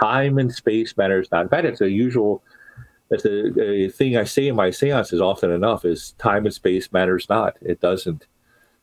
time 0.00 0.38
and 0.38 0.52
space 0.52 0.96
matters 0.96 1.28
not. 1.32 1.42
In 1.42 1.48
fact, 1.48 1.66
it's 1.66 1.80
a 1.80 1.90
usual. 1.90 2.42
It's 3.10 3.24
a, 3.24 3.60
a 3.60 3.88
thing 3.90 4.16
I 4.16 4.24
say 4.24 4.48
in 4.48 4.56
my 4.56 4.70
seances 4.70 5.20
often 5.20 5.50
enough 5.50 5.84
is 5.84 6.12
time 6.18 6.46
and 6.46 6.54
space 6.54 6.90
matters 6.90 7.26
not. 7.28 7.56
It 7.60 7.80
doesn't. 7.80 8.26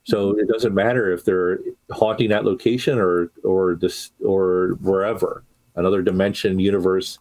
So 0.04 0.38
it 0.38 0.48
doesn't 0.48 0.74
matter 0.74 1.12
if 1.12 1.26
they're 1.26 1.60
haunting 1.92 2.30
that 2.30 2.46
location 2.46 3.00
or 3.00 3.32
or 3.44 3.76
this 3.76 4.12
or 4.24 4.78
wherever 4.82 5.44
another 5.76 6.02
dimension, 6.02 6.60
universe, 6.60 7.20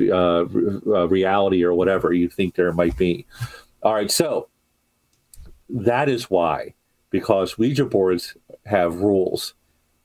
uh, 0.00 0.40
uh, 0.40 1.08
reality, 1.08 1.62
or 1.62 1.74
whatever 1.74 2.12
you 2.12 2.28
think 2.28 2.54
there 2.54 2.72
might 2.72 2.96
be. 2.96 3.26
All 3.82 3.94
right, 3.94 4.10
so 4.10 4.48
that 5.68 6.08
is 6.08 6.30
why, 6.30 6.74
because 7.10 7.58
Ouija 7.58 7.84
boards 7.84 8.36
have 8.66 8.96
rules. 8.96 9.54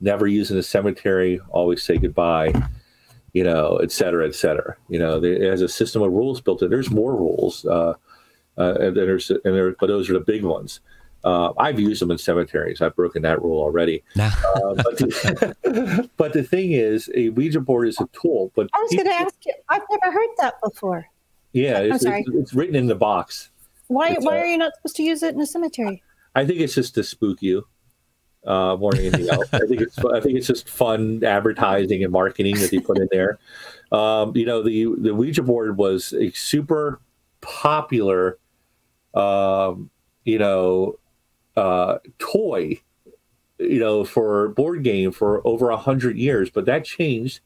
Never 0.02 0.28
use 0.28 0.52
in 0.52 0.58
a 0.58 0.64
cemetery. 0.64 1.40
Always 1.50 1.84
say 1.84 1.98
goodbye. 1.98 2.54
You 3.34 3.44
know, 3.44 3.78
et 3.78 3.92
cetera, 3.92 4.28
et 4.28 4.34
cetera. 4.34 4.76
You 4.88 4.98
know, 5.00 5.20
there- 5.20 5.34
it 5.34 5.50
has 5.50 5.62
a 5.62 5.68
system 5.68 6.02
of 6.02 6.12
rules 6.12 6.42
built 6.42 6.64
in. 6.64 6.70
There's 6.70 6.90
more 6.90 7.16
rules, 7.16 7.64
uh, 7.66 7.94
uh, 8.58 8.74
and 8.80 8.96
there's 8.98 9.30
and 9.30 9.40
there, 9.44 9.76
but 9.80 9.88
those 9.88 10.10
are 10.10 10.14
the 10.14 10.20
big 10.20 10.44
ones. 10.44 10.80
Uh, 11.24 11.52
I've 11.58 11.80
used 11.80 12.02
them 12.02 12.12
in 12.12 12.18
cemeteries. 12.18 12.82
I've 12.82 12.96
broken 12.96 13.22
that 13.24 13.42
rule 13.42 13.60
already. 13.62 14.04
Uh, 14.20 14.74
but, 14.76 14.98
the, 14.98 16.10
but 16.18 16.34
the 16.34 16.44
thing 16.44 16.72
is, 16.72 17.10
a 17.16 17.30
Ouija 17.30 17.60
board 17.60 17.88
is 17.88 18.00
a 18.00 18.08
tool. 18.20 18.52
But 18.56 18.70
I 18.74 18.80
was 18.82 18.92
going 18.92 19.06
to 19.06 19.14
ask 19.14 19.36
you. 19.46 19.54
I've 19.70 19.82
never 19.90 20.12
heard 20.12 20.30
that 20.40 20.56
before. 20.64 21.06
yeah, 21.54 21.80
it's, 21.80 22.04
sorry. 22.04 22.22
it's, 22.22 22.30
it's 22.36 22.54
written 22.54 22.76
in 22.76 22.88
the 22.88 22.96
box. 22.96 23.50
Why? 23.88 24.10
It's, 24.10 24.26
why 24.26 24.38
uh, 24.38 24.42
are 24.42 24.46
you 24.46 24.58
not 24.58 24.74
supposed 24.76 24.96
to 24.98 25.04
use 25.04 25.24
it 25.24 25.36
in 25.36 25.42
a 25.42 25.46
cemetery? 25.46 26.02
I 26.36 26.46
think 26.46 26.60
it's 26.60 26.76
just 26.76 26.96
to 26.96 27.04
spook 27.04 27.42
you 27.42 27.66
uh, 28.46 28.76
more 28.78 28.94
than 28.94 29.06
anything 29.06 29.30
else. 29.30 29.48
I 29.54 29.60
think 29.60 29.82
it's 29.82 29.98
I 30.00 30.20
think 30.20 30.38
it's 30.38 30.48
just 30.48 30.70
fun 30.70 31.24
advertising 31.24 32.04
and 32.04 32.12
marketing 32.12 32.56
that 32.60 32.72
they 32.72 32.80
put 32.80 32.98
in 32.98 33.08
there. 33.12 33.40
Um, 33.92 34.36
you 34.36 34.46
know, 34.46 34.62
the 34.64 34.96
the 34.98 35.14
Ouija 35.14 35.44
board 35.44 35.78
was 35.78 36.14
a 36.14 36.32
super 36.32 37.00
popular, 37.42 38.38
um, 39.14 39.90
you 40.24 40.40
know, 40.40 41.00
uh, 41.56 41.98
toy, 42.18 42.80
you 43.58 43.80
know, 43.80 44.06
for 44.06 44.50
board 44.50 44.84
game 44.84 45.12
for 45.12 45.46
over 45.46 45.70
a 45.70 45.78
hundred 45.78 46.18
years, 46.18 46.50
but 46.50 46.66
that 46.66 46.86
changed 46.86 47.42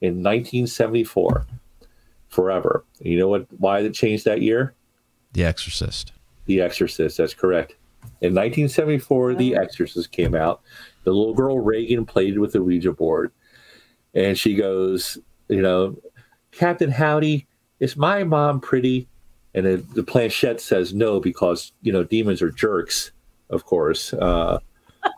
in 0.00 0.22
1974, 0.22 1.46
forever. 2.28 2.84
You 3.00 3.18
know 3.18 3.28
what? 3.28 3.46
Why 3.58 3.80
it 3.80 3.94
changed 3.94 4.24
that 4.24 4.42
year? 4.42 4.74
The 5.32 5.44
Exorcist. 5.44 6.12
The 6.46 6.60
Exorcist. 6.60 7.18
That's 7.18 7.34
correct. 7.34 7.74
In 8.20 8.34
1974, 8.34 9.34
The 9.34 9.56
Exorcist 9.56 10.12
came 10.12 10.34
out. 10.34 10.62
The 11.04 11.12
little 11.12 11.34
girl 11.34 11.60
Regan 11.60 12.04
played 12.04 12.38
with 12.38 12.52
the 12.52 12.62
Ouija 12.62 12.92
board, 12.92 13.32
and 14.14 14.36
she 14.36 14.54
goes, 14.54 15.18
you 15.48 15.62
know, 15.62 15.96
Captain 16.50 16.90
Howdy, 16.90 17.46
is 17.80 17.96
my 17.96 18.24
mom 18.24 18.60
pretty? 18.60 19.08
And 19.54 19.66
the, 19.66 19.76
the 19.94 20.02
planchette 20.02 20.60
says 20.60 20.92
no 20.92 21.20
because 21.20 21.72
you 21.82 21.92
know 21.92 22.04
demons 22.04 22.42
are 22.42 22.50
jerks, 22.50 23.12
of 23.50 23.64
course. 23.64 24.12
Uh, 24.12 24.58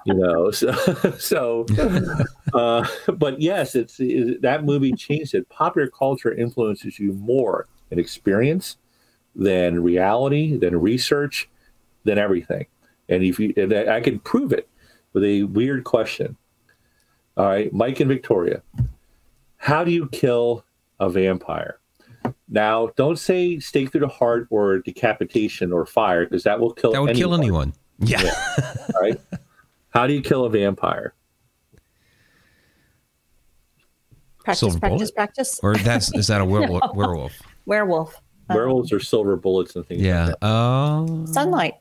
you 0.04 0.14
know, 0.14 0.50
so, 0.52 0.72
so 1.18 1.66
uh, 2.54 2.86
but 3.14 3.40
yes, 3.40 3.74
it's 3.74 3.98
it, 3.98 4.42
that 4.42 4.64
movie 4.64 4.92
changed 4.92 5.34
it. 5.34 5.48
Popular 5.48 5.88
culture 5.88 6.32
influences 6.32 6.98
you 6.98 7.12
more 7.14 7.66
in 7.90 7.98
experience 7.98 8.76
than 9.34 9.82
reality, 9.82 10.56
than 10.56 10.78
research, 10.80 11.48
than 12.04 12.18
everything. 12.18 12.66
And 13.08 13.22
if 13.22 13.38
you, 13.38 13.52
and 13.56 13.72
I 13.72 13.96
I 13.96 14.00
can 14.00 14.18
prove 14.20 14.52
it 14.52 14.68
with 15.12 15.24
a 15.24 15.44
weird 15.44 15.84
question. 15.84 16.36
All 17.36 17.46
right, 17.46 17.72
Mike 17.72 18.00
and 18.00 18.08
Victoria, 18.08 18.62
how 19.56 19.84
do 19.84 19.90
you 19.90 20.08
kill 20.08 20.64
a 21.00 21.08
vampire? 21.08 21.78
Now, 22.48 22.90
don't 22.96 23.18
say 23.18 23.58
stake 23.60 23.92
through 23.92 24.00
the 24.00 24.08
heart 24.08 24.48
or 24.50 24.78
decapitation 24.80 25.72
or 25.72 25.86
fire 25.86 26.24
because 26.24 26.42
that 26.44 26.58
will 26.60 26.72
kill. 26.72 26.92
That 26.92 27.02
would 27.02 27.16
kill 27.16 27.34
anyone. 27.34 27.72
Yeah. 28.00 28.22
All 28.94 29.00
right. 29.00 29.20
How 29.90 30.06
do 30.06 30.12
you 30.12 30.20
kill 30.20 30.44
a 30.44 30.50
vampire? 30.50 31.14
Practice, 34.44 34.60
Silver 34.60 34.78
practice, 34.78 34.98
bullet? 35.10 35.14
practice. 35.14 35.60
Or 35.62 35.76
that's 35.76 36.14
is 36.14 36.26
that 36.28 36.40
a 36.40 36.44
werewolf? 36.44 36.94
werewolf? 36.94 37.32
Werewolf. 37.66 38.20
Um, 38.50 38.56
Werewolves 38.56 38.92
are 38.92 39.00
silver 39.00 39.36
bullets 39.36 39.76
and 39.76 39.86
things. 39.86 40.00
Yeah. 40.00 40.26
Like 40.26 40.40
that. 40.40 40.46
Oh. 40.46 41.26
Sunlight. 41.26 41.74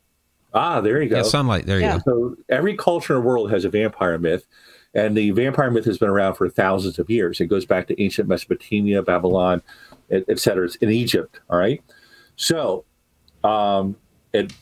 Ah, 0.54 0.82
there 0.82 1.02
you 1.02 1.10
go. 1.10 1.18
yeah. 1.18 1.24
Sunlight. 1.24 1.66
There 1.66 1.80
you 1.80 1.88
go. 1.88 2.00
So 2.06 2.36
every 2.50 2.76
culture 2.76 3.16
in 3.16 3.22
the 3.22 3.28
world 3.28 3.52
has 3.52 3.66
a 3.66 3.70
vampire 3.70 4.18
myth, 4.18 4.48
and 4.94 5.16
the 5.16 5.32
vampire 5.32 5.70
myth 5.70 5.86
has 5.86 5.98
been 5.98 6.10
around 6.10 6.36
for 6.36 6.50
thousands 6.50 7.00
of 7.00 7.10
years. 7.10 7.40
It 7.40 7.48
goes 7.48 7.66
back 7.66 7.88
to 7.88 8.02
ancient 8.02 8.28
Mesopotamia, 8.28 9.04
Babylon, 9.04 9.62
et, 10.10 10.24
et 10.28 10.40
cetera. 10.40 10.66
It's 10.66 10.76
in 10.78 10.90
Egypt. 10.90 11.40
All 11.50 11.58
right. 11.58 11.82
So, 12.36 12.86
um, 13.44 13.96
it, 14.34 14.54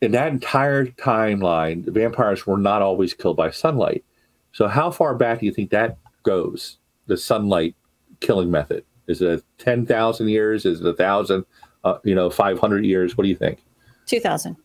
in 0.00 0.12
that 0.12 0.28
entire 0.28 0.86
timeline, 0.86 1.84
the 1.84 1.90
vampires 1.90 2.46
were 2.46 2.58
not 2.58 2.82
always 2.82 3.14
killed 3.14 3.36
by 3.36 3.50
sunlight. 3.50 4.04
So, 4.52 4.68
how 4.68 4.90
far 4.90 5.14
back 5.14 5.40
do 5.40 5.46
you 5.46 5.52
think 5.52 5.70
that 5.70 5.98
goes? 6.22 6.78
The 7.06 7.16
sunlight 7.16 7.74
killing 8.20 8.50
method 8.50 8.84
is 9.08 9.22
it 9.22 9.42
ten 9.56 9.84
thousand 9.86 10.28
years? 10.28 10.64
Is 10.64 10.80
it 10.80 10.86
a 10.86 10.92
thousand? 10.94 11.44
Uh, 11.82 11.98
you 12.04 12.14
know, 12.14 12.30
five 12.30 12.58
hundred 12.60 12.84
years? 12.84 13.16
What 13.16 13.24
do 13.24 13.30
you 13.30 13.36
think? 13.36 13.64
2000. 14.06 14.56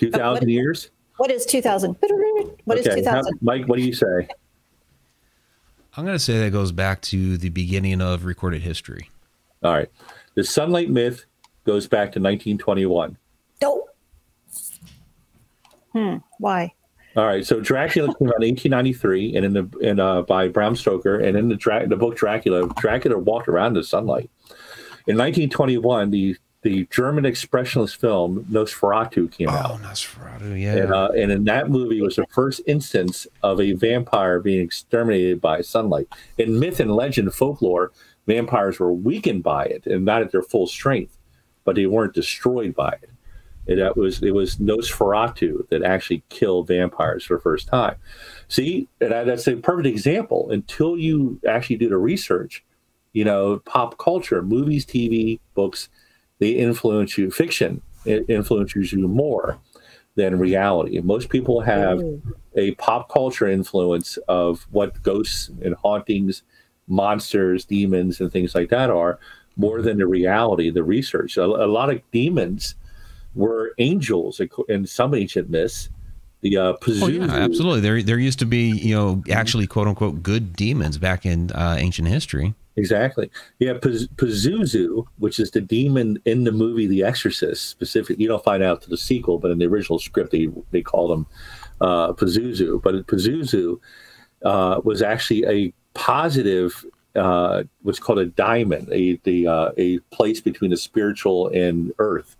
Two 0.00 0.10
thousand 0.10 0.44
what- 0.46 0.48
years? 0.48 0.90
What 1.18 1.30
is 1.30 1.44
2000? 1.44 1.96
What 2.64 2.78
is 2.78 2.86
Okay, 2.86 3.04
how- 3.04 3.16
2000? 3.20 3.38
Mike, 3.42 3.66
what 3.66 3.78
do 3.78 3.84
you 3.84 3.92
say? 3.92 4.26
I'm 5.96 6.06
gonna 6.06 6.18
say 6.18 6.38
that 6.38 6.50
goes 6.50 6.72
back 6.72 7.02
to 7.02 7.36
the 7.36 7.50
beginning 7.50 8.00
of 8.00 8.24
recorded 8.24 8.62
history. 8.62 9.10
All 9.62 9.72
right. 9.74 9.90
The 10.34 10.44
sunlight 10.44 10.88
myth 10.88 11.26
goes 11.66 11.86
back 11.86 12.12
to 12.12 12.20
1921. 12.20 13.18
No. 13.60 13.86
Hmm. 15.92 16.16
Why? 16.38 16.72
All 17.16 17.26
right. 17.26 17.44
So 17.44 17.60
Dracula 17.60 18.06
came 18.18 18.28
out 18.28 18.42
in 18.42 18.54
1893, 18.54 19.36
and 19.36 19.44
in 19.44 19.52
the 19.52 19.78
in 19.80 20.00
uh, 20.00 20.22
by 20.22 20.48
Bram 20.48 20.74
Stoker, 20.74 21.18
and 21.18 21.36
in 21.36 21.48
the 21.48 21.56
Dra- 21.56 21.86
the 21.86 21.96
book 21.96 22.16
Dracula, 22.16 22.66
Dracula 22.78 23.18
walked 23.18 23.48
around 23.48 23.68
in 23.68 23.74
the 23.74 23.84
sunlight. 23.84 24.30
In 25.06 25.18
1921, 25.18 26.10
the 26.10 26.36
the 26.62 26.86
German 26.90 27.24
expressionist 27.24 27.96
film 27.96 28.44
Nosferatu 28.50 29.30
came 29.32 29.48
out. 29.48 29.70
Oh, 29.70 29.80
Nosferatu. 29.82 30.60
Yeah. 30.60 30.76
And, 30.76 30.92
uh, 30.92 31.08
and 31.16 31.32
in 31.32 31.44
that 31.44 31.70
movie 31.70 32.02
was 32.02 32.16
the 32.16 32.26
first 32.30 32.60
instance 32.66 33.26
of 33.42 33.60
a 33.60 33.72
vampire 33.72 34.40
being 34.40 34.60
exterminated 34.64 35.40
by 35.40 35.62
sunlight. 35.62 36.08
In 36.36 36.58
myth 36.58 36.78
and 36.80 36.94
legend 36.94 37.32
folklore, 37.34 37.92
vampires 38.26 38.78
were 38.78 38.92
weakened 38.92 39.42
by 39.42 39.64
it 39.64 39.86
and 39.86 40.04
not 40.04 40.20
at 40.22 40.32
their 40.32 40.42
full 40.42 40.66
strength, 40.66 41.16
but 41.64 41.76
they 41.76 41.86
weren't 41.86 42.14
destroyed 42.14 42.74
by 42.74 42.90
it. 43.02 43.10
And 43.66 43.78
that 43.78 43.96
was 43.96 44.22
it 44.22 44.34
was 44.34 44.56
Nosferatu 44.56 45.66
that 45.70 45.82
actually 45.82 46.22
killed 46.28 46.66
vampires 46.68 47.24
for 47.24 47.36
the 47.36 47.42
first 47.42 47.68
time. 47.68 47.96
See, 48.48 48.88
and 49.00 49.12
that- 49.12 49.26
that's 49.26 49.46
a 49.48 49.56
perfect 49.56 49.86
example. 49.86 50.50
Until 50.50 50.98
you 50.98 51.40
actually 51.48 51.76
do 51.76 51.88
the 51.88 51.98
research, 51.98 52.64
you 53.12 53.24
know, 53.24 53.60
pop 53.64 53.96
culture, 53.98 54.42
movies, 54.42 54.84
TV, 54.84 55.40
books, 55.54 55.88
they 56.40 56.50
influence 56.50 57.16
you. 57.16 57.30
Fiction 57.30 57.82
it 58.04 58.24
influences 58.28 58.92
you 58.92 59.06
more 59.06 59.58
than 60.16 60.38
reality. 60.38 60.98
Most 61.00 61.28
people 61.28 61.60
have 61.60 62.02
a 62.54 62.72
pop 62.72 63.08
culture 63.08 63.46
influence 63.46 64.16
of 64.28 64.66
what 64.70 65.02
ghosts 65.02 65.50
and 65.62 65.74
hauntings, 65.74 66.42
monsters, 66.88 67.64
demons, 67.64 68.20
and 68.20 68.32
things 68.32 68.54
like 68.54 68.70
that 68.70 68.90
are 68.90 69.18
more 69.56 69.82
than 69.82 69.98
the 69.98 70.06
reality, 70.06 70.70
the 70.70 70.82
research. 70.82 71.36
A, 71.36 71.44
a 71.44 71.66
lot 71.66 71.90
of 71.90 72.00
demons 72.10 72.74
were 73.34 73.72
angels 73.78 74.40
in 74.68 74.86
some 74.86 75.14
ancient 75.14 75.50
myths. 75.50 75.88
The 76.40 76.56
uh, 76.56 76.72
Oh 76.88 77.06
yeah, 77.06 77.24
absolutely. 77.24 77.80
There, 77.80 78.02
there 78.02 78.18
used 78.18 78.38
to 78.38 78.46
be, 78.46 78.70
you 78.70 78.94
know, 78.94 79.22
actually 79.30 79.66
quote 79.66 79.86
unquote 79.86 80.22
good 80.22 80.54
demons 80.54 80.96
back 80.96 81.26
in 81.26 81.52
uh, 81.52 81.76
ancient 81.78 82.08
history. 82.08 82.54
Exactly. 82.76 83.30
Yeah, 83.58 83.74
Paz- 83.74 84.08
Pazuzu, 84.16 85.04
which 85.18 85.40
is 85.40 85.50
the 85.50 85.60
demon 85.60 86.20
in 86.24 86.44
the 86.44 86.52
movie 86.52 86.86
The 86.86 87.02
Exorcist, 87.02 87.68
specific. 87.68 88.18
You 88.18 88.28
don't 88.28 88.44
find 88.44 88.62
out 88.62 88.80
to 88.82 88.90
the 88.90 88.96
sequel, 88.96 89.38
but 89.38 89.50
in 89.50 89.58
the 89.58 89.66
original 89.66 89.98
script, 89.98 90.30
they 90.30 90.48
they 90.70 90.82
called 90.82 91.10
him 91.12 91.26
uh, 91.80 92.12
Pazuzu. 92.12 92.80
But 92.82 93.06
Pazuzu 93.06 93.80
uh, 94.44 94.80
was 94.84 95.02
actually 95.02 95.44
a 95.46 95.72
positive, 95.94 96.84
uh, 97.16 97.64
what's 97.82 97.98
called 97.98 98.20
a 98.20 98.26
daimon, 98.26 98.88
a 98.92 99.16
the 99.24 99.46
uh, 99.46 99.70
a 99.76 99.98
place 100.10 100.40
between 100.40 100.70
the 100.70 100.76
spiritual 100.76 101.48
and 101.48 101.92
earth. 101.98 102.36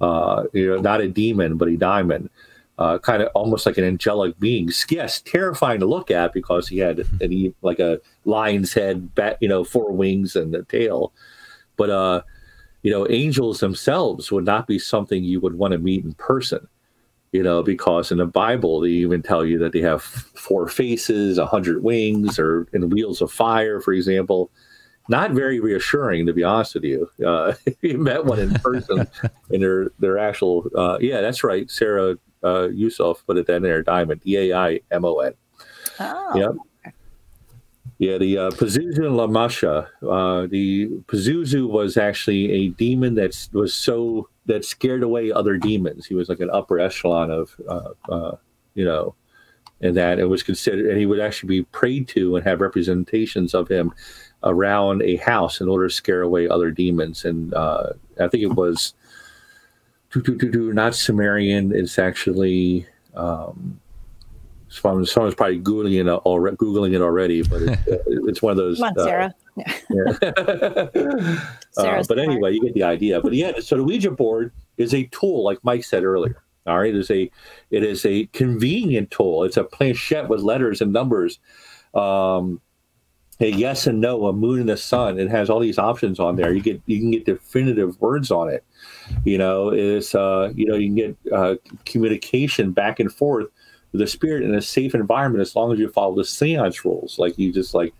Uh, 0.00 0.44
you 0.52 0.68
know, 0.68 0.80
not 0.80 1.00
a 1.00 1.08
demon, 1.08 1.56
but 1.56 1.68
a 1.68 1.76
daimon. 1.76 2.30
Uh, 2.76 2.98
kind 2.98 3.22
of 3.22 3.28
almost 3.36 3.66
like 3.66 3.78
an 3.78 3.84
angelic 3.84 4.38
being. 4.40 4.68
Yes, 4.88 5.20
terrifying 5.20 5.78
to 5.78 5.86
look 5.86 6.10
at 6.10 6.32
because 6.32 6.66
he 6.66 6.78
had 6.78 7.04
an 7.20 7.54
like 7.62 7.78
a 7.78 8.00
lion's 8.24 8.72
head, 8.72 9.14
bat, 9.14 9.38
you 9.40 9.48
know, 9.48 9.62
four 9.62 9.92
wings 9.92 10.34
and 10.34 10.52
a 10.56 10.64
tail. 10.64 11.12
But 11.76 11.90
uh, 11.90 12.22
you 12.82 12.90
know, 12.90 13.06
angels 13.08 13.60
themselves 13.60 14.32
would 14.32 14.44
not 14.44 14.66
be 14.66 14.78
something 14.78 15.22
you 15.22 15.40
would 15.40 15.56
want 15.56 15.72
to 15.72 15.78
meet 15.78 16.04
in 16.04 16.14
person. 16.14 16.66
You 17.32 17.42
know, 17.42 17.62
because 17.62 18.12
in 18.12 18.18
the 18.18 18.26
Bible 18.26 18.80
they 18.80 18.90
even 18.90 19.22
tell 19.22 19.44
you 19.44 19.58
that 19.58 19.72
they 19.72 19.80
have 19.80 20.02
four 20.02 20.68
faces, 20.68 21.38
a 21.38 21.46
hundred 21.46 21.82
wings, 21.82 22.38
or 22.38 22.68
in 22.72 22.90
wheels 22.90 23.20
of 23.20 23.32
fire, 23.32 23.80
for 23.80 23.92
example. 23.92 24.50
Not 25.08 25.32
very 25.32 25.60
reassuring, 25.60 26.26
to 26.26 26.32
be 26.32 26.44
honest 26.44 26.74
with 26.74 26.84
you. 26.84 27.10
Uh, 27.24 27.54
you 27.82 27.98
met 27.98 28.24
one 28.24 28.38
in 28.38 28.54
person, 28.54 29.06
and 29.50 29.62
their 29.62 29.90
their 29.98 30.18
actual, 30.18 30.68
uh, 30.76 30.98
yeah, 31.00 31.20
that's 31.20 31.44
right, 31.44 31.70
Sarah 31.70 32.16
uh, 32.44 32.68
Yusuf 32.68 33.24
put 33.26 33.38
it 33.38 33.48
in 33.48 33.62
there, 33.62 33.82
daimon, 33.82 34.20
D 34.22 34.36
A 34.36 34.56
I 34.56 34.80
M 34.90 35.04
O 35.04 35.18
N. 35.18 35.34
Oh. 36.00 36.32
Yep. 36.36 36.92
Yeah, 37.98 38.18
the 38.18 38.38
uh, 38.38 38.50
Pazuzu 38.50 39.06
and 39.06 39.16
Lamashtu. 39.16 39.86
Uh, 40.02 40.46
the 40.48 40.88
Pazuzu 41.06 41.68
was 41.68 41.96
actually 41.96 42.50
a 42.50 42.68
demon 42.70 43.14
that 43.14 43.48
was 43.52 43.72
so 43.72 44.28
that 44.46 44.64
scared 44.64 45.02
away 45.02 45.30
other 45.30 45.56
demons. 45.56 46.04
He 46.04 46.14
was 46.14 46.28
like 46.28 46.40
an 46.40 46.50
upper 46.50 46.80
echelon 46.80 47.30
of, 47.30 47.54
uh, 47.68 47.90
uh, 48.08 48.36
you 48.74 48.84
know, 48.84 49.14
and 49.80 49.96
that 49.96 50.18
it 50.18 50.24
was 50.24 50.42
considered, 50.42 50.86
and 50.86 50.98
he 50.98 51.06
would 51.06 51.20
actually 51.20 51.48
be 51.48 51.62
prayed 51.62 52.08
to 52.08 52.36
and 52.36 52.44
have 52.44 52.60
representations 52.60 53.54
of 53.54 53.68
him 53.68 53.92
around 54.42 55.02
a 55.02 55.16
house 55.16 55.60
in 55.60 55.68
order 55.68 55.88
to 55.88 55.94
scare 55.94 56.22
away 56.22 56.48
other 56.48 56.70
demons. 56.70 57.24
And 57.24 57.54
uh, 57.54 57.90
I 58.20 58.28
think 58.28 58.42
it 58.42 58.54
was, 58.54 58.94
not 60.14 60.94
Sumerian. 60.94 61.74
It's 61.74 61.98
actually. 61.98 62.86
Um, 63.14 63.80
someone- 64.68 65.06
someone's 65.06 65.34
probably 65.34 65.60
googling 65.60 66.00
it 66.00 66.08
already. 66.08 66.56
Googling 66.56 66.94
it 66.94 67.00
already, 67.00 67.42
but 67.42 67.62
it's, 67.62 67.82
it's 68.06 68.42
one 68.42 68.52
of 68.52 68.56
those. 68.56 68.78
Come 68.78 68.92
on, 68.96 68.98
uh, 68.98 69.04
Sarah. 69.04 69.34
yeah. 69.56 69.72
uh, 71.76 71.96
but 71.96 72.04
smart. 72.06 72.18
anyway, 72.18 72.52
you 72.52 72.60
get 72.62 72.74
the 72.74 72.82
idea. 72.82 73.20
But 73.20 73.34
yeah, 73.34 73.52
so 73.60 73.76
the 73.76 73.84
Ouija 73.84 74.10
board 74.10 74.52
is 74.76 74.92
a 74.94 75.04
tool, 75.06 75.44
like 75.44 75.58
Mike 75.62 75.84
said 75.84 76.04
earlier. 76.04 76.42
All 76.66 76.78
right, 76.78 76.94
it 76.94 76.98
is 76.98 77.10
a 77.10 77.30
it 77.70 77.84
is 77.84 78.06
a 78.06 78.26
convenient 78.26 79.10
tool. 79.10 79.44
It's 79.44 79.56
a 79.58 79.64
planchette 79.64 80.28
with 80.28 80.40
letters 80.40 80.80
and 80.80 80.92
numbers, 80.92 81.38
um, 81.92 82.60
a 83.38 83.50
yes 83.50 83.86
and 83.86 84.00
no, 84.00 84.26
a 84.26 84.32
moon 84.32 84.60
and 84.60 84.70
a 84.70 84.76
sun. 84.76 85.18
It 85.18 85.28
has 85.28 85.50
all 85.50 85.60
these 85.60 85.78
options 85.78 86.18
on 86.18 86.36
there. 86.36 86.54
You 86.54 86.62
get 86.62 86.80
you 86.86 86.98
can 87.00 87.10
get 87.10 87.26
definitive 87.26 88.00
words 88.00 88.30
on 88.30 88.48
it. 88.48 88.64
You 89.24 89.38
know, 89.38 89.70
is, 89.70 90.14
uh, 90.14 90.52
you 90.54 90.66
know 90.66 90.76
you 90.76 90.88
can 90.88 90.94
get 90.94 91.32
uh, 91.32 91.54
communication 91.84 92.72
back 92.72 93.00
and 93.00 93.12
forth 93.12 93.48
with 93.92 94.00
the 94.00 94.06
spirit 94.06 94.42
in 94.42 94.54
a 94.54 94.62
safe 94.62 94.94
environment 94.94 95.40
as 95.40 95.54
long 95.54 95.72
as 95.72 95.78
you 95.78 95.88
follow 95.88 96.16
the 96.16 96.24
seance 96.24 96.84
rules. 96.84 97.18
Like 97.18 97.38
you 97.38 97.52
just 97.52 97.74
like 97.74 97.94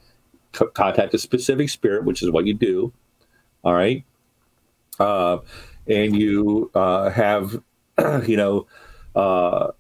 contact 0.52 1.14
a 1.14 1.18
specific 1.18 1.68
spirit, 1.68 2.04
which 2.04 2.22
is 2.22 2.30
what 2.30 2.46
you 2.46 2.54
do. 2.54 2.92
All 3.62 3.74
right. 3.74 4.04
Uh, 4.98 5.38
and 5.86 6.16
you 6.16 6.70
uh, 6.74 7.10
have, 7.10 7.60
you 8.26 8.36
know, 8.36 8.66
uh, 9.16 9.72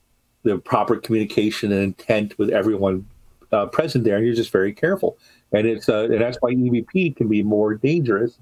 the 0.42 0.58
proper 0.58 0.96
communication 0.96 1.72
and 1.72 1.82
intent 1.82 2.38
with 2.38 2.50
everyone 2.50 3.06
uh, 3.50 3.66
present 3.66 4.04
there, 4.04 4.16
and 4.16 4.26
you're 4.26 4.34
just 4.34 4.50
very 4.50 4.72
careful. 4.72 5.16
And 5.52 5.66
it's 5.66 5.88
uh, 5.88 6.04
and 6.04 6.20
that's 6.20 6.36
why 6.40 6.52
EVP 6.52 7.16
can 7.16 7.28
be 7.28 7.42
more 7.42 7.74
dangerous 7.74 8.38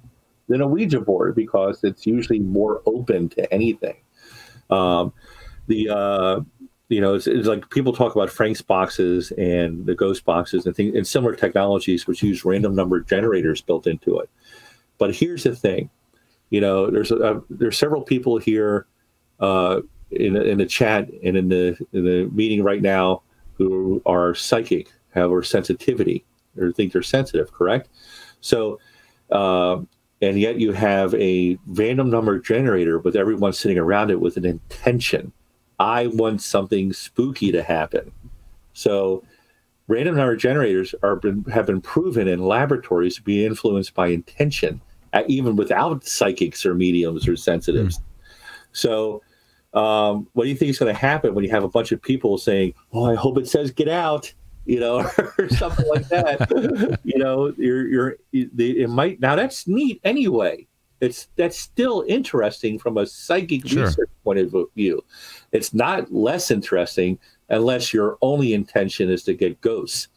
than 0.48 0.60
a 0.60 0.66
Ouija 0.66 1.00
board 1.00 1.34
because 1.34 1.82
it's 1.84 2.06
usually 2.06 2.38
more 2.38 2.82
open 2.86 3.28
to 3.30 3.52
anything. 3.52 3.96
Um, 4.70 5.12
the 5.66 5.88
uh, 5.88 6.40
you 6.88 7.00
know, 7.00 7.14
it's, 7.14 7.26
it's 7.26 7.48
like 7.48 7.70
people 7.70 7.92
talk 7.92 8.14
about 8.14 8.30
Frank's 8.30 8.60
boxes 8.60 9.32
and 9.32 9.86
the 9.86 9.94
ghost 9.94 10.24
boxes 10.24 10.66
and 10.66 10.76
things 10.76 10.94
and 10.94 11.06
similar 11.06 11.34
technologies 11.34 12.06
which 12.06 12.22
use 12.22 12.44
random 12.44 12.74
number 12.74 13.00
generators 13.00 13.62
built 13.62 13.86
into 13.86 14.18
it. 14.18 14.28
But 14.98 15.14
here's 15.14 15.44
the 15.44 15.56
thing, 15.56 15.88
you 16.50 16.60
know, 16.60 16.90
there's 16.90 17.10
a, 17.10 17.42
there's 17.48 17.78
several 17.78 18.02
people 18.02 18.36
here 18.36 18.86
uh, 19.40 19.80
in 20.10 20.36
in 20.36 20.58
the 20.58 20.66
chat 20.66 21.08
and 21.24 21.36
in 21.36 21.48
the 21.48 21.78
in 21.92 22.04
the 22.04 22.28
meeting 22.32 22.62
right 22.62 22.82
now 22.82 23.22
who 23.54 24.02
are 24.04 24.34
psychic, 24.34 24.92
have 25.14 25.30
or 25.30 25.42
sensitivity, 25.42 26.24
or 26.58 26.72
think 26.72 26.92
they're 26.92 27.02
sensitive. 27.02 27.52
Correct. 27.52 27.88
So, 28.40 28.78
uh, 29.30 29.80
and 30.22 30.38
yet 30.38 30.60
you 30.60 30.72
have 30.72 31.14
a 31.16 31.58
random 31.66 32.08
number 32.08 32.38
generator 32.38 32.98
with 33.00 33.16
everyone 33.16 33.52
sitting 33.52 33.76
around 33.76 34.10
it 34.10 34.20
with 34.20 34.36
an 34.36 34.44
intention. 34.44 35.32
I 35.80 36.06
want 36.06 36.40
something 36.40 36.92
spooky 36.92 37.50
to 37.50 37.62
happen. 37.62 38.12
So 38.72 39.24
random 39.88 40.14
number 40.14 40.36
generators 40.36 40.94
are 41.02 41.16
been, 41.16 41.42
have 41.44 41.66
been 41.66 41.80
proven 41.80 42.28
in 42.28 42.46
laboratories 42.46 43.16
to 43.16 43.22
be 43.22 43.44
influenced 43.44 43.94
by 43.94 44.08
intention, 44.08 44.80
even 45.26 45.56
without 45.56 46.06
psychics 46.06 46.64
or 46.64 46.74
mediums 46.74 47.26
or 47.26 47.36
sensitives. 47.36 47.98
Mm. 47.98 48.02
So, 48.72 49.22
um, 49.74 50.28
what 50.34 50.44
do 50.44 50.50
you 50.50 50.56
think 50.56 50.70
is 50.70 50.78
going 50.78 50.94
to 50.94 50.98
happen 51.00 51.34
when 51.34 51.44
you 51.44 51.50
have 51.50 51.64
a 51.64 51.68
bunch 51.68 51.92
of 51.92 52.00
people 52.00 52.38
saying, 52.38 52.74
"Oh, 52.92 53.10
I 53.10 53.14
hope 53.14 53.38
it 53.38 53.48
says 53.48 53.70
get 53.70 53.88
out," 53.88 54.32
you 54.64 54.80
know, 54.80 55.08
or 55.38 55.48
something 55.48 55.86
like 55.88 56.08
that? 56.08 57.00
you 57.04 57.18
know, 57.18 57.52
you're 57.56 57.86
you're 57.88 58.16
the 58.32 58.82
it 58.82 58.88
might 58.88 59.20
now 59.20 59.36
that's 59.36 59.66
neat 59.66 60.00
anyway. 60.04 60.66
It's 61.00 61.28
that's 61.36 61.58
still 61.58 62.04
interesting 62.06 62.78
from 62.78 62.96
a 62.96 63.06
psychic 63.06 63.66
sure. 63.66 63.86
research 63.86 64.10
point 64.22 64.38
of 64.38 64.54
view. 64.76 65.04
It's 65.50 65.74
not 65.74 66.12
less 66.12 66.50
interesting 66.50 67.18
unless 67.48 67.92
your 67.92 68.18
only 68.22 68.54
intention 68.54 69.10
is 69.10 69.24
to 69.24 69.34
get 69.34 69.60
ghosts, 69.60 70.08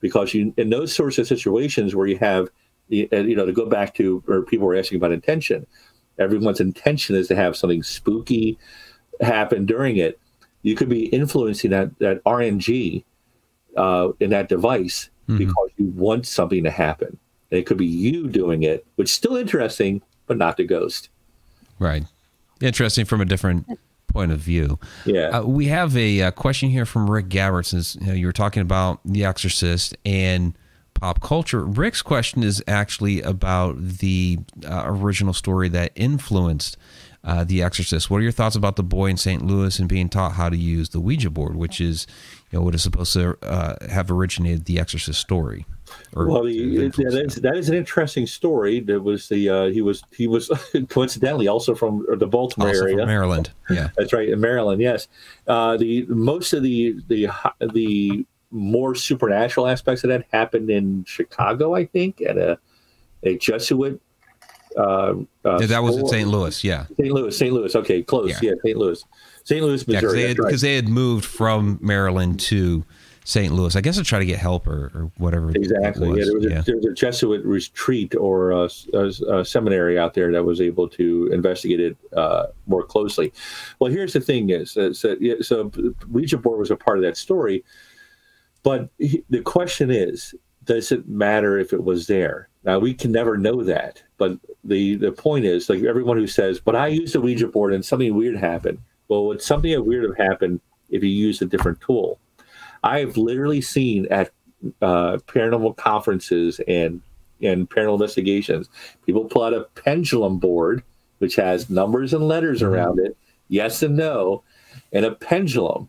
because 0.00 0.34
you 0.34 0.52
in 0.58 0.70
those 0.70 0.94
sorts 0.94 1.18
of 1.18 1.26
situations 1.26 1.94
where 1.94 2.06
you 2.06 2.18
have, 2.18 2.48
uh, 2.92 3.16
you 3.16 3.34
know, 3.34 3.46
to 3.46 3.52
go 3.52 3.66
back 3.66 3.94
to 3.94 4.22
or 4.28 4.42
people 4.42 4.66
were 4.66 4.76
asking 4.76 4.96
about 4.96 5.12
intention, 5.12 5.66
everyone's 6.18 6.60
intention 6.60 7.16
is 7.16 7.26
to 7.28 7.36
have 7.36 7.56
something 7.56 7.82
spooky 7.82 8.58
happen 9.22 9.64
during 9.64 9.96
it. 9.96 10.18
You 10.60 10.76
could 10.76 10.90
be 10.90 11.06
influencing 11.06 11.70
that 11.70 11.98
that 12.00 12.22
RNG 12.24 13.02
uh, 13.76 14.10
in 14.20 14.30
that 14.30 14.48
device 14.48 15.10
mm-hmm. 15.28 15.38
because 15.38 15.70
you 15.76 15.86
want 15.90 16.26
something 16.26 16.64
to 16.64 16.70
happen. 16.70 17.18
And 17.50 17.60
it 17.60 17.66
could 17.66 17.76
be 17.76 17.86
you 17.86 18.28
doing 18.28 18.62
it, 18.62 18.86
which 18.96 19.08
is 19.10 19.12
still 19.12 19.36
interesting, 19.36 20.02
but 20.26 20.36
not 20.36 20.56
the 20.56 20.64
ghost. 20.64 21.08
Right. 21.78 22.04
Interesting 22.60 23.04
from 23.04 23.20
a 23.20 23.24
different 23.24 23.66
point 24.08 24.32
of 24.32 24.38
view. 24.38 24.78
Yeah. 25.04 25.28
Uh, 25.28 25.42
we 25.42 25.66
have 25.66 25.96
a, 25.96 26.20
a, 26.20 26.28
uh, 26.28 26.30
question 26.30 26.70
here 26.70 26.86
from 26.86 27.10
Rick 27.10 27.28
Gabbard. 27.28 27.66
Since 27.66 27.96
you, 27.96 28.06
know, 28.06 28.12
you 28.12 28.26
were 28.26 28.32
talking 28.32 28.62
about 28.62 29.00
The 29.04 29.24
Exorcist 29.24 29.96
and 30.04 30.56
pop 30.94 31.20
culture, 31.20 31.64
Rick's 31.64 32.00
question 32.00 32.42
is 32.42 32.62
actually 32.66 33.20
about 33.20 33.76
the 33.78 34.38
uh, 34.64 34.84
original 34.86 35.34
story 35.34 35.68
that 35.70 35.92
influenced 35.96 36.76
uh, 37.24 37.44
The 37.44 37.62
Exorcist. 37.62 38.10
What 38.10 38.18
are 38.18 38.22
your 38.22 38.32
thoughts 38.32 38.56
about 38.56 38.76
the 38.76 38.82
boy 38.82 39.06
in 39.06 39.16
St. 39.16 39.42
Louis 39.42 39.78
and 39.78 39.88
being 39.88 40.08
taught 40.08 40.32
how 40.32 40.48
to 40.48 40.56
use 40.56 40.90
the 40.90 41.00
Ouija 41.00 41.30
board, 41.30 41.56
which 41.56 41.80
is 41.80 42.06
you 42.50 42.58
know, 42.58 42.64
what 42.64 42.74
is 42.74 42.82
supposed 42.82 43.12
to 43.14 43.36
uh, 43.42 43.76
have 43.88 44.10
originated 44.10 44.66
the 44.66 44.78
Exorcist 44.78 45.20
story. 45.20 45.66
well, 46.12 46.44
the, 46.44 46.88
that, 46.88 47.24
is, 47.26 47.36
that 47.36 47.56
is 47.56 47.68
an 47.68 47.74
interesting 47.74 48.26
story. 48.26 48.80
That 48.80 49.00
was 49.00 49.28
the 49.28 49.48
uh, 49.48 49.64
he 49.66 49.80
was 49.80 50.02
he 50.14 50.26
was 50.26 50.50
coincidentally 50.88 51.48
also 51.48 51.74
from 51.74 52.06
the 52.18 52.26
Baltimore 52.26 52.68
also 52.68 52.84
area, 52.84 53.06
Maryland. 53.06 53.50
Yeah, 53.70 53.88
that's 53.96 54.12
right, 54.12 54.28
in 54.28 54.40
Maryland. 54.40 54.80
Yes, 54.80 55.08
uh, 55.46 55.76
the 55.76 56.04
most 56.08 56.52
of 56.52 56.62
the 56.62 56.96
the 57.08 57.28
the 57.72 58.26
more 58.50 58.94
supernatural 58.94 59.66
aspects 59.66 60.04
of 60.04 60.10
that 60.10 60.26
happened 60.30 60.70
in 60.70 61.04
Chicago, 61.04 61.74
I 61.74 61.86
think, 61.86 62.20
at 62.20 62.36
a 62.38 62.58
a 63.24 63.38
Jesuit. 63.38 64.00
Uh, 64.76 65.14
uh 65.44 65.58
yeah, 65.60 65.66
that 65.66 65.82
was 65.82 65.96
in 65.96 66.06
St. 66.06 66.28
Louis. 66.28 66.64
Yeah, 66.64 66.86
St. 66.98 67.12
Louis, 67.12 67.36
St. 67.36 67.52
Louis. 67.52 67.74
Okay, 67.74 68.02
close. 68.02 68.30
Yeah, 68.30 68.50
yeah 68.50 68.52
St. 68.64 68.76
Louis. 68.76 69.04
St. 69.44 69.62
Louis, 69.62 69.86
Missouri. 69.86 70.22
Yeah, 70.22 70.28
because 70.34 70.62
they, 70.62 70.68
right. 70.68 70.72
they, 70.72 70.76
had 70.76 70.88
moved 70.88 71.24
from 71.24 71.78
Maryland 71.82 72.40
to 72.40 72.84
St. 73.24 73.52
Louis. 73.52 73.74
I 73.74 73.80
guess 73.80 73.96
to 73.96 74.04
try 74.04 74.18
to 74.18 74.24
get 74.24 74.38
help 74.38 74.66
or, 74.66 74.90
or 74.94 75.12
whatever. 75.16 75.50
Exactly. 75.50 76.08
Yeah, 76.08 76.24
there 76.24 76.34
was, 76.34 76.44
yeah. 76.44 76.58
A, 76.58 76.62
there 76.62 76.76
was, 76.76 76.86
a, 76.86 76.92
Jesuit 76.92 77.44
retreat 77.44 78.14
or 78.14 78.50
a, 78.50 78.68
a, 78.92 79.38
a, 79.38 79.44
seminary 79.44 79.98
out 79.98 80.14
there 80.14 80.30
that 80.32 80.44
was 80.44 80.60
able 80.60 80.88
to 80.90 81.28
investigate 81.32 81.80
it 81.80 81.96
uh, 82.16 82.46
more 82.66 82.82
closely. 82.82 83.32
Well, 83.78 83.90
here's 83.90 84.12
the 84.12 84.20
thing: 84.20 84.50
is 84.50 84.76
uh, 84.76 84.92
so, 84.92 85.16
yeah, 85.20 85.34
so 85.40 85.70
Ouija 86.10 86.36
board 86.36 86.58
was 86.58 86.70
a 86.70 86.76
part 86.76 86.98
of 86.98 87.04
that 87.04 87.16
story, 87.16 87.64
but 88.62 88.90
he, 88.98 89.24
the 89.30 89.40
question 89.40 89.90
is, 89.90 90.34
does 90.64 90.92
it 90.92 91.08
matter 91.08 91.58
if 91.58 91.72
it 91.72 91.82
was 91.82 92.06
there? 92.06 92.48
Now 92.64 92.78
we 92.78 92.94
can 92.94 93.12
never 93.12 93.36
know 93.36 93.62
that, 93.62 94.02
but 94.16 94.38
the 94.64 94.96
the 94.96 95.12
point 95.12 95.44
is, 95.44 95.68
like 95.68 95.82
everyone 95.82 96.16
who 96.16 96.26
says, 96.26 96.60
"But 96.60 96.76
I 96.76 96.88
used 96.88 97.14
a 97.14 97.20
Ouija 97.20 97.48
board 97.48 97.72
and 97.72 97.84
something 97.84 98.14
weird 98.14 98.36
happened." 98.36 98.78
Well, 99.08 99.26
would 99.26 99.42
something 99.42 99.84
weird 99.84 100.04
have 100.04 100.16
happened 100.16 100.60
if 100.88 101.02
you 101.02 101.10
used 101.10 101.42
a 101.42 101.46
different 101.46 101.80
tool? 101.80 102.18
I've 102.82 103.16
literally 103.16 103.60
seen 103.60 104.06
at 104.10 104.30
uh, 104.80 105.18
paranormal 105.26 105.76
conferences 105.76 106.60
and 106.66 107.02
and 107.42 107.68
paranormal 107.68 107.94
investigations, 107.94 108.70
people 109.04 109.24
pull 109.24 109.42
out 109.42 109.52
a 109.52 109.64
pendulum 109.74 110.38
board 110.38 110.82
which 111.24 111.36
has 111.36 111.70
numbers 111.70 112.12
and 112.12 112.28
letters 112.28 112.60
mm-hmm. 112.60 112.74
around 112.74 112.98
it, 112.98 113.16
yes 113.48 113.82
and 113.82 113.96
no, 113.96 114.42
and 114.92 115.04
a 115.04 115.14
pendulum, 115.14 115.88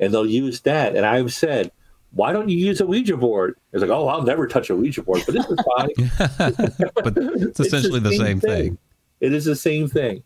and 0.00 0.12
they'll 0.12 0.26
use 0.26 0.60
that. 0.62 0.96
And 0.96 1.06
I've 1.06 1.32
said, 1.32 1.70
why 2.10 2.32
don't 2.32 2.48
you 2.48 2.58
use 2.58 2.80
a 2.80 2.86
Ouija 2.86 3.16
board? 3.16 3.56
It's 3.72 3.80
like, 3.80 3.90
oh, 3.90 4.08
I'll 4.08 4.22
never 4.22 4.46
touch 4.46 4.68
a 4.68 4.76
Ouija 4.76 5.02
board, 5.02 5.22
but 5.24 5.34
this 5.34 5.46
is 5.46 5.58
fine. 5.76 6.90
but 6.94 7.16
it's 7.16 7.60
essentially 7.60 8.00
it's 8.00 8.04
the, 8.04 8.10
same, 8.10 8.18
same 8.18 8.40
thing. 8.40 8.62
thing. 8.62 8.78
It 9.20 9.32
is 9.32 9.46
the 9.46 9.56
same 9.56 9.88
thing. 9.88 10.22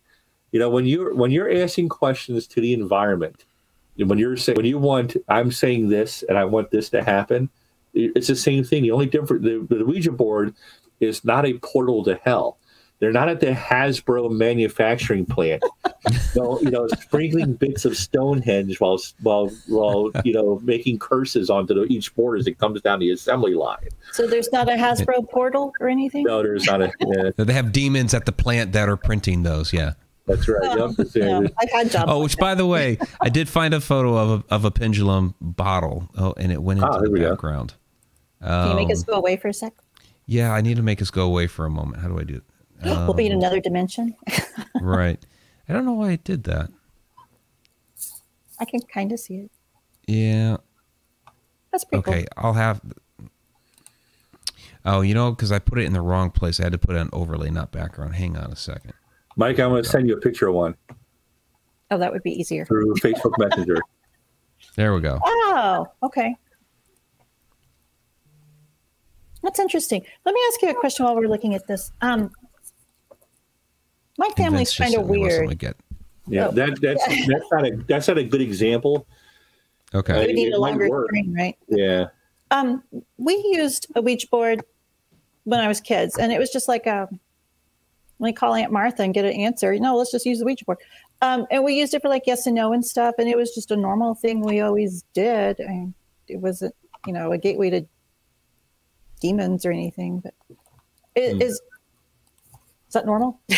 You 0.52 0.60
know, 0.60 0.70
when 0.70 0.86
you're 0.86 1.14
when 1.14 1.30
you're 1.30 1.62
asking 1.62 1.88
questions 1.88 2.46
to 2.48 2.60
the 2.60 2.72
environment, 2.72 3.44
when 3.96 4.18
you're 4.18 4.36
saying 4.36 4.56
when 4.56 4.66
you 4.66 4.78
want, 4.78 5.16
I'm 5.28 5.52
saying 5.52 5.88
this 5.88 6.24
and 6.28 6.38
I 6.38 6.44
want 6.44 6.70
this 6.70 6.88
to 6.90 7.04
happen, 7.04 7.48
it's 7.94 8.28
the 8.28 8.36
same 8.36 8.64
thing. 8.64 8.82
The 8.82 8.90
only 8.90 9.06
difference, 9.06 9.44
the, 9.44 9.66
the 9.68 9.84
Ouija 9.84 10.12
board 10.12 10.54
is 11.00 11.24
not 11.24 11.46
a 11.46 11.54
portal 11.58 12.04
to 12.04 12.16
hell. 12.22 12.58
They're 12.98 13.12
not 13.12 13.28
at 13.28 13.40
the 13.40 13.48
Hasbro 13.52 14.30
manufacturing 14.30 15.26
plant, 15.26 15.62
so, 16.32 16.58
you 16.60 16.70
know, 16.70 16.86
sprinkling 16.98 17.52
bits 17.52 17.84
of 17.84 17.94
Stonehenge 17.94 18.80
while 18.80 18.98
while 19.20 19.48
while 19.68 20.10
you 20.24 20.32
know 20.32 20.60
making 20.64 20.98
curses 20.98 21.50
onto 21.50 21.74
the, 21.74 21.82
each 21.92 22.14
board 22.14 22.40
as 22.40 22.46
it 22.46 22.58
comes 22.58 22.80
down 22.80 23.00
the 23.00 23.10
assembly 23.10 23.54
line. 23.54 23.88
So 24.12 24.26
there's 24.26 24.50
not 24.50 24.70
a 24.70 24.76
Hasbro 24.76 25.28
portal 25.30 25.74
or 25.78 25.88
anything. 25.88 26.24
No, 26.24 26.42
there's 26.42 26.64
not 26.64 26.80
a. 26.80 26.92
Yeah. 27.00 27.30
They 27.36 27.52
have 27.52 27.70
demons 27.70 28.14
at 28.14 28.24
the 28.24 28.32
plant 28.32 28.72
that 28.72 28.88
are 28.88 28.96
printing 28.96 29.42
those. 29.42 29.72
Yeah. 29.72 29.92
That's 30.26 30.48
right. 30.48 30.76
Yep. 30.96 31.08
yeah, 31.14 31.40
I've 31.60 31.70
had 31.70 31.90
jobs. 31.90 32.06
Oh, 32.08 32.22
which 32.22 32.36
by 32.36 32.54
the 32.54 32.66
way, 32.66 32.98
I 33.20 33.28
did 33.28 33.48
find 33.48 33.72
a 33.74 33.80
photo 33.80 34.16
of 34.16 34.30
a, 34.50 34.54
of 34.54 34.64
a 34.64 34.70
pendulum 34.70 35.34
bottle. 35.40 36.08
Oh, 36.16 36.34
and 36.36 36.50
it 36.50 36.62
went 36.62 36.80
into 36.80 36.90
ah, 36.90 36.98
the 36.98 37.10
background. 37.10 37.74
Can 38.42 38.70
you 38.70 38.74
make 38.74 38.90
us 38.90 39.00
um, 39.00 39.04
go 39.06 39.12
away 39.18 39.36
for 39.36 39.48
a 39.48 39.54
sec? 39.54 39.74
Yeah, 40.26 40.52
I 40.52 40.62
need 40.62 40.76
to 40.78 40.82
make 40.82 41.00
us 41.00 41.10
go 41.10 41.24
away 41.26 41.46
for 41.46 41.64
a 41.64 41.70
moment. 41.70 42.02
How 42.02 42.08
do 42.08 42.18
I 42.18 42.24
do 42.24 42.36
it? 42.36 42.42
Um, 42.82 43.06
we'll 43.06 43.14
be 43.14 43.26
in 43.26 43.32
um, 43.32 43.38
another 43.38 43.60
dimension. 43.60 44.14
right. 44.80 45.24
I 45.68 45.72
don't 45.72 45.84
know 45.84 45.94
why 45.94 46.10
I 46.10 46.16
did 46.16 46.44
that. 46.44 46.70
I 48.58 48.64
can 48.64 48.80
kind 48.80 49.12
of 49.12 49.20
see 49.20 49.36
it. 49.36 49.50
Yeah. 50.06 50.58
That's 51.72 51.84
pretty 51.84 52.08
okay. 52.08 52.26
Cool. 52.36 52.44
I'll 52.44 52.52
have. 52.52 52.80
Oh, 54.84 55.00
you 55.00 55.14
know, 55.14 55.30
because 55.30 55.50
I 55.50 55.58
put 55.58 55.78
it 55.78 55.84
in 55.84 55.92
the 55.92 56.00
wrong 56.00 56.30
place. 56.30 56.60
I 56.60 56.64
had 56.64 56.72
to 56.72 56.78
put 56.78 56.94
it 56.94 56.98
on 56.98 57.10
overlay, 57.12 57.50
not 57.50 57.72
background. 57.72 58.14
Hang 58.14 58.36
on 58.36 58.52
a 58.52 58.56
second. 58.56 58.92
Mike, 59.36 59.58
I'm 59.58 59.70
going 59.70 59.82
to 59.82 59.88
send 59.88 60.08
you 60.08 60.16
a 60.16 60.20
picture 60.20 60.48
of 60.48 60.54
one. 60.54 60.76
Oh, 61.90 61.98
that 61.98 62.12
would 62.12 62.22
be 62.22 62.30
easier. 62.30 62.64
Through 62.64 62.94
Facebook 62.96 63.32
Messenger. 63.38 63.80
There 64.76 64.94
we 64.94 65.00
go. 65.00 65.20
Oh, 65.24 65.86
okay. 66.02 66.36
That's 69.42 69.58
interesting. 69.58 70.04
Let 70.24 70.34
me 70.34 70.40
ask 70.48 70.62
you 70.62 70.70
a 70.70 70.74
question 70.74 71.04
while 71.04 71.14
we're 71.14 71.28
looking 71.28 71.54
at 71.54 71.66
this. 71.66 71.92
Um, 72.00 72.30
my 74.18 74.28
family's 74.36 74.74
kind 74.74 74.94
of 74.94 75.06
weird. 75.06 75.62
Yeah, 76.28 76.48
oh. 76.48 76.50
that, 76.52 76.80
that's 76.80 77.06
that's 77.26 77.52
not 77.52 77.66
a 77.66 77.76
that's 77.88 78.08
not 78.08 78.18
a 78.18 78.24
good 78.24 78.40
example. 78.40 79.06
Okay, 79.94 80.14
uh, 80.14 80.26
we 80.26 80.32
need 80.32 80.52
a 80.52 80.60
longer 80.60 80.88
screen, 81.06 81.34
right? 81.34 81.56
Yeah. 81.68 82.06
Um, 82.50 82.82
we 83.16 83.34
used 83.52 83.86
a 83.96 84.02
Ouija 84.02 84.26
board 84.28 84.62
when 85.44 85.60
I 85.60 85.68
was 85.68 85.80
kids, 85.80 86.18
and 86.18 86.32
it 86.32 86.38
was 86.38 86.50
just 86.50 86.68
like 86.68 86.86
a 86.86 87.08
let 88.18 88.26
me 88.26 88.32
call 88.32 88.54
Aunt 88.54 88.72
Martha 88.72 89.02
and 89.02 89.12
get 89.12 89.24
an 89.24 89.32
answer. 89.32 89.78
No, 89.78 89.96
let's 89.96 90.10
just 90.10 90.24
use 90.24 90.38
the 90.38 90.44
Ouija 90.44 90.64
board. 90.64 90.78
Um, 91.22 91.46
and 91.50 91.64
we 91.64 91.74
used 91.74 91.94
it 91.94 92.02
for 92.02 92.08
like 92.08 92.22
yes 92.26 92.46
and 92.46 92.54
no 92.54 92.72
and 92.72 92.84
stuff. 92.84 93.14
And 93.18 93.28
it 93.28 93.36
was 93.36 93.54
just 93.54 93.70
a 93.70 93.76
normal 93.76 94.14
thing 94.14 94.40
we 94.40 94.60
always 94.60 95.04
did. 95.12 95.60
I 95.60 95.68
mean, 95.68 95.94
it 96.28 96.40
wasn't, 96.40 96.74
you 97.06 97.12
know, 97.12 97.32
a 97.32 97.38
gateway 97.38 97.70
to 97.70 97.86
demons 99.20 99.66
or 99.66 99.70
anything, 99.70 100.20
but 100.20 100.34
it 101.14 101.36
mm. 101.36 101.42
is, 101.42 101.54
is 101.54 102.92
that 102.92 103.06
normal? 103.06 103.40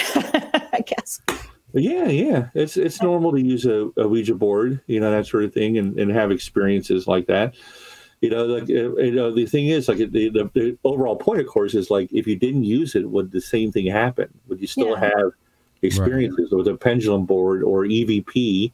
I 0.72 0.80
guess. 0.80 1.20
Yeah, 1.74 2.08
yeah. 2.08 2.48
It's 2.54 2.76
it's 2.76 3.02
normal 3.02 3.32
to 3.32 3.40
use 3.40 3.66
a, 3.66 3.90
a 3.96 4.08
Ouija 4.08 4.34
board, 4.34 4.80
you 4.86 5.00
know, 5.00 5.10
that 5.10 5.26
sort 5.26 5.44
of 5.44 5.52
thing 5.52 5.76
and, 5.76 5.98
and 5.98 6.10
have 6.10 6.30
experiences 6.30 7.06
like 7.06 7.26
that 7.26 7.54
you 8.20 8.30
know, 8.30 8.44
like 8.46 8.64
uh, 8.64 8.96
you 8.96 9.12
know, 9.12 9.32
the 9.32 9.46
thing 9.46 9.68
is, 9.68 9.88
like 9.88 9.98
the, 9.98 10.28
the, 10.28 10.50
the 10.52 10.78
overall 10.84 11.16
point, 11.16 11.40
of 11.40 11.46
course, 11.46 11.74
is 11.74 11.90
like 11.90 12.12
if 12.12 12.26
you 12.26 12.36
didn't 12.36 12.64
use 12.64 12.94
it, 12.94 13.08
would 13.08 13.30
the 13.30 13.40
same 13.40 13.70
thing 13.70 13.86
happen? 13.86 14.28
Would 14.48 14.60
you 14.60 14.66
still 14.66 14.90
yeah. 14.90 15.10
have 15.16 15.32
experiences 15.82 16.48
right. 16.50 16.58
with 16.58 16.66
a 16.68 16.76
pendulum 16.76 17.26
board 17.26 17.62
or 17.62 17.84
EVP 17.84 18.72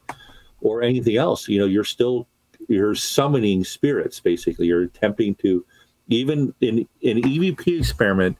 or 0.61 0.81
anything 0.81 1.17
else? 1.17 1.47
You 1.47 1.59
know, 1.59 1.67
you're 1.67 1.83
still 1.83 2.27
you're 2.67 2.95
summoning 2.95 3.63
spirits. 3.63 4.19
Basically, 4.19 4.65
you're 4.65 4.83
attempting 4.83 5.35
to 5.35 5.63
even 6.07 6.53
in 6.61 6.79
an 6.79 7.21
EVP 7.21 7.79
experiment 7.79 8.37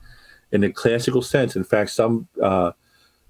in 0.51 0.63
a 0.63 0.71
classical 0.71 1.21
sense. 1.21 1.55
In 1.55 1.63
fact, 1.63 1.91
some 1.91 2.27
uh, 2.41 2.71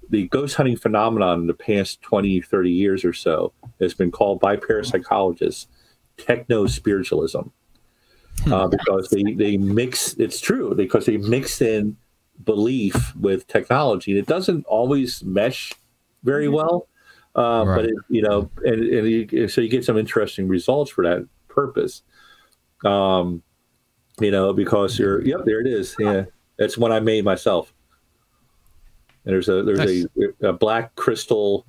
the 0.09 0.27
ghost 0.29 0.55
hunting 0.55 0.77
phenomenon 0.77 1.41
in 1.41 1.47
the 1.47 1.53
past 1.53 2.01
20, 2.01 2.41
30 2.41 2.71
years 2.71 3.03
or 3.05 3.13
so 3.13 3.53
has 3.79 3.93
been 3.93 4.11
called 4.11 4.39
by 4.39 4.55
parapsychologists 4.55 5.67
techno 6.17 6.65
spiritualism 6.65 7.41
uh, 8.51 8.67
because 8.67 9.09
they 9.09 9.23
they 9.33 9.57
mix. 9.57 10.13
It's 10.15 10.39
true 10.39 10.73
because 10.75 11.05
they 11.05 11.17
mix 11.17 11.61
in 11.61 11.97
belief 12.43 13.15
with 13.15 13.47
technology, 13.47 14.11
and 14.11 14.19
it 14.19 14.27
doesn't 14.27 14.65
always 14.65 15.23
mesh 15.23 15.73
very 16.23 16.47
well. 16.47 16.87
Uh, 17.35 17.65
Right. 17.65 17.75
But 17.75 17.85
it, 17.85 17.95
you 18.09 18.21
know, 18.21 18.49
and, 18.63 18.81
and 18.83 19.07
you, 19.07 19.47
so 19.49 19.59
you 19.59 19.69
get 19.69 19.83
some 19.83 19.97
interesting 19.97 20.47
results 20.47 20.89
for 20.89 21.03
that 21.03 21.27
purpose. 21.49 22.01
Um, 22.85 23.43
you 24.21 24.31
know, 24.31 24.53
because 24.53 24.97
you're 24.97 25.21
yep, 25.25 25.41
there 25.45 25.59
it 25.59 25.67
is. 25.67 25.95
Yeah, 25.99 26.25
that's 26.57 26.77
one 26.77 26.91
I 26.91 27.01
made 27.01 27.25
myself. 27.25 27.73
And 29.25 29.33
there's 29.33 29.49
a 29.49 29.63
there's 29.63 29.79
Nice. 29.79 30.05
a, 30.41 30.49
a 30.49 30.53
black 30.53 30.95
crystal, 30.95 31.65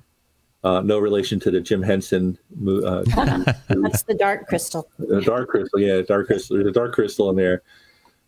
uh, 0.63 0.81
no 0.81 0.99
relation 0.99 1.39
to 1.41 1.51
the 1.51 1.59
Jim 1.59 1.81
Henson 1.81 2.37
mo- 2.55 2.81
uh, 2.81 3.03
That's 3.69 4.03
the 4.03 4.15
dark 4.17 4.47
crystal. 4.47 4.87
The 4.99 5.21
dark 5.21 5.49
crystal. 5.49 5.79
Yeah, 5.79 6.01
dark 6.01 6.27
crystal. 6.27 6.55
There's 6.57 6.67
a 6.69 6.71
dark 6.71 6.93
crystal 6.93 7.29
in 7.29 7.35
there. 7.35 7.63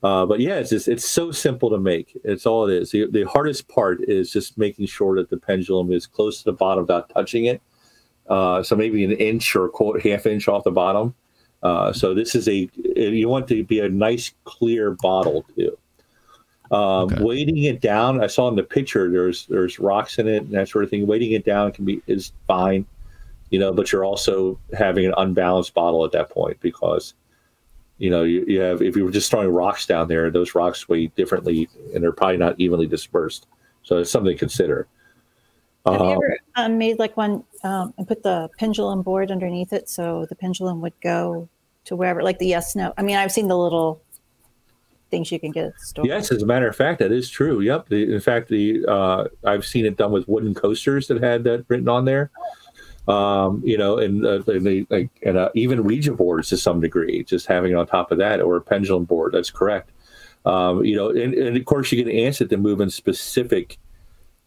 Uh, 0.02 0.26
but 0.26 0.40
yeah, 0.40 0.56
it's 0.56 0.70
just 0.70 0.88
it's 0.88 1.08
so 1.08 1.32
simple 1.32 1.70
to 1.70 1.78
make. 1.78 2.18
It's 2.24 2.46
all 2.46 2.68
it 2.70 2.74
is. 2.74 2.92
The, 2.92 3.08
the 3.12 3.24
hardest 3.24 3.68
part 3.68 4.00
is 4.02 4.32
just 4.32 4.58
making 4.58 4.88
sure 4.88 5.16
that 5.18 5.30
the 5.30 5.38
pendulum 5.38 5.92
is 5.92 6.08
close 6.08 6.40
to 6.40 6.46
the 6.46 6.54
bottom 6.54 6.84
without 6.84 7.10
touching 7.10 7.46
it. 7.46 7.62
Uh, 8.28 8.64
so 8.64 8.76
maybe 8.76 9.04
an 9.04 9.12
inch 9.12 9.56
or 9.56 9.66
a 9.66 9.70
quarter, 9.70 10.00
half 10.08 10.26
inch 10.26 10.48
off 10.48 10.64
the 10.64 10.72
bottom. 10.72 11.14
Uh, 11.64 11.92
so 11.92 12.14
this 12.14 12.34
is 12.36 12.48
a 12.48 12.70
you 12.96 13.28
want 13.28 13.48
to 13.50 13.64
be 13.66 13.80
a 13.82 13.90
nice 13.90 14.34
clear 14.46 14.92
bottle 14.92 15.46
too. 15.56 15.78
Um, 16.72 17.12
Okay. 17.12 17.24
Weighting 17.24 17.64
it 17.64 17.82
down, 17.82 18.24
I 18.24 18.28
saw 18.28 18.48
in 18.48 18.56
the 18.56 18.64
picture 18.64 19.10
there's 19.10 19.48
there's 19.48 19.80
rocks 19.80 20.20
in 20.20 20.28
it 20.28 20.44
and 20.44 20.52
that 20.54 20.70
sort 20.70 20.84
of 20.84 20.90
thing. 20.90 21.08
Weighting 21.08 21.32
it 21.32 21.44
down 21.44 21.72
can 21.72 21.86
be 21.86 22.02
is 22.06 22.32
fine, 22.48 22.86
you 23.50 23.58
know, 23.60 23.74
but 23.74 23.92
you're 23.92 24.06
also 24.06 24.60
having 24.78 25.06
an 25.06 25.14
unbalanced 25.18 25.74
bottle 25.74 26.06
at 26.06 26.12
that 26.12 26.30
point 26.30 26.60
because 26.62 27.14
you 27.98 28.10
know 28.10 28.24
you, 28.24 28.46
you 28.48 28.60
have 28.60 28.82
if 28.84 28.96
you 28.96 29.04
were 29.04 29.12
just 29.12 29.32
throwing 29.32 29.50
rocks 29.50 29.88
down 29.88 30.08
there, 30.08 30.30
those 30.30 30.54
rocks 30.54 30.88
weigh 30.88 31.08
differently 31.08 31.68
and 31.94 32.04
they're 32.04 32.12
probably 32.12 32.38
not 32.38 32.60
evenly 32.60 32.86
dispersed. 32.86 33.48
So 33.84 33.98
it's 33.98 34.12
something 34.12 34.34
to 34.34 34.38
consider. 34.38 34.88
Have 35.86 35.96
you 35.96 36.06
Um, 36.06 36.12
ever 36.12 36.38
um, 36.56 36.78
made 36.78 37.00
like 37.00 37.18
one 37.18 37.44
um, 37.64 37.94
and 37.98 38.08
put 38.08 38.22
the 38.22 38.50
pendulum 38.60 39.02
board 39.02 39.32
underneath 39.32 39.74
it 39.74 39.90
so 39.90 40.28
the 40.30 40.36
pendulum 40.36 40.82
would 40.82 40.94
go 41.02 41.50
to 41.86 41.96
wherever, 41.96 42.22
like 42.22 42.38
the 42.38 42.46
yes 42.46 42.76
no? 42.76 42.94
I 42.98 43.02
mean, 43.02 43.16
I've 43.16 43.32
seen 43.32 43.48
the 43.48 43.58
little 43.58 44.02
things 45.10 45.32
you 45.32 45.40
can 45.40 45.52
get 45.52 45.68
at 45.68 45.74
the 45.78 45.86
store. 45.86 46.06
Yes, 46.06 46.32
as 46.32 46.42
a 46.42 46.46
matter 46.46 46.68
of 46.68 46.76
fact, 46.76 47.00
that 47.00 47.12
is 47.12 47.30
true. 47.30 47.62
Yep. 47.62 47.90
The, 47.90 48.14
in 48.14 48.20
fact, 48.20 48.50
the 48.50 48.86
uh, 48.88 49.26
I've 49.44 49.66
seen 49.66 49.86
it 49.86 49.98
done 49.98 50.12
with 50.12 50.28
wooden 50.28 50.54
coasters 50.54 51.08
that 51.08 51.22
had 51.22 51.44
that 51.46 51.66
written 51.68 51.90
on 51.90 52.06
there. 52.06 52.32
Um, 53.08 53.64
you 53.66 53.78
know, 53.78 53.98
and, 53.98 54.24
uh, 54.24 54.44
and 54.46 54.66
they 54.66 54.86
like 54.90 55.10
and 55.24 55.38
uh, 55.38 55.50
even 55.56 55.84
Ouija 55.84 56.14
boards 56.14 56.50
to 56.50 56.58
some 56.58 56.80
degree, 56.80 57.24
just 57.24 57.48
having 57.48 57.72
it 57.72 57.76
on 57.76 57.88
top 57.88 58.12
of 58.12 58.20
that 58.20 58.40
or 58.40 58.58
a 58.58 58.62
pendulum 58.62 59.06
board. 59.06 59.34
That's 59.34 59.50
correct. 59.50 59.90
Um, 60.46 60.86
you 60.86 60.96
know, 60.96 61.10
and, 61.10 61.34
and 61.34 61.58
of 61.58 61.66
course 61.66 61.92
you 61.92 62.04
can 62.04 62.12
answer 62.12 62.46
to 62.46 62.58
move 62.58 62.82
in 62.82 62.90
specific, 62.90 63.78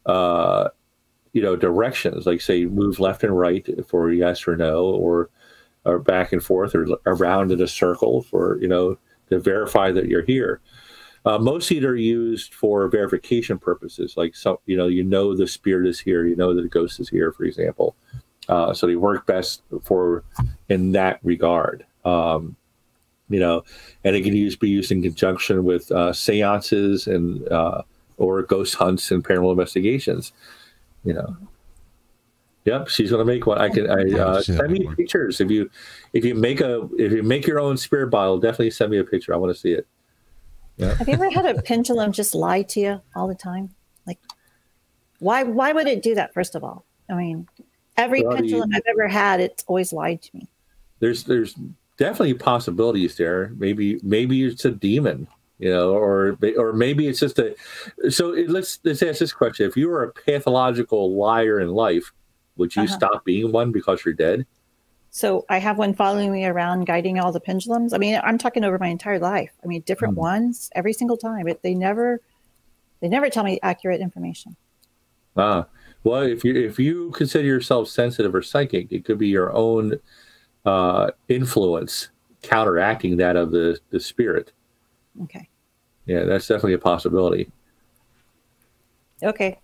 uh, 0.07 0.69
you 1.33 1.43
know, 1.43 1.57
directions. 1.57 2.25
Like 2.25 2.41
say 2.41 2.65
move 2.65 3.01
left 3.01 3.25
and 3.25 3.37
right 3.37 3.67
for 3.89 4.13
yes 4.13 4.47
or 4.47 4.57
no, 4.57 4.85
or 4.85 5.29
or 5.85 5.99
back 5.99 6.33
and 6.33 6.43
forth 6.43 6.75
or 6.75 6.87
around 7.07 7.51
in 7.51 7.61
a 7.61 7.67
circle 7.67 8.23
for 8.23 8.59
you 8.61 8.69
know 8.69 8.97
to 9.33 9.41
verify 9.41 9.91
that 9.91 10.07
you're 10.07 10.24
here. 10.24 10.61
Uh, 11.24 11.39
mostly 11.39 11.78
they're 11.78 11.95
used 11.95 12.53
for 12.53 12.89
verification 12.89 13.59
purposes, 13.59 14.16
like 14.16 14.35
so 14.35 14.61
you 14.66 14.76
know, 14.76 14.89
you 14.89 15.05
know 15.05 15.37
the 15.37 15.47
spirit 15.47 15.87
is 15.87 16.01
here, 16.01 16.26
you 16.26 16.35
know 16.35 16.55
that 16.55 16.62
the 16.62 16.68
ghost 16.68 16.99
is 16.99 17.09
here, 17.09 17.33
for 17.33 17.45
example. 17.45 17.95
Uh, 18.49 18.74
so 18.74 18.87
they 18.87 18.97
work 18.97 19.24
best 19.26 19.62
for 19.85 20.24
in 20.68 20.93
that 20.93 21.20
regard. 21.22 21.87
Um, 22.05 22.57
you 23.28 23.39
know, 23.39 23.62
and 24.03 24.16
it 24.16 24.22
can 24.22 24.35
use 24.35 24.57
be 24.57 24.68
used 24.68 24.91
in 24.91 25.01
conjunction 25.03 25.64
with 25.64 25.91
uh, 25.93 26.12
seances 26.12 27.07
and 27.07 27.49
uh, 27.49 27.83
or 28.16 28.43
ghost 28.43 28.74
hunts 28.74 29.11
and 29.11 29.24
paranormal 29.24 29.53
investigations. 29.53 30.33
You 31.05 31.14
know. 31.14 31.37
Yep, 32.65 32.89
she's 32.89 33.11
gonna 33.11 33.25
make 33.25 33.47
one. 33.47 33.59
I 33.59 33.69
can. 33.69 33.91
I 33.91 34.19
uh, 34.19 34.41
send 34.41 34.71
me 34.71 34.87
pictures 34.97 35.41
if 35.41 35.51
you 35.51 35.69
if 36.13 36.25
you 36.25 36.35
make 36.35 36.61
a 36.61 36.89
if 36.97 37.11
you 37.11 37.23
make 37.23 37.47
your 37.47 37.59
own 37.59 37.77
spirit 37.77 38.09
bottle. 38.11 38.39
Definitely 38.39 38.71
send 38.71 38.91
me 38.93 38.99
a 38.99 39.05
picture. 39.05 39.35
I 39.35 39.37
want 39.37 39.53
to 39.55 39.61
see 39.61 39.73
it. 39.73 39.87
Have 40.81 41.09
you 41.09 41.15
ever 41.15 41.31
had 41.31 41.45
a 41.47 41.61
pendulum 41.63 42.13
just 42.13 42.35
lie 42.35 42.63
to 42.63 42.81
you 42.81 43.01
all 43.17 43.27
the 43.29 43.35
time? 43.35 43.75
Like, 44.07 44.19
why? 45.19 45.43
Why 45.43 45.73
would 45.73 45.87
it 45.89 46.03
do 46.03 46.15
that? 46.15 46.33
First 46.35 46.55
of 46.55 46.63
all, 46.63 46.85
I 47.11 47.15
mean, 47.15 47.49
every 47.97 48.23
Well, 48.23 48.31
the- 48.31 48.37
pendulum 48.37 48.71
I've 48.75 48.83
ever 48.87 49.09
had, 49.09 49.41
it's 49.41 49.65
always 49.67 49.93
lied 49.93 50.23
to 50.23 50.31
me. 50.37 50.49
there's 51.01 51.25
there's 51.25 51.57
definitely 51.99 52.35
possibilities 52.35 53.17
there. 53.17 53.53
Maybe 53.57 53.99
maybe 54.05 54.45
it's 54.45 54.65
a 54.65 54.71
demon, 54.71 55.27
you 55.59 55.71
know, 55.71 55.95
or 55.95 56.39
or 56.57 56.73
maybe 56.73 57.09
it's 57.09 57.19
just 57.19 57.41
a. 57.41 57.57
So 58.09 58.33
it, 58.35 58.49
let's 58.51 58.79
let's 58.85 59.03
ask 59.03 59.19
this 59.19 59.33
question: 59.33 59.67
If 59.69 59.77
you 59.77 59.89
were 59.89 60.05
a 60.05 60.13
pathological 60.13 61.17
liar 61.17 61.59
in 61.61 61.69
life, 61.69 62.13
would 62.57 62.75
you 62.77 62.83
Uh-huh. 62.85 62.97
stop 62.97 63.25
being 63.25 63.53
one 63.53 63.73
because 63.73 64.05
you're 64.05 64.15
dead? 64.15 64.47
So 65.11 65.45
I 65.49 65.59
have 65.59 65.77
one 65.77 65.93
following 65.95 66.33
me 66.33 66.47
around, 66.47 66.87
guiding 66.87 67.19
all 67.19 67.33
the 67.33 67.41
pendulums. 67.41 67.93
I 67.93 67.99
mean, 67.99 68.19
I'm 68.25 68.39
talking 68.39 68.65
over 68.65 68.79
my 68.79 68.89
entire 68.89 69.19
life. 69.19 69.53
I 69.63 69.67
mean, 69.67 69.83
different 69.83 70.17
ones 70.17 70.71
every 70.75 70.95
single 70.95 71.19
time. 71.19 71.47
It, 71.49 71.63
they 71.63 71.75
never, 71.75 72.21
they 73.01 73.09
never 73.09 73.29
tell 73.29 73.45
me 73.45 73.59
accurate 73.63 74.01
information. 74.01 74.57
Ah, 75.37 75.67
well, 76.05 76.23
if 76.23 76.45
you 76.45 76.55
if 76.55 76.79
you 76.79 77.11
consider 77.13 77.45
yourself 77.47 77.89
sensitive 77.89 78.35
or 78.35 78.43
psychic, 78.43 78.91
it 78.93 79.05
could 79.05 79.19
be 79.19 79.29
your 79.29 79.53
own 79.55 79.99
uh, 80.65 81.11
influence 81.29 82.09
counteracting 82.43 83.17
that 83.19 83.37
of 83.37 83.51
the 83.51 83.79
the 83.91 84.01
spirit. 84.01 84.53
Okay, 85.25 85.49
Yeah, 86.07 86.25
that's 86.25 86.47
definitely 86.47 86.73
a 86.75 86.79
possibility. 86.79 87.51
okay, 89.23 89.59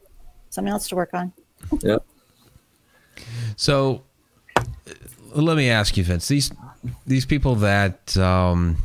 something 0.50 0.70
else 0.70 0.88
to 0.88 0.94
work 0.96 1.10
on. 1.14 1.32
Yep. 1.80 2.04
So 3.56 4.02
uh, 4.56 4.62
let 5.34 5.56
me 5.56 5.68
ask 5.70 5.96
you, 5.96 6.04
Vince. 6.04 6.28
These 6.28 6.52
these 7.06 7.26
people 7.26 7.56
that 7.56 8.16
um, 8.16 8.76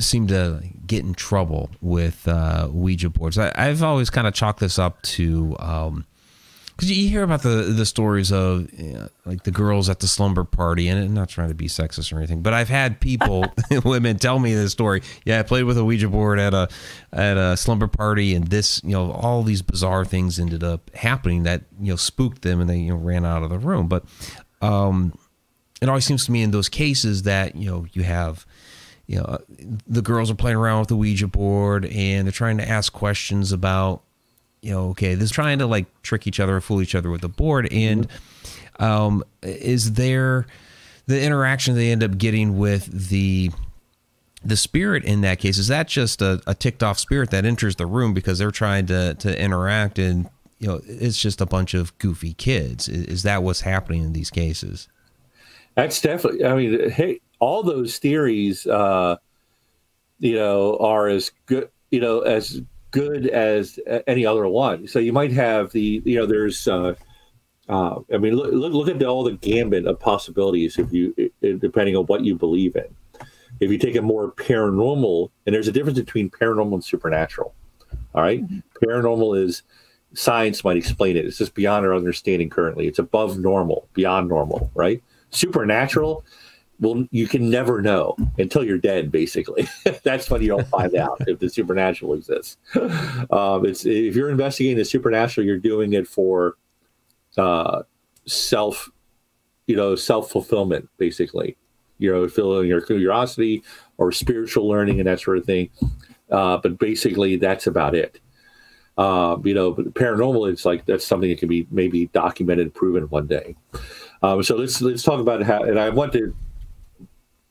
seem 0.00 0.26
to 0.28 0.62
get 0.86 1.04
in 1.04 1.14
trouble 1.14 1.70
with 1.80 2.26
uh, 2.28 2.68
Ouija 2.70 3.10
boards, 3.10 3.38
I, 3.38 3.52
I've 3.54 3.82
always 3.82 4.10
kind 4.10 4.26
of 4.26 4.34
chalked 4.34 4.60
this 4.60 4.78
up 4.78 5.02
to 5.02 5.56
because 6.76 6.90
you 6.90 7.08
hear 7.08 7.22
about 7.22 7.42
the 7.42 7.72
the 7.74 7.86
stories 7.86 8.30
of 8.30 8.70
you 8.78 8.92
know, 8.92 9.08
like 9.24 9.44
the 9.44 9.50
girls 9.50 9.88
at 9.88 10.00
the 10.00 10.06
slumber 10.06 10.44
party, 10.44 10.88
and 10.88 11.02
I'm 11.02 11.14
not 11.14 11.30
trying 11.30 11.48
to 11.48 11.54
be 11.54 11.68
sexist 11.68 12.12
or 12.12 12.18
anything, 12.18 12.42
but 12.42 12.52
I've 12.52 12.68
had 12.68 13.00
people, 13.00 13.46
women, 13.84 14.18
tell 14.18 14.38
me 14.38 14.52
this 14.54 14.72
story. 14.72 15.02
Yeah, 15.24 15.40
I 15.40 15.42
played 15.42 15.64
with 15.64 15.78
a 15.78 15.84
Ouija 15.84 16.08
board 16.08 16.38
at 16.38 16.52
a 16.52 16.68
at 17.12 17.38
a 17.38 17.56
slumber 17.56 17.88
party, 17.88 18.34
and 18.34 18.48
this, 18.48 18.82
you 18.84 18.90
know, 18.90 19.10
all 19.10 19.42
these 19.42 19.62
bizarre 19.62 20.04
things 20.04 20.38
ended 20.38 20.62
up 20.62 20.94
happening 20.94 21.44
that 21.44 21.62
you 21.80 21.92
know 21.92 21.96
spooked 21.96 22.42
them, 22.42 22.60
and 22.60 22.68
they 22.68 22.78
you 22.78 22.90
know 22.90 22.96
ran 22.96 23.24
out 23.24 23.42
of 23.42 23.48
the 23.48 23.58
room. 23.58 23.88
But 23.88 24.04
um, 24.60 25.18
it 25.80 25.88
always 25.88 26.04
seems 26.04 26.26
to 26.26 26.32
me 26.32 26.42
in 26.42 26.50
those 26.50 26.68
cases 26.68 27.22
that 27.22 27.56
you 27.56 27.70
know 27.70 27.86
you 27.92 28.02
have 28.02 28.44
you 29.06 29.18
know 29.18 29.38
the 29.86 30.02
girls 30.02 30.30
are 30.30 30.34
playing 30.34 30.56
around 30.56 30.80
with 30.80 30.88
the 30.88 30.96
Ouija 30.96 31.26
board 31.26 31.86
and 31.86 32.26
they're 32.26 32.32
trying 32.32 32.58
to 32.58 32.68
ask 32.68 32.92
questions 32.92 33.52
about 33.52 34.02
you 34.66 34.72
know 34.72 34.88
okay 34.88 35.14
this 35.14 35.30
trying 35.30 35.60
to 35.60 35.66
like 35.66 35.86
trick 36.02 36.26
each 36.26 36.40
other 36.40 36.56
or 36.56 36.60
fool 36.60 36.82
each 36.82 36.96
other 36.96 37.08
with 37.08 37.20
the 37.20 37.28
board. 37.28 37.68
And 37.72 38.08
um, 38.80 39.22
is 39.42 39.92
there 39.92 40.46
the 41.06 41.22
interaction 41.22 41.76
they 41.76 41.92
end 41.92 42.02
up 42.02 42.18
getting 42.18 42.58
with 42.58 43.08
the 43.08 43.52
the 44.44 44.56
spirit 44.56 45.04
in 45.04 45.20
that 45.20 45.38
case? 45.38 45.56
Is 45.56 45.68
that 45.68 45.86
just 45.86 46.20
a, 46.20 46.42
a 46.48 46.54
ticked 46.54 46.82
off 46.82 46.98
spirit 46.98 47.30
that 47.30 47.44
enters 47.44 47.76
the 47.76 47.86
room 47.86 48.12
because 48.12 48.40
they're 48.40 48.50
trying 48.50 48.86
to 48.86 49.14
to 49.14 49.40
interact 49.40 50.00
and 50.00 50.28
you 50.58 50.66
know 50.66 50.80
it's 50.84 51.20
just 51.22 51.40
a 51.40 51.46
bunch 51.46 51.72
of 51.72 51.96
goofy 51.98 52.34
kids? 52.34 52.88
Is, 52.88 53.04
is 53.04 53.22
that 53.22 53.44
what's 53.44 53.60
happening 53.60 54.02
in 54.02 54.14
these 54.14 54.30
cases? 54.30 54.88
That's 55.76 56.00
definitely. 56.00 56.44
I 56.44 56.56
mean, 56.56 56.90
hey, 56.90 57.20
all 57.38 57.62
those 57.62 57.98
theories, 57.98 58.66
uh, 58.66 59.16
you 60.18 60.34
know, 60.34 60.76
are 60.78 61.06
as 61.06 61.30
good, 61.44 61.68
you 61.92 62.00
know, 62.00 62.20
as 62.22 62.60
good 62.90 63.26
as 63.26 63.78
any 64.06 64.24
other 64.24 64.46
one. 64.46 64.86
So 64.86 64.98
you 64.98 65.12
might 65.12 65.32
have 65.32 65.72
the, 65.72 66.02
you 66.04 66.16
know, 66.16 66.26
there's, 66.26 66.66
uh, 66.66 66.94
uh, 67.68 68.00
I 68.12 68.18
mean, 68.18 68.34
look, 68.34 68.52
look, 68.52 68.72
look 68.72 68.88
at 68.88 68.98
the, 68.98 69.06
all 69.06 69.24
the 69.24 69.32
gambit 69.32 69.86
of 69.86 69.98
possibilities 69.98 70.78
if 70.78 70.92
you, 70.92 71.14
depending 71.40 71.96
on 71.96 72.04
what 72.06 72.24
you 72.24 72.36
believe 72.36 72.76
in. 72.76 72.86
If 73.60 73.70
you 73.70 73.78
take 73.78 73.96
a 73.96 74.02
more 74.02 74.32
paranormal, 74.32 75.30
and 75.46 75.54
there's 75.54 75.68
a 75.68 75.72
difference 75.72 75.98
between 75.98 76.30
paranormal 76.30 76.74
and 76.74 76.84
supernatural. 76.84 77.54
All 78.14 78.22
right? 78.22 78.44
paranormal 78.82 79.42
is 79.42 79.62
science 80.14 80.64
might 80.64 80.76
explain 80.76 81.16
it. 81.16 81.26
It's 81.26 81.38
just 81.38 81.54
beyond 81.54 81.84
our 81.84 81.94
understanding 81.94 82.50
currently. 82.50 82.86
It's 82.86 82.98
above 82.98 83.38
normal, 83.38 83.88
beyond 83.92 84.28
normal, 84.28 84.70
right? 84.74 85.02
Supernatural, 85.30 86.24
well, 86.80 87.06
you 87.10 87.26
can 87.26 87.48
never 87.50 87.80
know 87.82 88.16
until 88.38 88.64
you're 88.64 88.78
dead. 88.78 89.10
Basically, 89.10 89.66
that's 90.02 90.28
when 90.30 90.42
you'll 90.42 90.64
find 90.64 90.94
out 90.94 91.18
if 91.26 91.38
the 91.38 91.48
supernatural 91.48 92.14
exists. 92.14 92.58
Um, 93.30 93.64
it's 93.66 93.86
if 93.86 94.14
you're 94.14 94.30
investigating 94.30 94.76
the 94.78 94.84
supernatural, 94.84 95.46
you're 95.46 95.58
doing 95.58 95.92
it 95.94 96.06
for 96.06 96.56
uh, 97.38 97.82
self, 98.26 98.90
you 99.66 99.76
know, 99.76 99.94
self 99.96 100.30
fulfillment, 100.30 100.88
basically. 100.98 101.56
you 101.98 102.12
know, 102.12 102.28
filling 102.28 102.68
your 102.68 102.80
curiosity 102.80 103.62
or 103.98 104.12
spiritual 104.12 104.68
learning 104.68 105.00
and 105.00 105.06
that 105.08 105.20
sort 105.20 105.38
of 105.38 105.44
thing. 105.44 105.70
Uh, 106.30 106.58
but 106.58 106.78
basically, 106.78 107.36
that's 107.36 107.66
about 107.66 107.94
it. 107.94 108.20
Uh, 108.98 109.36
you 109.44 109.54
know, 109.54 109.74
paranormal, 109.74 110.50
it's 110.50 110.64
like 110.64 110.86
that's 110.86 111.06
something 111.06 111.28
that 111.28 111.38
can 111.38 111.48
be 111.48 111.66
maybe 111.70 112.06
documented, 112.08 112.74
proven 112.74 113.04
one 113.04 113.26
day. 113.26 113.54
Um, 114.22 114.42
so 114.42 114.56
let's 114.56 114.80
let's 114.80 115.02
talk 115.02 115.20
about 115.20 115.42
how. 115.42 115.62
And 115.62 115.78
I 115.78 115.90
want 115.90 116.12
to, 116.14 116.34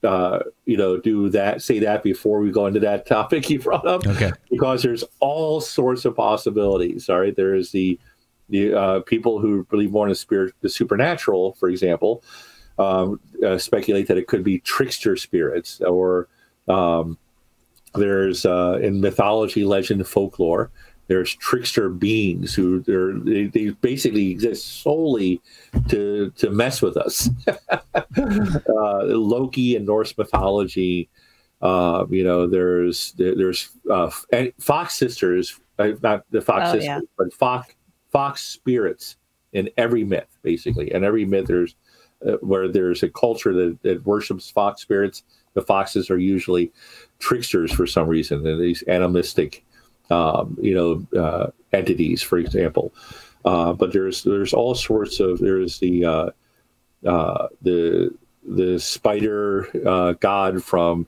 uh, 0.05 0.39
you 0.65 0.77
know, 0.77 0.97
do 0.97 1.29
that, 1.29 1.61
say 1.61 1.79
that 1.79 2.03
before 2.03 2.39
we 2.39 2.51
go 2.51 2.65
into 2.67 2.79
that 2.79 3.05
topic 3.05 3.49
you 3.49 3.59
brought 3.59 3.85
up, 3.85 4.05
Okay. 4.07 4.31
because 4.49 4.83
there's 4.83 5.03
all 5.19 5.59
sorts 5.59 6.05
of 6.05 6.15
possibilities. 6.15 7.09
All 7.09 7.19
right, 7.19 7.35
there 7.35 7.55
is 7.55 7.71
the 7.71 7.99
the 8.49 8.73
uh, 8.73 8.99
people 9.01 9.39
who 9.39 9.63
believe 9.65 9.91
more 9.91 10.05
in 10.05 10.09
the 10.09 10.15
spirit, 10.15 10.53
the 10.61 10.69
supernatural, 10.69 11.53
for 11.59 11.67
example, 11.67 12.23
um, 12.77 13.19
uh, 13.43 13.57
speculate 13.57 14.07
that 14.07 14.17
it 14.19 14.27
could 14.27 14.43
be 14.43 14.59
trickster 14.59 15.17
spirits, 15.17 15.81
or 15.81 16.27
um, 16.67 17.17
there's 17.95 18.45
uh, 18.45 18.79
in 18.83 19.01
mythology, 19.01 19.65
legend, 19.65 20.07
folklore. 20.07 20.69
There's 21.07 21.35
trickster 21.35 21.89
beings 21.89 22.55
who 22.55 22.81
they're, 22.81 23.13
they, 23.13 23.45
they 23.45 23.69
basically 23.69 24.31
exist 24.31 24.81
solely 24.81 25.41
to 25.89 26.31
to 26.37 26.49
mess 26.49 26.81
with 26.81 26.97
us. 26.97 27.29
uh, 27.47 29.03
Loki 29.03 29.75
in 29.75 29.85
Norse 29.85 30.17
mythology, 30.17 31.09
uh, 31.61 32.05
you 32.09 32.23
know, 32.23 32.47
there's 32.47 33.11
there, 33.13 33.35
there's 33.35 33.69
uh, 33.91 34.09
and 34.31 34.51
Fox 34.59 34.95
sisters, 34.95 35.59
uh, 35.79 35.91
not 36.01 36.23
the 36.31 36.41
Fox 36.41 36.69
Oh, 36.69 36.71
sisters, 36.73 36.85
yeah. 36.85 36.99
but 37.17 37.33
Fox 37.33 37.75
Fox 38.11 38.43
spirits 38.43 39.17
in 39.53 39.69
every 39.77 40.03
myth, 40.03 40.37
basically, 40.41 40.91
and 40.91 41.05
every 41.05 41.25
myth 41.25 41.47
there's 41.47 41.75
uh, 42.25 42.33
where 42.41 42.67
there's 42.67 43.03
a 43.03 43.09
culture 43.09 43.53
that, 43.53 43.77
that 43.83 44.05
worships 44.05 44.49
fox 44.49 44.81
spirits. 44.81 45.23
The 45.53 45.61
foxes 45.61 46.09
are 46.09 46.17
usually 46.17 46.71
tricksters 47.19 47.71
for 47.71 47.87
some 47.87 48.07
reason, 48.07 48.45
and 48.45 48.61
these 48.61 48.83
animistic, 48.87 49.65
um, 50.09 50.57
you 50.61 50.73
know, 50.73 51.19
uh, 51.19 51.51
entities, 51.73 52.21
for 52.21 52.37
example. 52.37 52.93
Uh, 53.43 53.73
but 53.73 53.93
there's 53.93 54.23
there's 54.23 54.53
all 54.53 54.73
sorts 54.73 55.19
of 55.19 55.39
there's 55.39 55.77
the 55.79 56.03
uh, 56.03 56.29
uh, 57.05 57.47
the 57.61 58.13
the 58.47 58.79
spider 58.79 59.69
uh, 59.87 60.13
god 60.13 60.63
from 60.63 61.07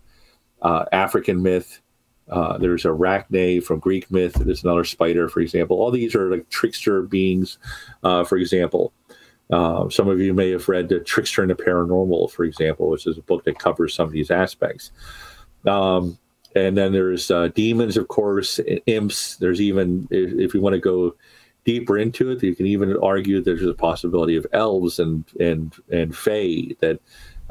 uh, 0.61 0.85
African 0.91 1.41
myth. 1.41 1.81
Uh, 2.29 2.57
there's 2.57 2.85
Arachne 2.85 3.61
from 3.61 3.79
Greek 3.79 4.11
myth. 4.11 4.33
There's 4.33 4.63
another 4.63 4.83
spider, 4.83 5.29
for 5.29 5.39
example. 5.39 5.77
All 5.77 5.91
these 5.91 6.13
are 6.13 6.29
like 6.29 6.49
trickster 6.49 7.01
beings, 7.01 7.57
uh, 8.03 8.23
for 8.23 8.37
example. 8.37 8.93
Some 9.49 10.09
of 10.09 10.19
you 10.19 10.33
may 10.33 10.51
have 10.51 10.67
read 10.67 10.89
the 10.89 10.99
Trickster 10.99 11.41
and 11.41 11.49
the 11.49 11.55
Paranormal, 11.55 12.29
for 12.31 12.43
example, 12.43 12.89
which 12.89 13.07
is 13.07 13.17
a 13.17 13.21
book 13.21 13.45
that 13.45 13.57
covers 13.57 13.93
some 13.93 14.05
of 14.05 14.11
these 14.11 14.29
aspects. 14.29 14.91
Um, 15.65 16.17
and 16.57 16.75
then 16.75 16.91
there's 16.91 17.29
uh, 17.29 17.49
demons, 17.49 17.97
of 17.97 18.07
course, 18.07 18.59
imps. 18.87 19.35
There's 19.35 19.61
even, 19.61 20.07
if, 20.09 20.55
you 20.55 20.61
want 20.61 20.73
to 20.73 20.79
go 20.79 21.15
deeper 21.65 21.99
into 21.99 22.31
it, 22.31 22.41
you 22.41 22.55
can 22.55 22.65
even 22.65 22.97
argue 22.97 23.41
there's 23.41 23.63
a 23.63 23.73
possibility 23.73 24.35
of 24.35 24.47
elves 24.53 24.99
and 24.99 25.23
and 25.39 25.75
and 25.91 26.17
fae 26.17 26.75
that 26.79 26.99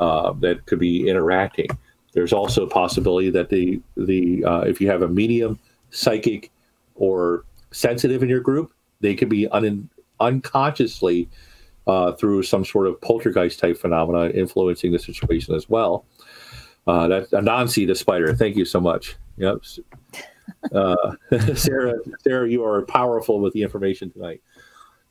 uh, 0.01 0.33
that 0.41 0.67
could 0.67 0.81
be 0.81 1.09
interacting. 1.09 1.69
There's 2.15 2.33
also 2.33 2.65
a 2.67 2.69
possibility 2.69 3.31
that 3.31 3.49
the 3.49 3.81
the 3.97 4.45
uh, 4.45 4.61
if 4.63 4.81
you 4.81 4.91
have 4.91 5.03
a 5.03 5.09
medium, 5.09 5.59
psychic, 5.91 6.51
or 6.97 7.45
sensitive 7.71 8.25
in 8.25 8.29
your 8.29 8.41
group, 8.41 8.73
they 9.01 9.15
could 9.15 9.29
be 9.29 9.47
un, 9.49 9.89
unconsciously 10.19 11.29
uh, 11.87 12.13
through 12.13 12.43
some 12.43 12.65
sort 12.65 12.89
of 12.89 13.01
poltergeist 13.01 13.61
type 13.61 13.77
phenomena 13.77 14.31
influencing 14.31 14.91
the 14.91 14.99
situation 14.99 15.55
as 15.55 15.69
well. 15.69 16.05
Uh, 16.87 17.09
that's 17.09 17.31
Anansi 17.31 17.87
the 17.87 17.95
spider. 17.95 18.35
Thank 18.35 18.57
you 18.57 18.65
so 18.65 18.81
much. 18.81 19.17
Yep. 19.39 19.63
Uh, 20.73 21.13
Sarah, 21.55 21.95
Sarah, 22.21 22.49
you 22.49 22.65
are 22.65 22.83
powerful 22.83 23.41
with 23.41 23.53
the 23.53 23.63
information 23.63 24.11
tonight. 24.11 24.41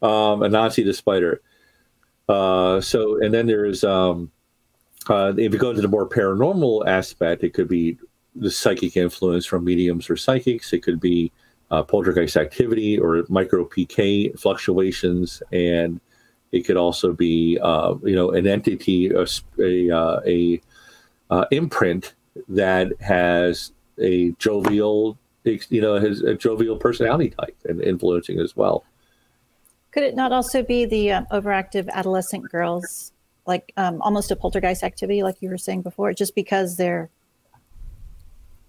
Um, 0.02 0.40
Anansi 0.40 0.86
the 0.86 0.94
spider. 0.94 1.42
Uh, 2.28 2.82
so, 2.82 3.22
and 3.22 3.34
then 3.34 3.46
there's, 3.46 3.84
um, 3.84 4.32
uh, 5.08 5.34
if 5.38 5.54
you 5.54 5.60
go 5.60 5.70
into 5.70 5.82
the 5.82 5.88
more 5.88 6.08
paranormal 6.08 6.88
aspect, 6.88 7.44
it 7.44 7.54
could 7.54 7.68
be 7.68 7.98
the 8.36 8.50
psychic 8.50 8.98
influence 8.98 9.46
from 9.46 9.64
mediums 9.64 10.10
or 10.10 10.18
psychics. 10.18 10.74
It 10.74 10.82
could 10.82 11.00
be 11.00 11.32
uh, 11.72 11.84
poltergeist 11.84 12.38
activity 12.38 12.98
or 12.98 13.24
micro 13.30 13.66
PK 13.66 14.38
fluctuations, 14.40 15.42
and 15.52 16.00
it 16.52 16.62
could 16.62 16.78
also 16.78 17.14
be, 17.14 17.60
uh, 17.62 17.96
you 18.04 18.16
know, 18.16 18.32
an 18.32 18.48
entity, 18.48 19.10
a 19.10 19.26
a, 19.60 20.62
uh, 21.30 21.46
imprint 21.52 22.14
that 22.50 22.92
has 23.02 23.72
a 24.00 24.32
jovial, 24.34 25.18
you 25.44 25.82
know, 25.82 26.00
has 26.00 26.22
a 26.22 26.36
jovial 26.36 26.78
personality 26.78 27.30
type 27.30 27.56
and 27.66 27.82
influencing 27.82 28.40
as 28.40 28.56
well. 28.56 28.84
Could 29.92 30.04
it 30.04 30.16
not 30.16 30.32
also 30.32 30.62
be 30.62 30.86
the 30.86 31.14
um, 31.14 31.26
overactive 31.32 31.88
adolescent 31.90 32.50
girls, 32.52 33.14
like 33.46 33.72
um, 33.78 34.02
almost 34.02 34.30
a 34.32 34.36
poltergeist 34.36 34.84
activity, 34.84 35.24
like 35.24 35.42
you 35.42 35.50
were 35.50 35.58
saying 35.58 35.84
before, 35.84 36.14
just 36.14 36.36
because 36.36 36.76
they're 36.76 37.10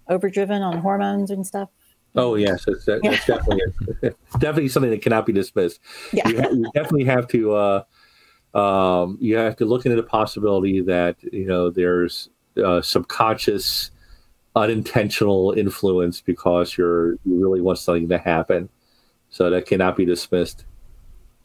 overdriven 0.07 0.61
on 0.61 0.77
hormones 0.77 1.29
and 1.29 1.45
stuff? 1.45 1.69
Oh 2.15 2.35
yes, 2.35 2.63
that's, 2.65 2.85
that, 2.85 3.01
that's 3.03 3.25
definitely 3.25 3.61
definitely 4.39 4.69
something 4.69 4.89
that 4.89 5.01
cannot 5.01 5.25
be 5.25 5.33
dismissed. 5.33 5.79
Yeah. 6.13 6.27
You, 6.29 6.41
ha- 6.41 6.49
you 6.49 6.71
definitely 6.73 7.05
have 7.05 7.27
to 7.27 7.53
uh, 7.53 7.83
um, 8.57 9.17
you 9.19 9.35
have 9.35 9.55
to 9.57 9.65
look 9.65 9.85
into 9.85 9.97
the 9.97 10.07
possibility 10.07 10.79
that 10.81 11.17
you 11.21 11.45
know 11.45 11.69
there's 11.69 12.29
uh, 12.57 12.81
subconscious, 12.81 13.91
unintentional 14.55 15.53
influence 15.53 16.21
because 16.21 16.77
you're 16.77 17.13
you 17.25 17.41
really 17.41 17.61
want 17.61 17.79
something 17.79 18.09
to 18.09 18.17
happen, 18.17 18.69
so 19.29 19.49
that 19.49 19.65
cannot 19.65 19.95
be 19.95 20.05
dismissed. 20.05 20.65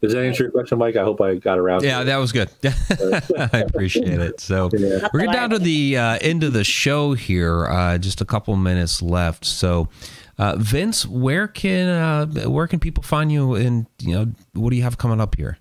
Does 0.02 0.14
that 0.14 0.24
answer 0.24 0.42
your 0.42 0.50
question, 0.50 0.78
Mike? 0.78 0.96
I 0.96 1.04
hope 1.04 1.20
I 1.20 1.36
got 1.36 1.58
around. 1.58 1.84
Yeah, 1.84 2.02
that 2.02 2.16
was 2.16 2.32
good. 2.32 2.50
I 2.64 3.58
appreciate 3.60 4.20
it. 4.20 4.40
So. 4.40 4.68
Yeah. 4.82 5.08
we're 5.12 5.20
getting 5.20 5.32
down 5.32 5.50
to 5.50 5.60
the 5.60 5.96
uh, 5.96 6.18
end 6.20 6.42
of 6.42 6.54
the 6.54 6.64
show 6.64 7.12
here. 7.12 7.66
Uh, 7.66 7.98
just 7.98 8.20
a 8.20 8.24
couple 8.24 8.56
minutes 8.56 9.00
left. 9.00 9.44
So, 9.44 9.88
uh, 10.38 10.56
Vince, 10.56 11.06
where 11.06 11.46
can 11.46 11.88
uh, 11.88 12.26
where 12.48 12.66
can 12.66 12.80
people 12.80 13.04
find 13.04 13.30
you? 13.30 13.54
And 13.54 13.86
you 14.00 14.14
know, 14.14 14.32
what 14.54 14.70
do 14.70 14.76
you 14.76 14.82
have 14.82 14.98
coming 14.98 15.20
up 15.20 15.36
here? 15.36 15.56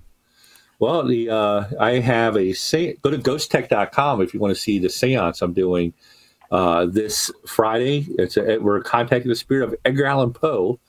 Well, 0.82 1.06
the 1.06 1.30
uh, 1.30 1.66
I 1.80 2.00
have 2.00 2.36
a. 2.36 2.54
Go 3.04 3.12
to 3.12 3.18
ghosttech.com 3.20 4.20
if 4.20 4.34
you 4.34 4.40
want 4.40 4.56
to 4.56 4.60
see 4.60 4.80
the 4.80 4.90
seance 4.90 5.44
I'm 5.44 5.54
doing 5.54 5.94
uh, 6.50 6.88
this 6.88 7.30
Friday. 7.46 8.08
It's 8.18 8.36
a, 8.36 8.58
we're 8.58 8.82
contacting 8.82 9.30
the 9.30 9.36
spirit 9.36 9.70
of 9.70 9.76
Edgar 9.86 10.08
Allan 10.08 10.34
Poe. 10.34 10.80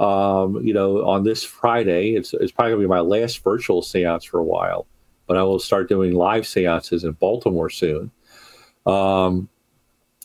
Um, 0.00 0.56
you 0.66 0.74
know, 0.74 1.08
on 1.08 1.22
this 1.22 1.44
Friday, 1.44 2.16
it's 2.16 2.34
it's 2.34 2.50
probably 2.50 2.72
gonna 2.72 2.82
be 2.82 2.88
my 2.88 2.98
last 2.98 3.44
virtual 3.44 3.82
seance 3.82 4.24
for 4.24 4.40
a 4.40 4.44
while, 4.44 4.88
but 5.28 5.36
I 5.36 5.44
will 5.44 5.60
start 5.60 5.88
doing 5.88 6.12
live 6.12 6.44
seances 6.44 7.04
in 7.04 7.12
Baltimore 7.12 7.70
soon. 7.70 8.10
Um, 8.84 9.48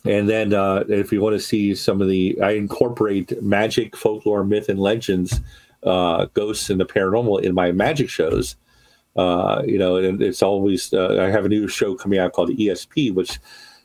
and 0.04 0.28
then 0.28 0.52
uh, 0.52 0.82
if 0.88 1.12
you 1.12 1.20
want 1.20 1.36
to 1.36 1.40
see 1.40 1.76
some 1.76 2.02
of 2.02 2.08
the, 2.08 2.40
I 2.42 2.52
incorporate 2.52 3.40
magic, 3.40 3.96
folklore, 3.96 4.42
myth, 4.42 4.68
and 4.68 4.80
legends, 4.80 5.40
uh, 5.84 6.24
ghosts, 6.34 6.70
and 6.70 6.80
the 6.80 6.86
paranormal 6.86 7.42
in 7.42 7.54
my 7.54 7.70
magic 7.70 8.08
shows. 8.10 8.56
Uh, 9.16 9.62
you 9.64 9.78
know, 9.78 9.96
and 9.96 10.20
it's 10.20 10.42
always 10.42 10.92
uh, 10.92 11.18
I 11.20 11.30
have 11.30 11.46
a 11.46 11.48
new 11.48 11.66
show 11.68 11.94
coming 11.94 12.18
out 12.18 12.32
called 12.32 12.50
ESP, 12.50 13.14
which 13.14 13.38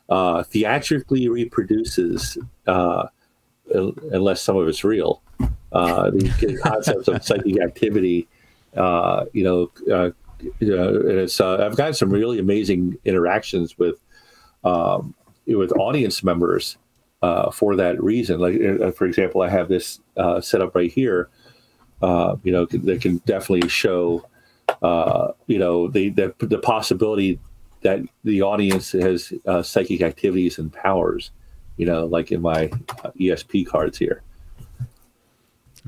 uh, 0.09 0.43
theatrically 0.43 1.29
reproduces, 1.29 2.37
uh, 2.67 3.07
unless 3.73 4.41
some 4.41 4.57
of 4.57 4.67
it's 4.67 4.83
real, 4.83 5.21
uh, 5.71 6.11
the 6.11 6.59
concepts 6.61 7.07
of 7.07 7.23
psychic 7.23 7.61
activity. 7.61 8.27
Uh, 8.75 9.25
you 9.31 9.43
know, 9.43 9.71
and 10.59 11.19
it's 11.19 11.39
I've 11.39 11.77
gotten 11.77 11.93
some 11.93 12.09
really 12.09 12.39
amazing 12.39 12.97
interactions 13.05 13.77
with 13.77 14.03
um, 14.65 15.15
with 15.47 15.71
audience 15.77 16.23
members 16.23 16.77
for 17.53 17.77
that 17.77 18.03
reason. 18.03 18.39
Like, 18.39 18.95
for 18.95 19.05
example, 19.05 19.43
I 19.43 19.49
have 19.49 19.69
this 19.69 20.01
set 20.41 20.61
up 20.61 20.75
right 20.75 20.91
here. 20.91 21.29
You 22.01 22.39
know, 22.51 22.65
that 22.65 23.01
can 23.01 23.17
definitely 23.25 23.69
show 23.69 24.25
uh, 24.81 25.31
you 25.47 25.59
know 25.59 25.87
the, 25.87 26.09
the 26.09 26.33
the 26.39 26.57
possibility 26.57 27.39
that 27.81 27.99
the 28.23 28.41
audience 28.41 28.91
has 28.91 29.33
uh, 29.45 29.61
psychic 29.61 30.01
activities 30.01 30.57
and 30.57 30.71
powers. 30.71 31.31
You 31.77 31.85
know, 31.85 32.05
like 32.05 32.31
in 32.31 32.41
my 32.41 32.69
uh, 33.03 33.11
ESP 33.19 33.65
cards 33.65 33.97
here. 33.97 34.21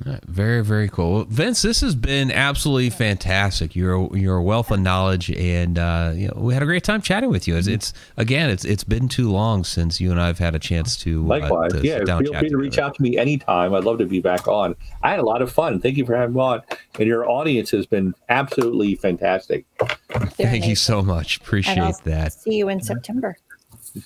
All 0.06 0.14
right, 0.14 0.24
Very, 0.26 0.64
very 0.64 0.89
cool. 0.89 1.26
Vince, 1.26 1.62
this 1.62 1.82
has 1.82 1.94
been 1.94 2.32
absolutely 2.32 2.89
fantastic. 2.89 3.76
You're 3.76 4.10
you're 4.18 4.38
a 4.38 4.44
wealth 4.44 4.72
of 4.72 4.80
knowledge, 4.80 5.30
and 5.30 5.78
uh, 5.78 6.14
you 6.16 6.30
know, 6.30 6.34
we 6.38 6.56
had 6.56 6.64
a 6.64 6.66
great 6.66 6.84
time 6.84 7.00
chatting 7.00 7.30
with 7.30 7.48
you. 7.48 7.56
It's, 7.56 7.68
it's 7.68 7.94
again, 8.18 8.50
it's 8.50 8.66
it's 8.66 8.84
been 8.84 9.08
too 9.08 9.32
long 9.32 9.64
since 9.64 10.02
you 10.02 10.10
and 10.10 10.20
I 10.20 10.26
have 10.26 10.39
had 10.39 10.56
a 10.56 10.60
chance 10.60 10.98
to 11.04 11.22
uh, 11.22 11.39
Likewise, 11.39 11.74
to 11.74 11.82
yeah. 11.82 12.00
sit 12.00 12.08
down 12.08 12.24
Feel 12.24 12.32
chat 12.32 12.39
free 12.39 12.50
to 12.50 12.58
reach 12.58 12.80
out 12.80 12.96
to 12.96 13.04
me 13.04 13.20
anytime. 13.20 13.76
I'd 13.76 13.84
love 13.84 14.00
to 14.00 14.08
be 14.08 14.20
back 14.20 14.48
on. 14.48 14.76
I 15.04 15.12
had 15.12 15.20
a 15.20 15.26
lot 15.26 15.44
of 15.44 15.52
fun. 15.52 15.80
Thank 15.80 15.98
you 15.98 16.08
for 16.08 16.16
having 16.16 16.34
me 16.34 16.41
on, 16.41 16.64
and 16.98 17.08
your 17.08 17.30
audience 17.30 17.70
has 17.70 17.86
been 17.86 18.16
absolutely 18.30 18.96
fantastic. 18.96 19.64
They're 19.78 20.48
Thank 20.48 20.66
you 20.66 20.76
so 20.76 21.04
much. 21.04 21.38
And 21.38 21.44
I'll 21.44 21.46
Appreciate 21.46 21.96
that. 22.06 22.34
See 22.34 22.56
you 22.56 22.68
in 22.70 22.82
September. 22.82 23.38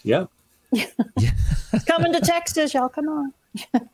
Yep. 0.04 0.30
Coming 1.88 2.12
to 2.12 2.20
Texas, 2.20 2.74
y'all. 2.74 2.90
Come 2.90 3.08
on. 3.08 3.34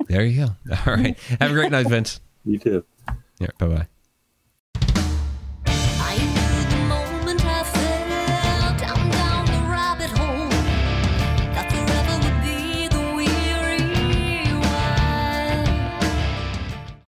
There 0.07 0.23
you 0.25 0.45
go. 0.45 0.75
All 0.85 0.95
right. 0.95 1.17
Have 1.39 1.51
a 1.51 1.53
great 1.53 1.71
night, 1.71 1.87
Vince. 1.87 2.19
You 2.45 2.59
too. 2.59 2.85
Yeah. 3.39 3.47
Bye 3.57 3.67
bye. 3.67 3.87